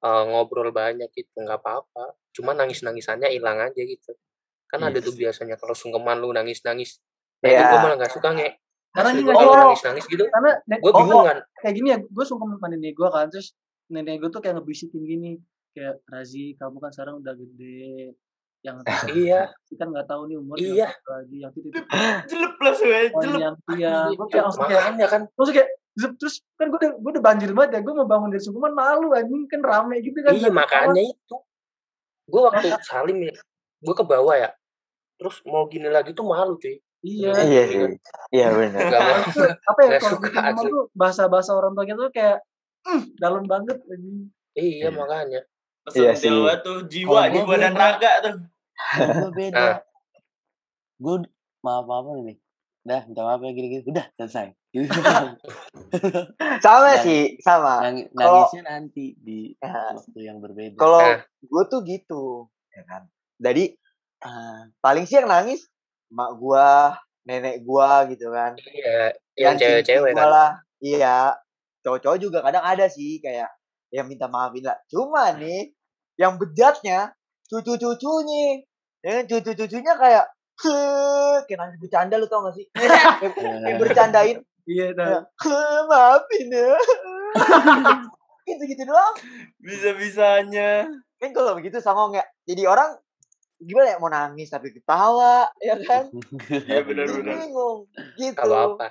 eh, 0.00 0.22
ngobrol 0.26 0.70
banyak 0.70 1.08
gitu 1.10 1.36
nggak 1.36 1.60
apa-apa 1.60 2.16
cuma 2.30 2.52
nangis 2.52 2.80
nangisannya 2.80 3.28
hilang 3.28 3.58
aja 3.58 3.78
gitu 3.78 4.12
kan 4.66 4.80
ada 4.80 4.96
Iya 4.96 5.02
tuh 5.02 5.12
sih. 5.12 5.20
biasanya 5.26 5.56
kalau 5.56 5.74
sungkeman 5.74 6.18
lu 6.18 6.30
nangis 6.30 6.62
nangis 6.62 7.02
nah 7.40 7.48
itu 7.48 7.58
Iya. 7.58 7.68
gue 7.68 7.78
malah 7.80 7.96
nggak 7.98 8.14
suka 8.14 8.28
nge 8.32 8.48
Karena 8.90 9.10
ini 9.12 9.20
nggak 9.22 9.36
kalau 9.36 9.50
suka. 9.50 9.60
nangis 9.62 9.82
nangis 9.86 10.04
gitu 10.06 10.24
Karena 10.26 10.50
gue 10.66 10.90
oh, 10.90 10.98
bingung 10.98 11.24
kan 11.24 11.38
kayak 11.58 11.74
gini 11.74 11.88
ya, 11.90 11.98
gue 12.02 12.24
suka 12.26 12.42
sama 12.42 12.66
nenek 12.68 12.92
gue 12.92 13.08
kan, 13.08 13.26
terus 13.28 13.48
nenek 13.86 14.16
gue 14.18 14.30
tuh 14.30 14.40
kayak 14.40 14.54
ngebisikin 14.58 15.02
gini, 15.02 15.30
kayak 15.70 16.02
Razi, 16.06 16.54
kamu 16.54 16.76
kan 16.78 16.90
sekarang 16.90 17.14
udah 17.18 17.34
gede, 17.34 18.14
yang 18.62 18.82
iya 19.14 19.46
kan 19.74 19.88
nggak 19.88 20.06
tahu 20.06 20.26
nih 20.26 20.36
umur 20.38 20.56
Iya. 20.58 20.90
lagi, 21.06 21.36
yang 21.38 21.52
itu 21.54 21.68
sebenarnya, 22.74 23.08
oh, 23.14 23.22
jelep. 23.22 23.38
yang 23.38 23.54
iya, 23.76 23.94
gue 24.10 24.26
kayak 24.26 24.44
langsung 24.46 24.64
kayak, 24.66 24.82
kan 25.06 25.22
langsung 25.34 25.54
kayak, 25.54 25.68
terus 25.96 26.40
kan 26.54 26.70
gue 26.70 26.78
udah 26.78 26.90
gue 26.96 27.10
udah 27.18 27.24
banjir 27.24 27.50
banget 27.50 27.70
ya, 27.76 27.80
gue 27.82 27.94
mau 27.94 28.06
bangun 28.06 28.30
dari 28.30 28.40
sukuman 28.40 28.72
malu 28.72 29.10
anjing 29.12 29.44
kan 29.50 29.60
rame 29.60 30.00
gitu 30.00 30.18
kan. 30.22 30.32
iya 30.32 30.48
Dan 30.48 30.54
makanya 30.54 31.02
itu 31.02 31.36
gue 32.30 32.40
waktu 32.46 32.66
salim 32.84 33.18
ya 33.26 33.34
gue 33.80 33.94
ke 33.94 34.04
bawah 34.06 34.36
ya 34.36 34.50
terus 35.18 35.42
mau 35.44 35.66
gini 35.66 35.88
lagi 35.88 36.14
tuh 36.14 36.24
malu 36.24 36.56
cuy 36.56 36.78
Iya. 37.00 37.32
Iya 37.32 37.62
sih. 37.64 37.80
Iya 38.28 38.46
benar. 38.52 38.92
Apa 39.64 39.80
ya 39.82 39.96
kalau 39.96 40.20
tuh 40.60 40.84
bahasa-bahasa 40.92 41.56
orang 41.56 41.72
tua 41.72 41.88
kita 41.88 41.96
tuh 41.96 42.12
kayak 42.12 42.44
"Mm, 42.84 43.02
dalam 43.16 43.42
banget 43.44 43.80
anjing. 43.82 44.28
iya 44.52 44.92
makanya 44.92 45.40
Iya 45.90 46.12
Sentil 46.12 46.44
sih. 46.44 46.60
tuh 46.60 46.78
jiwa, 46.86 47.08
gua 47.08 47.32
jiwa 47.32 47.54
dan 47.56 47.72
raga 47.72 48.12
tuh. 48.20 48.34
gue 49.16 49.30
beda 49.32 49.56
Nah. 49.56 49.76
gue 50.98 51.16
maaf 51.60 51.88
apa 51.88 52.10
nih 52.20 52.36
dah 52.82 53.00
minta 53.04 53.22
maaf 53.24 53.40
ya 53.40 53.50
gini-gini 53.50 53.82
udah 53.86 54.06
selesai. 54.14 54.52
Sama 56.64 56.88
Yang- 56.94 57.02
sih, 57.02 57.22
sama. 57.42 57.82
Nang- 57.82 58.06
Kalau- 58.14 58.46
nangisnya 58.46 58.62
nanti 58.62 59.18
di 59.18 59.50
Ya, 59.58 59.90
waktu 59.98 60.20
yang 60.22 60.38
berbeda 60.38 60.78
Kalau 60.78 61.02
Nah. 61.02 61.18
gue 61.42 61.62
tuh 61.66 61.80
gitu, 61.82 62.22
ya 62.70 62.82
kan. 62.86 63.02
Jadi 63.40 63.74
eh, 64.20 64.60
paling 64.78 65.04
sih 65.08 65.16
yang 65.18 65.32
nangis 65.32 65.64
mak 66.12 66.36
gua, 66.36 66.92
nenek 67.24 67.64
gua 67.64 68.04
gitu 68.06 68.28
kan. 68.28 68.52
iya 68.60 69.10
yang 69.34 69.56
cewek-cewek 69.56 70.12
kan 70.12 70.28
lah. 70.28 70.50
Iya. 70.78 71.34
Cowok-cowok 71.80 72.18
juga 72.20 72.38
kadang 72.44 72.60
ada 72.60 72.84
sih 72.86 73.16
kayak 73.18 73.48
yang 73.90 74.06
minta 74.06 74.28
maafin 74.28 74.68
lah. 74.68 74.76
Cuma 74.86 75.32
nih 75.32 75.72
yang 76.20 76.36
bejatnya 76.36 77.16
cucu-cucunya. 77.48 78.60
Ya 79.00 79.24
cucu-cucunya 79.24 79.96
kayak 79.96 80.28
"Heh," 80.60 81.36
kayak 81.48 81.56
nangis 81.58 81.80
bercanda 81.80 82.20
lu 82.20 82.28
tau 82.28 82.44
gak 82.44 82.52
sih? 82.60 82.68
kayak 83.64 83.80
bercandain 83.80 84.44
Iya, 84.68 84.92
"Heh, 85.24 85.78
maafin 85.88 86.48
ya. 86.52 86.74
gitu-gitu 88.48 88.82
doang. 88.82 89.14
Bisa-bisanya. 89.62 90.88
kan 91.20 91.36
kalau 91.36 91.52
begitu 91.52 91.76
songong 91.84 92.16
ya 92.16 92.24
jadi 92.48 92.64
orang 92.64 92.96
gimana 93.60 93.92
ya 93.92 93.96
mau 94.00 94.08
nangis 94.08 94.48
tapi 94.48 94.72
ketawa 94.72 95.52
ya 95.60 95.76
kan 95.84 96.08
Iya 96.48 96.80
benar-benar. 96.80 97.44
bingung 97.44 97.78
gitu 98.16 98.40
kalau 98.40 98.80
apa 98.80 98.88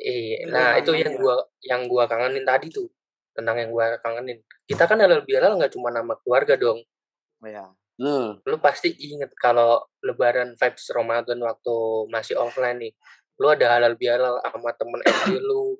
iya 0.00 0.48
nah 0.48 0.80
itu 0.80 0.96
yang 0.96 1.20
gua 1.20 1.36
yang 1.60 1.84
gua 1.84 2.08
kangenin 2.08 2.48
tadi 2.48 2.72
tuh 2.72 2.88
tentang 3.36 3.60
yang 3.60 3.76
gua 3.76 4.00
kangenin 4.00 4.40
kita 4.64 4.88
kan 4.88 4.96
halal 4.96 5.20
bihalal 5.20 5.60
nggak 5.60 5.76
cuma 5.76 5.92
nama 5.92 6.16
keluarga 6.24 6.56
dong 6.56 6.80
ya 7.44 7.68
Betul. 8.00 8.40
lu 8.48 8.56
pasti 8.58 8.88
inget 8.96 9.36
kalau 9.36 9.84
lebaran 10.00 10.56
vibes 10.56 10.88
Ramadan 10.96 11.44
waktu 11.44 11.76
masih 12.08 12.40
offline 12.40 12.88
nih 12.88 12.92
lu 13.34 13.46
ada 13.50 13.66
halal 13.74 13.94
bihalal 13.98 14.38
sama 14.42 14.70
temen 14.74 15.00
SD 15.02 15.38
lu. 15.40 15.74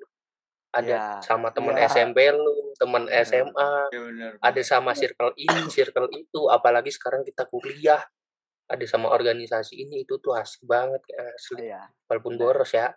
Ada 0.75 0.91
Ya, 0.91 1.03
sama 1.23 1.55
temen 1.55 1.71
iya. 1.79 1.87
SMP 1.87 2.27
lu 2.35 2.75
temen 2.75 3.07
Benar. 3.07 3.23
SMA 3.23 3.69
Iya 3.95 3.99
benar. 4.11 4.31
ada 4.43 4.61
sama 4.61 4.91
circle 4.91 5.31
ini 5.39 5.71
circle 5.71 6.11
itu. 6.11 6.51
Apalagi 6.51 6.91
sekarang 6.91 7.23
kita 7.23 7.47
kuliah. 7.47 8.03
Ada 8.67 8.83
sama 8.83 9.07
organisasi 9.15 9.71
ini. 9.79 10.03
Itu 10.03 10.19
tuh 10.19 10.35
asik 10.35 10.67
banget 10.67 10.99
asli. 11.15 11.71
Ya 11.71 11.87
walaupun 12.11 12.35
Benar. 12.35 12.43
boros 12.59 12.71
ya. 12.75 12.91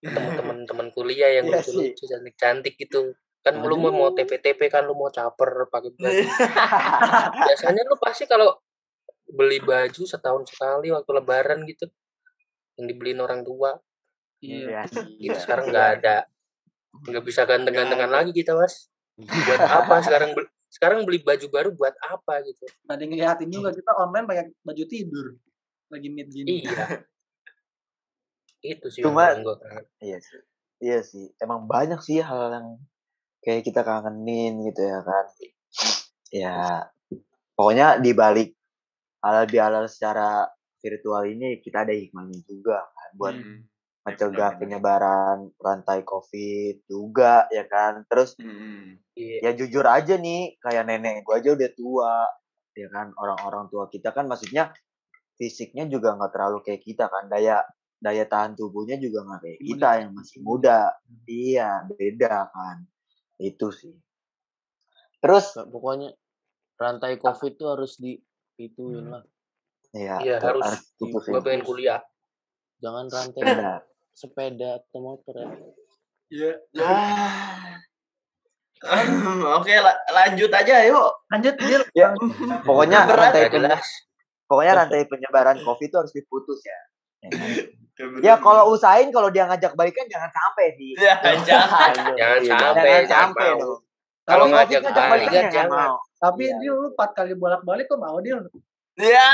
Teman-teman 0.00 0.64
teman 0.70 0.88
kuliah 0.96 1.28
yang 1.36 1.52
Iya 1.52 1.60
lucu-lucu 1.60 2.08
cantik-cantik 2.08 2.74
gitu. 2.80 3.12
Kan 3.44 3.60
lu 3.60 3.76
mau 3.76 3.92
mau 3.92 4.08
TP-TP 4.16 4.72
kan 4.72 4.88
lu 4.88 4.96
mau 4.96 5.12
caper 5.12 5.68
pakai 5.68 5.92
baju. 6.00 6.24
Biasanya 7.44 7.84
lu 7.84 8.00
pasti 8.00 8.24
kalau 8.24 8.56
beli 9.28 9.60
baju 9.60 10.02
setahun 10.08 10.48
sekali 10.48 10.88
waktu 10.88 11.10
lebaran 11.12 11.68
gitu 11.68 11.84
yang 12.78 12.86
dibeliin 12.86 13.20
orang 13.20 13.42
tua. 13.42 13.76
Iya. 14.38 14.86
ya 14.86 15.02
gitu 15.18 15.34
sekarang 15.34 15.66
nggak 15.74 15.88
ada 15.98 16.16
nggak 16.94 17.24
bisa 17.26 17.42
ganteng-gantengan 17.42 18.06
lagi 18.10 18.30
kita 18.30 18.54
mas. 18.54 18.86
Buat 19.18 19.62
apa 19.66 19.98
sekarang 20.06 20.30
beli, 20.30 20.46
sekarang 20.70 20.98
beli 21.02 21.18
baju 21.26 21.46
baru 21.50 21.70
buat 21.74 21.94
apa 22.06 22.46
gitu? 22.46 22.64
Ada 22.86 23.02
yang 23.02 23.10
ngeliatin 23.18 23.50
juga 23.50 23.74
kita 23.74 23.90
online 23.98 24.26
pakai 24.30 24.44
baju 24.62 24.84
tidur 24.86 25.26
lagi 25.90 26.08
meet 26.08 26.28
gini. 26.30 26.62
iya. 26.62 27.02
Itu 28.62 28.86
sih 28.90 29.02
Cuma- 29.02 29.34
kangen. 29.34 29.84
iya 30.02 30.18
sih. 30.22 30.40
Iya 30.78 30.98
sih. 31.02 31.34
Emang 31.42 31.66
banyak 31.66 31.98
sih 31.98 32.22
hal 32.22 32.54
yang 32.54 32.68
kayak 33.42 33.66
kita 33.66 33.82
kangenin 33.82 34.62
gitu 34.70 34.82
ya 34.86 35.02
kan. 35.02 35.26
Ya 36.30 36.56
pokoknya 37.58 37.98
di 37.98 38.14
balik 38.14 38.54
halal 39.18 39.50
bihalal 39.50 39.90
secara 39.90 40.46
virtual 40.78 41.22
ini 41.26 41.58
kita 41.60 41.82
ada 41.84 41.94
hikmahnya 41.94 42.40
juga 42.46 42.86
kan 42.86 43.10
buat 43.14 43.34
Hmm. 43.34 43.60
mencegah 44.06 44.56
penyebaran 44.56 45.52
rantai 45.60 46.00
covid 46.00 46.80
juga 46.88 47.44
ya 47.52 47.68
kan? 47.68 48.08
Terus 48.08 48.32
Hmm. 48.40 48.96
iya. 49.12 49.44
ya 49.44 49.50
jujur 49.52 49.84
aja 49.84 50.16
nih 50.16 50.56
kayak 50.58 50.88
nenek 50.88 51.26
gua 51.28 51.42
aja 51.42 51.52
udah 51.52 51.70
tua 51.76 52.14
ya 52.72 52.88
kan? 52.88 53.12
Orang-orang 53.14 53.68
tua 53.68 53.90
kita 53.92 54.16
kan 54.16 54.24
maksudnya 54.24 54.72
fisiknya 55.36 55.84
juga 55.86 56.16
nggak 56.16 56.32
terlalu 56.32 56.58
kayak 56.64 56.82
kita 56.82 57.06
kan 57.06 57.28
daya 57.28 57.62
daya 57.98 58.24
tahan 58.24 58.54
tubuhnya 58.54 58.96
juga 58.96 59.26
nggak 59.26 59.40
kayak 59.44 59.58
kita 59.60 59.88
yang 60.00 60.10
masih 60.14 60.38
muda. 60.40 60.80
Iya 61.26 61.70
beda 61.90 62.48
kan 62.48 62.86
itu 63.38 63.68
sih. 63.74 63.94
Terus 65.18 65.52
pokoknya 65.52 66.14
rantai 66.78 67.18
covid 67.18 67.58
tuh 67.58 67.74
harus 67.74 67.98
di 67.98 68.14
ituin 68.56 69.06
lah. 69.10 69.22
ya 69.22 69.37
Iya, 69.90 70.16
itu 70.36 70.44
harus. 70.44 70.66
putusin. 70.96 71.30
gua 71.30 71.40
pengen 71.40 71.62
kuliah 71.62 72.00
jangan 72.78 73.06
rantai 73.06 73.40
Benar. 73.40 73.80
sepeda 74.10 74.78
atau 74.78 74.98
motor 74.98 75.34
ya 75.34 75.48
Iya. 76.28 76.52
Ya. 76.70 76.92
Oke, 79.54 79.74
la- 79.74 80.00
lanjut 80.08 80.50
aja 80.52 80.86
yuk. 80.86 81.10
Lanjut, 81.26 81.54
Dil. 81.58 81.82
Ya. 81.92 82.14
pokoknya 82.62 83.02
Berat. 83.02 83.32
rantai 83.32 83.40
Nggak 83.40 83.50
penye- 83.50 83.68
jelas 83.70 83.86
pokoknya 84.44 84.72
rantai 84.76 85.00
penyebaran 85.04 85.56
covid 85.60 85.88
itu 85.88 85.96
harus 85.98 86.08
diputus 86.10 86.60
ya 86.62 86.70
ya, 86.70 86.78
kan? 87.26 87.30
Ya, 87.98 88.04
bener. 88.06 88.20
ya 88.22 88.34
kalau 88.38 88.70
usahain 88.70 89.10
kalau 89.10 89.28
dia 89.28 89.44
ngajak 89.44 89.74
baikan 89.74 90.06
jangan 90.06 90.30
sampai 90.30 90.66
sih 90.72 90.94
Ya, 90.94 91.18
jangan. 91.40 91.90
Jangan 92.14 92.38
Iya, 92.38 92.54
sampai, 92.54 92.88
jangan 92.94 93.02
jangan 93.02 93.08
sampai. 93.10 93.48
Kalau 94.22 94.44
ngajak 94.46 94.80
balikan 94.86 95.32
jangan 95.42 95.50
jangan. 95.50 95.88
mau. 95.88 95.96
Tapi 96.18 96.44
Iya. 96.44 96.56
Dil 96.60 96.74
lu 96.74 96.88
empat 96.88 97.10
kali 97.12 97.32
bolak-balik 97.34 97.84
kok 97.84 97.98
mau 97.98 98.16
Dil? 98.18 98.38
Ya. 98.98 99.28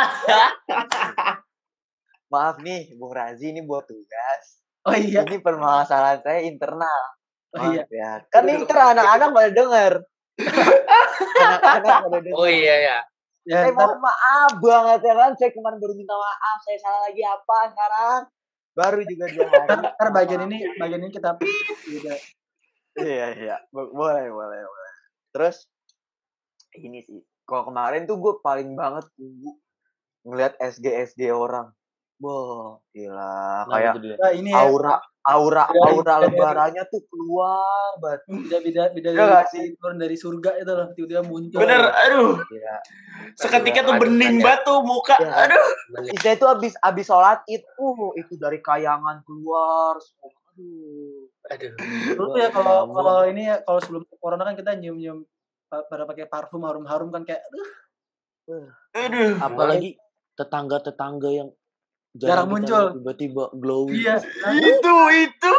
Maaf 2.33 2.61
nih, 2.61 2.93
Bung 3.01 3.17
Razi 3.17 3.49
ini 3.49 3.65
buat 3.65 3.89
tugas. 3.89 4.61
Oh 4.85 4.93
iya. 4.93 5.25
Ini 5.25 5.41
permasalahan 5.41 6.21
saya 6.21 6.45
internal. 6.45 7.03
Oh 7.57 7.73
iya. 7.73 7.89
Ya. 7.89 8.21
Kan 8.29 8.45
ini 8.45 8.69
ntar 8.69 8.93
anak-anak 8.93 9.29
pada 9.33 9.51
denger. 9.51 9.93
anak-anak 11.41 11.97
pada 12.05 12.19
denger. 12.21 12.37
oh 12.37 12.49
iya 12.49 12.77
ya 12.81 12.99
Ya, 13.45 13.61
Saya 13.61 13.77
mohon 13.77 14.01
maaf 14.01 14.57
banget 14.57 15.01
ya 15.05 15.15
kan. 15.21 15.31
Saya 15.37 15.53
kemarin 15.53 15.77
baru 15.77 15.93
minta 15.93 16.17
maaf. 16.17 16.59
Saya 16.65 16.81
salah 16.81 17.01
lagi 17.05 17.21
apa 17.21 17.59
sekarang? 17.77 18.21
Baru 18.73 19.01
juga 19.05 19.25
dua 19.31 19.49
hari. 19.53 19.69
ntar, 19.85 20.09
bagian 20.17 20.41
ini 20.49 20.59
bagian 20.81 21.01
ini 21.05 21.13
kita. 21.13 21.31
Iya, 22.97 23.27
iya. 23.37 23.57
Bo- 23.69 23.93
Boleh, 23.93 24.33
boleh, 24.33 24.61
boleh. 24.65 24.93
Terus, 25.37 25.69
ini 26.81 27.05
sih. 27.05 27.21
Kalau 27.45 27.63
kemarin 27.65 28.05
tuh 28.05 28.17
gue 28.17 28.35
paling 28.41 28.73
banget 28.73 29.05
tunggu 29.15 29.57
ngeliat 30.23 30.57
SG-SG 30.57 31.29
orang. 31.29 31.69
Wah, 32.17 32.81
gila. 32.89 33.37
Kenapa 33.63 33.75
Kayak 33.75 33.93
tuh? 33.95 34.17
Nah, 34.17 34.33
ini 34.33 34.49
ya, 34.49 34.61
aura 34.63 34.95
aura 35.21 35.65
Beda- 35.67 35.81
aura 35.83 35.95
beda- 35.97 36.23
lebarannya 36.23 36.83
tuh 36.87 37.03
keluar 37.07 37.65
banget. 37.99 38.21
beda 38.29 38.57
beda 38.61 38.83
beda 38.93 39.09
Iya 39.11 39.25
dari, 39.35 39.49
sih? 39.51 39.65
turun 39.75 39.97
dari 39.99 40.17
surga 40.17 40.51
itu 40.55 40.71
loh 40.71 40.87
tiba-tiba 40.91 41.23
muncul 41.23 41.59
Bener, 41.59 41.81
aduh. 41.83 42.37
Iya. 42.47 42.75
Seketika 43.35 43.81
tuh 43.83 43.95
Aduh, 43.95 44.03
bening 44.05 44.37
banget 44.39 44.61
tuh 44.63 44.79
muka. 44.81 45.17
Iya. 45.19 45.33
Aduh. 45.49 45.65
Kita 46.15 46.29
itu 46.35 46.47
abis 46.47 46.73
abis 46.79 47.05
sholat 47.05 47.41
id, 47.47 47.65
uh, 47.75 48.13
itu 48.15 48.37
dari 48.37 48.59
kayangan 48.59 49.21
keluar. 49.23 49.97
semua. 49.99 50.29
Aduh. 50.55 51.29
Aduh. 51.47 51.73
dulu 52.15 52.33
ya 52.37 52.49
kalau 52.49 52.89
kalau 52.89 53.27
ini 53.27 53.43
ya 53.45 53.61
kalau 53.61 53.77
sebelum 53.79 54.03
corona 54.15 54.45
kan 54.45 54.55
kita 54.55 54.73
nyium 54.75 54.97
nyium 54.97 55.19
pada 55.69 56.05
pakai 56.05 56.27
parfum 56.27 56.63
harum 56.63 56.85
harum 56.85 57.09
kan 57.11 57.25
kayak 57.25 57.43
aduh, 58.45 58.67
Aduh. 58.95 59.33
Apalagi 59.41 59.97
tetangga-tetangga 60.35 61.31
yang 61.31 61.49
Jarang 62.15 62.47
muncul. 62.47 62.95
tiba-tiba 62.95 63.51
glowing. 63.53 63.99
iya 63.99 64.23
Itu, 64.55 64.95
itu. 65.11 65.55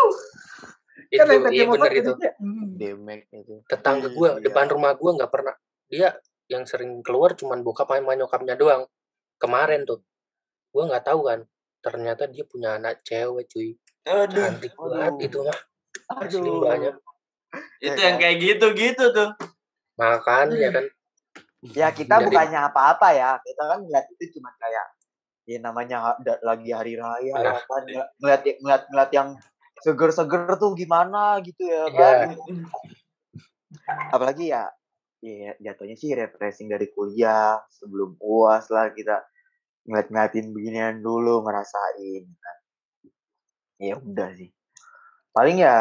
Itu, 1.06 1.20
kan 1.20 1.28
yang 1.28 1.44
tadi 1.44 1.54
iya 1.54 1.66
motor 1.68 1.84
bener 1.84 2.00
itu. 2.00 2.12
jadinya, 2.16 2.32
hmm. 2.40 2.66
Demek 2.80 3.20
itu. 3.30 3.54
Tetangga 3.68 4.08
gue 4.08 4.30
Iya. 4.32 4.42
depan 4.42 4.66
rumah 4.72 4.96
gue 4.96 5.12
nggak 5.12 5.32
pernah. 5.32 5.56
Dia 5.86 6.16
yang 6.48 6.64
sering 6.64 7.04
keluar 7.04 7.36
cuman 7.36 7.60
bokap 7.60 7.92
sama 7.92 8.16
nyokapnya 8.16 8.56
doang. 8.56 8.88
Kemarin 9.36 9.84
tuh, 9.84 10.00
gue 10.72 10.84
nggak 10.86 11.04
tahu 11.04 11.28
kan. 11.28 11.44
Ternyata 11.84 12.32
dia 12.32 12.48
punya 12.48 12.80
anak 12.80 13.04
cewek 13.04 13.52
cuy. 13.52 13.76
Aduh. 14.06 14.40
Cantik 14.40 14.74
banget 14.76 15.12
Aduh. 15.12 15.28
itu 15.28 15.38
mah. 15.44 15.60
Asli 16.16 16.40
Aduh. 16.40 16.62
banyak. 16.64 16.96
Itu 17.78 17.92
Ya 17.92 18.04
yang 18.06 18.16
kan? 18.16 18.22
kayak 18.24 18.38
gitu-gitu 18.40 19.06
tuh. 19.12 19.30
Makan 19.96 20.46
ya 20.56 20.70
kan. 20.72 20.86
Ya 21.66 21.88
kita 21.90 22.16
Jadi- 22.22 22.26
bukannya 22.30 22.60
apa-apa 22.70 23.08
ya. 23.12 23.30
Kita 23.42 23.64
kan 23.66 23.80
ngeliat 23.82 24.06
itu 24.12 24.38
cuma 24.40 24.52
kayak 24.60 24.86
ya 25.46 25.58
namanya 25.62 26.18
lagi 26.42 26.70
hari 26.74 26.98
raya 26.98 27.22
ya 27.22 27.54
Nah. 27.54 27.62
kan 27.62 27.82
Ngeliat- 27.86 28.46
ngeliat 28.62 28.82
ngeliat 28.90 29.12
yang 29.14 29.30
seger-seger 29.82 30.58
tuh 30.58 30.74
gimana 30.74 31.38
gitu 31.42 31.62
ya 31.66 31.86
Iya. 31.90 31.98
kan. 31.98 32.28
Apalagi 34.12 34.50
ya 34.50 34.70
ya 35.26 35.58
jatuhnya 35.58 35.98
sih 35.98 36.14
refreshing 36.14 36.70
dari 36.70 36.86
kuliah 36.94 37.58
sebelum 37.74 38.14
UAS 38.22 38.70
lah 38.70 38.94
kita 38.94 39.26
ngeliat-ngeliatin 39.86 40.54
beginian 40.54 41.02
dulu 41.02 41.42
ngerasain 41.42 42.24
kan. 42.30 42.58
Ya 43.78 43.98
udah 43.98 44.30
sih. 44.34 44.50
Paling 45.30 45.62
ya 45.62 45.78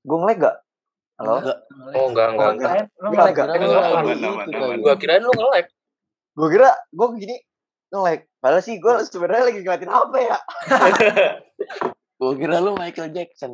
gue 0.00 0.16
ngelag 0.16 0.38
gak? 0.40 0.56
Halo? 1.20 1.34
Enggak. 1.36 1.58
Oh 1.92 2.06
enggak 2.08 2.28
enggak 2.32 2.48
Oh, 2.48 2.54
enggak. 2.54 2.72
Lu 2.96 3.06
Enggak, 3.10 3.10
nge-lag 3.10 3.28
enggak. 3.28 3.46
Kira 3.46 3.60
lu 3.60 3.60
Enggak, 3.60 3.84
lagi 3.84 3.92
aman, 3.92 4.16
itu 4.16 4.26
aman, 4.26 4.46
kali. 4.48 4.64
aman. 4.64 4.78
Gua 4.80 4.94
kirain 4.96 5.22
lu 5.22 5.32
nge-lag. 5.32 5.66
Gue 6.30 6.48
kira 6.48 6.68
gue 6.90 7.06
gini 7.18 7.36
nge-lag. 7.90 8.20
Padahal 8.40 8.62
sih 8.62 8.74
gue 8.76 8.94
sebenarnya 9.04 9.44
lagi 9.44 9.58
ngeliatin 9.60 9.92
apa 9.92 10.16
ya? 10.18 10.38
Gua 12.20 12.32
kira 12.36 12.56
lu 12.58 12.70
Michael 12.72 13.12
Jackson. 13.12 13.52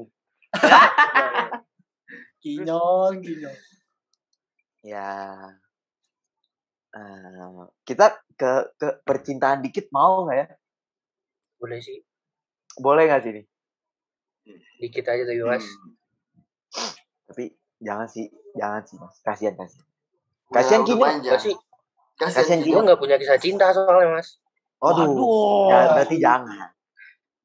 kinyong 2.43 3.19
kinyong 3.19 3.57
Ya. 4.87 5.11
eh, 6.95 7.51
kita 7.83 8.07
ke 8.39 8.51
ke 8.79 8.89
percintaan 9.03 9.59
dikit 9.59 9.91
mau 9.91 10.23
nggak 10.23 10.39
ya? 10.39 10.47
Boleh 11.59 11.83
sih. 11.83 11.99
Boleh 12.79 13.11
nggak 13.11 13.23
sih 13.27 13.33
nih? 13.35 13.45
Dikit 14.79 15.05
aja 15.05 15.27
tapi 15.27 15.43
mas. 15.43 15.67
Tapi 17.27 17.45
jangan 17.79 18.09
sih, 18.09 18.27
jangan 18.55 18.83
sih 18.85 18.97
mas. 18.97 19.17
Kasihan 19.21 19.55
kasihan. 19.55 19.87
Kasihan. 20.49 20.81
Gua 20.87 21.39
sih, 21.39 21.55
Kasihan 22.17 22.61
gua 22.65 22.81
nggak 22.87 23.01
punya 23.01 23.17
kisah 23.21 23.37
cinta 23.37 23.71
soalnya 23.71 24.17
mas. 24.21 24.41
Waduh. 24.81 25.09
Waduh. 25.09 25.69
Ya, 25.73 25.79
berarti 25.97 26.17
jangan. 26.21 26.69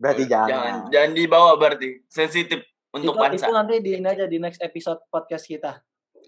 Berarti 0.01 0.23
jangan. 0.25 0.49
Jangan, 0.49 0.73
jangan 0.91 1.11
dibawa 1.13 1.51
berarti. 1.55 2.03
Sensitif 2.07 2.59
untuk 2.91 3.15
itu, 3.15 3.21
pansa. 3.23 3.45
itu 3.47 3.51
nanti 3.55 3.73
di 3.79 3.91
ini 3.97 4.07
aja 4.07 4.25
di 4.27 4.37
next 4.37 4.59
episode 4.59 4.99
podcast 5.07 5.47
kita 5.47 5.79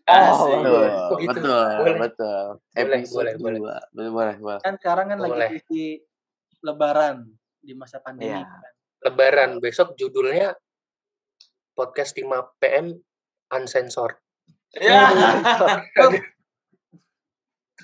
Oh, 0.04 0.12
Asik. 0.12 0.60
betul. 0.60 0.88
Oh, 0.92 1.16
gitu. 1.16 1.30
betul, 1.32 1.68
Boleh. 1.80 1.96
betul. 2.02 2.44
Boleh, 2.76 3.00
Episode 3.00 3.16
boleh, 3.16 3.34
boleh. 3.40 3.60
dua. 3.64 3.76
Betul, 3.94 4.10
boleh, 4.12 4.36
boleh. 4.36 4.60
kan 4.60 4.74
sekarang 4.76 5.06
kan 5.08 5.18
Boleh. 5.22 5.38
lagi 5.40 5.60
di 5.64 5.86
lebaran 6.60 7.16
di 7.64 7.72
masa 7.72 7.98
pandemi 8.04 8.36
Iya. 8.36 8.44
kan. 8.44 8.62
Lebaran 9.08 9.50
besok 9.64 9.96
judulnya 9.96 10.56
podcast 11.74 12.18
5 12.18 12.30
PM 12.62 12.98
uncensored. 13.54 14.18
Ya. 14.78 15.10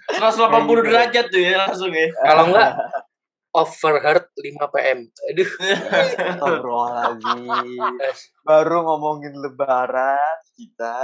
180 0.09 0.87
derajat 0.89 1.25
tuh 1.29 1.41
ya 1.41 1.55
langsung 1.65 1.93
ya. 1.93 2.09
Kalau 2.09 2.49
enggak 2.49 2.73
overheard 3.53 4.25
5 4.37 4.73
PM. 4.73 4.99
Aduh. 5.33 5.49
Astagfirullahaladzim. 5.89 7.39
guys. 7.97 8.21
Baru 8.45 8.85
ngomongin 8.85 9.33
lebaran 9.37 10.37
kita. 10.57 10.97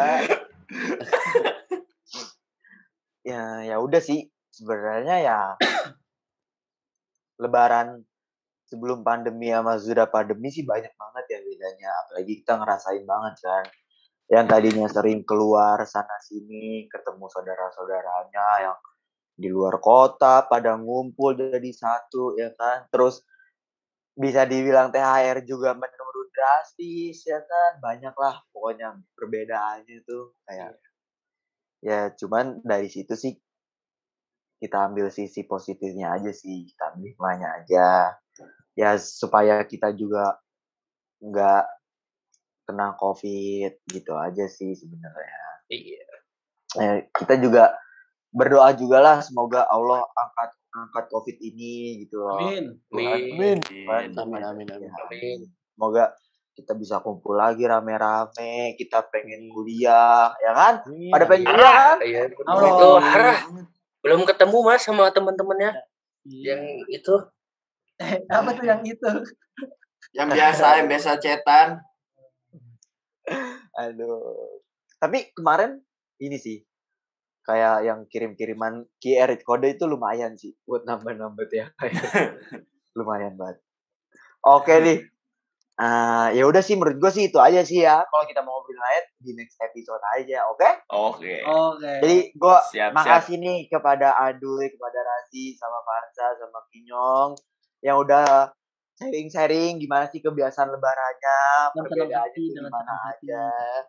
ya 3.25 3.65
ya 3.65 3.81
udah 3.81 4.01
sih 4.01 4.29
sebenarnya 4.53 5.17
ya 5.25 5.39
lebaran 7.41 8.05
sebelum 8.69 9.01
pandemi 9.01 9.49
sama 9.49 9.81
sudah 9.81 10.05
pandemi 10.09 10.53
sih 10.53 10.61
banyak 10.61 10.93
banget 10.93 11.24
apalagi 12.15 12.39
kita 12.47 12.55
ngerasain 12.55 13.03
banget 13.03 13.35
kan. 13.43 13.65
Yang 14.31 14.45
tadinya 14.47 14.87
sering 14.87 15.19
keluar 15.27 15.83
sana 15.83 16.15
sini 16.23 16.87
ketemu 16.87 17.27
saudara-saudaranya 17.27 18.47
yang 18.63 18.79
di 19.35 19.51
luar 19.51 19.83
kota 19.83 20.47
pada 20.47 20.79
ngumpul 20.79 21.35
jadi 21.35 21.71
satu 21.75 22.39
ya 22.39 22.55
kan. 22.55 22.87
Terus 22.87 23.19
bisa 24.15 24.47
dibilang 24.47 24.95
THR 24.95 25.43
juga 25.43 25.75
menurun 25.75 26.31
drastis 26.31 27.27
ya 27.27 27.43
kan. 27.43 27.83
Banyak 27.83 28.15
lah 28.15 28.39
pokoknya 28.55 28.95
perbedaannya 29.11 30.07
tuh 30.07 30.31
kayak 30.47 30.79
ya 31.83 32.15
cuman 32.15 32.63
dari 32.63 32.87
situ 32.87 33.11
sih 33.19 33.35
kita 34.63 34.87
ambil 34.87 35.11
sisi 35.11 35.43
positifnya 35.43 36.15
aja 36.15 36.31
sih 36.31 36.63
kita 36.71 36.95
ambil 36.95 37.11
hikmahnya 37.11 37.49
aja. 37.59 38.15
Ya 38.79 38.95
supaya 39.03 39.59
kita 39.67 39.91
juga 39.91 40.39
nggak 41.19 41.75
kena 42.65 42.97
covid 42.97 43.77
gitu 43.85 44.13
aja 44.13 44.45
sih 44.45 44.73
sebenarnya 44.73 45.43
Iya. 45.65 46.05
Eh, 46.75 46.97
kita 47.09 47.37
juga 47.37 47.73
berdoa 48.29 48.69
juga 48.73 48.99
lah 48.99 49.17
semoga 49.19 49.65
Allah 49.65 50.03
angkat 50.05 50.49
angkat 50.69 51.05
covid 51.07 51.37
ini 51.39 52.03
gitu 52.03 52.19
loh 52.19 52.35
amin 52.35 52.75
Amin. 52.91 53.57
Tuhan, 53.63 54.11
Amin, 54.13 54.41
amin, 54.43 54.67
amin. 54.67 54.85
ya, 54.85 54.93
Amin. 54.99 55.39
semoga 55.71 56.11
kita 56.51 56.71
bisa 56.71 56.99
kumpul 56.99 57.33
lagi 57.33 57.63
rame-rame 57.63 58.75
kita 58.75 59.03
pengen 59.07 59.47
kuliah 59.49 60.31
ya 60.35 60.51
kan 60.51 60.73
Iya. 60.85 61.11
pada 61.11 61.25
pengen 61.25 61.45
kuliah 61.47 61.73
kan 61.73 61.97
Iya. 61.99 62.21
Halo. 62.43 62.67
Itu 62.67 62.89
harah. 62.99 63.39
Belum 63.99 64.21
ketemu 64.21 64.57
mas 64.61 64.81
sama 64.81 65.09
teman-temannya 65.09 65.71
Iya. 66.23 66.53
yang 66.53 66.61
itu. 66.87 67.15
Eh, 67.97 68.19
apa 68.37 68.49
tuh 68.51 68.65
yang 68.65 68.81
itu 68.83 69.09
Yang 70.13 70.29
biasa, 70.31 70.65
yang 70.79 70.87
biasa 70.87 71.09
cetan. 71.17 71.67
Aduh. 73.75 74.61
Tapi 74.99 75.35
kemarin 75.35 75.79
ini 76.23 76.37
sih 76.39 76.63
kayak 77.45 77.85
yang 77.85 77.99
kirim-kiriman 78.09 78.89
QR 78.97 79.29
kode 79.45 79.77
itu 79.77 79.85
lumayan 79.85 80.33
sih 80.33 80.57
buat 80.65 80.81
nambah-nambah 80.87 81.45
ya 81.53 81.69
lumayan 82.97 83.37
banget. 83.37 83.61
Oke 84.41 84.73
nih 84.81 84.99
Ah, 85.75 86.31
ya 86.31 86.47
udah 86.47 86.63
sih 86.63 86.79
menurut 86.79 87.03
gue 87.03 87.11
sih 87.11 87.27
itu 87.27 87.35
aja 87.35 87.59
sih 87.67 87.83
ya. 87.83 87.99
Kalau 88.07 88.23
kita 88.23 88.39
mau 88.39 88.63
ngobrol 88.63 88.79
lain 88.79 89.03
di 89.19 89.35
next 89.35 89.59
episode 89.59 89.99
aja 90.15 90.47
oke? 90.47 90.69
Oke. 90.87 91.43
oke. 91.43 91.93
Jadi 91.99 92.31
gue 92.31 92.57
siap. 92.71 92.95
makasih 92.95 93.35
nih 93.35 93.67
kepada 93.67 94.15
Aduy 94.15 94.71
kepada 94.71 94.99
Rasi 95.03 95.51
sama 95.59 95.83
Fansa 95.83 96.39
sama 96.39 96.63
Kinyong 96.71 97.35
yang 97.83 97.99
udah 97.99 98.55
sharing-sharing 98.95 99.75
gimana 99.75 100.07
sih 100.07 100.19
kebiasaan 100.19 100.71
lebarannya 100.71 101.39
perbedaannya 101.73 102.31
dengan 102.31 102.71
gimana 102.71 102.93
aja 103.09 103.43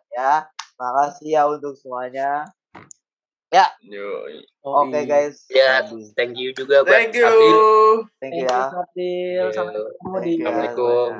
ya 0.09 0.33
makasih 0.75 1.29
ya 1.31 1.43
untuk 1.45 1.73
semuanya 1.73 2.43
Yoi. 3.81 4.43
oke 4.59 4.99
guys 5.07 5.47
Ya, 5.47 5.79
Aduh, 5.79 6.03
thank 6.13 6.35
you 6.35 6.51
juga 6.51 6.83
buat 6.83 6.91
Thank 6.91 7.15
you. 7.15 7.23
Thank 7.23 7.39
thank 8.19 8.33
you 8.35 8.43
you 8.43 8.51
ya 8.51 8.59
sampai 8.67 9.07
Iya. 9.07 9.43
ketemu 9.47 10.17
di 10.19 10.27
you 10.27 10.43
ya 10.43 10.51
Assalamualaikum. 10.51 11.11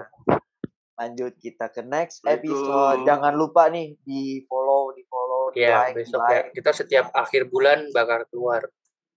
lanjut 0.97 1.33
kita 1.37 1.65
ke 1.69 1.81
next 1.81 2.19
episode 2.25 3.05
jangan 3.05 3.31
lupa 3.31 3.69
nih 3.69 3.95
di 4.01 4.43
follow 4.43 4.91
di 4.91 5.07
follow 5.07 5.49
di 5.49 5.63
Ya, 5.63 5.87
like 5.87 5.95
di 5.95 6.03
besok 6.03 6.21
ya. 6.21 6.29
like 6.35 6.47
Kita 6.51 6.69
setiap 6.73 7.05
akhir 7.13 7.47
bulan 7.47 7.87
bakal 7.89 8.27
keluar. 8.27 8.67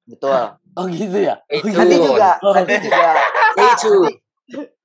betul 0.07 0.55
Oh 0.75 0.87
gitu 0.87 1.18
ya? 1.18 1.39
Oh, 1.41 1.55
Itu. 1.57 1.66
gitu. 1.66 1.77
nanti 1.77 1.97
juga 1.99 2.31
Oh, 2.41 2.53
nanti 2.55 2.75
juga 2.79 3.11
Itu. 3.59 3.95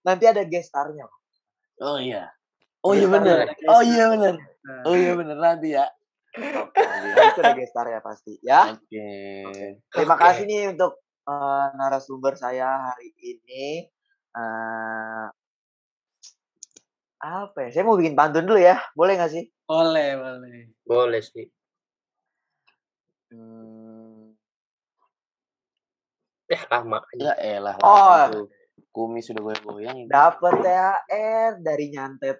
Nanti, 0.08 0.24
ada 0.30 0.44
gestarnya 0.46 1.06
Oh 1.84 2.00
iya. 2.00 2.32
Oh 2.86 2.96
iya 2.96 3.08
bener. 3.10 3.52
Oh 3.68 3.82
iya 3.84 4.06
bener. 4.08 4.36
Oh 4.86 4.96
iya 4.96 5.12
bener 5.18 5.38
nanti 5.42 5.76
ya. 5.76 5.90
Itu 6.36 7.40
ada 7.42 7.54
gestar 7.58 7.86
ya 7.90 8.00
pasti 8.00 8.40
ya. 8.40 8.76
Oke. 8.78 9.10
Terima 9.92 10.16
Oke. 10.16 10.24
kasih 10.24 10.44
nih 10.48 10.62
untuk 10.72 11.02
eh, 11.28 11.66
narasumber 11.76 12.40
saya 12.40 12.94
hari 12.94 13.12
ini. 13.20 13.90
Eh, 14.36 15.28
apa 17.26 17.58
ya? 17.66 17.70
Saya 17.74 17.84
mau 17.88 17.98
bikin 17.98 18.14
pantun 18.14 18.46
dulu 18.46 18.60
ya, 18.62 18.78
boleh 18.94 19.18
nggak 19.18 19.32
sih? 19.34 19.44
Boleh, 19.66 20.16
boleh. 20.20 20.60
Boleh 20.86 21.22
sih. 21.26 21.50
Hmm, 23.34 24.38
Eh, 26.46 26.62
lama 26.70 27.02
aja. 27.02 27.34
Ya 27.34 27.58
elah. 27.58 27.76
Oh. 27.82 27.90
lama 27.90 28.18
tuh. 28.30 28.46
Kumis 28.96 29.28
sudah 29.28 29.44
goyang-goyang. 29.44 30.08
Dapat 30.08 30.54
THR 30.64 31.60
dari 31.60 31.92
nyantet. 31.92 32.40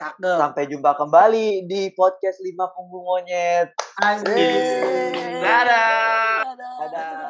Cakep. 0.00 0.40
Sampai 0.40 0.64
jumpa 0.72 0.96
kembali 0.96 1.68
di 1.68 1.92
podcast 1.92 2.40
5 2.40 2.72
Punggung 2.72 3.04
Monyet. 3.04 3.76
Anjing. 4.00 5.44
Dadah. 5.44 6.56
Dadah. 6.80 7.25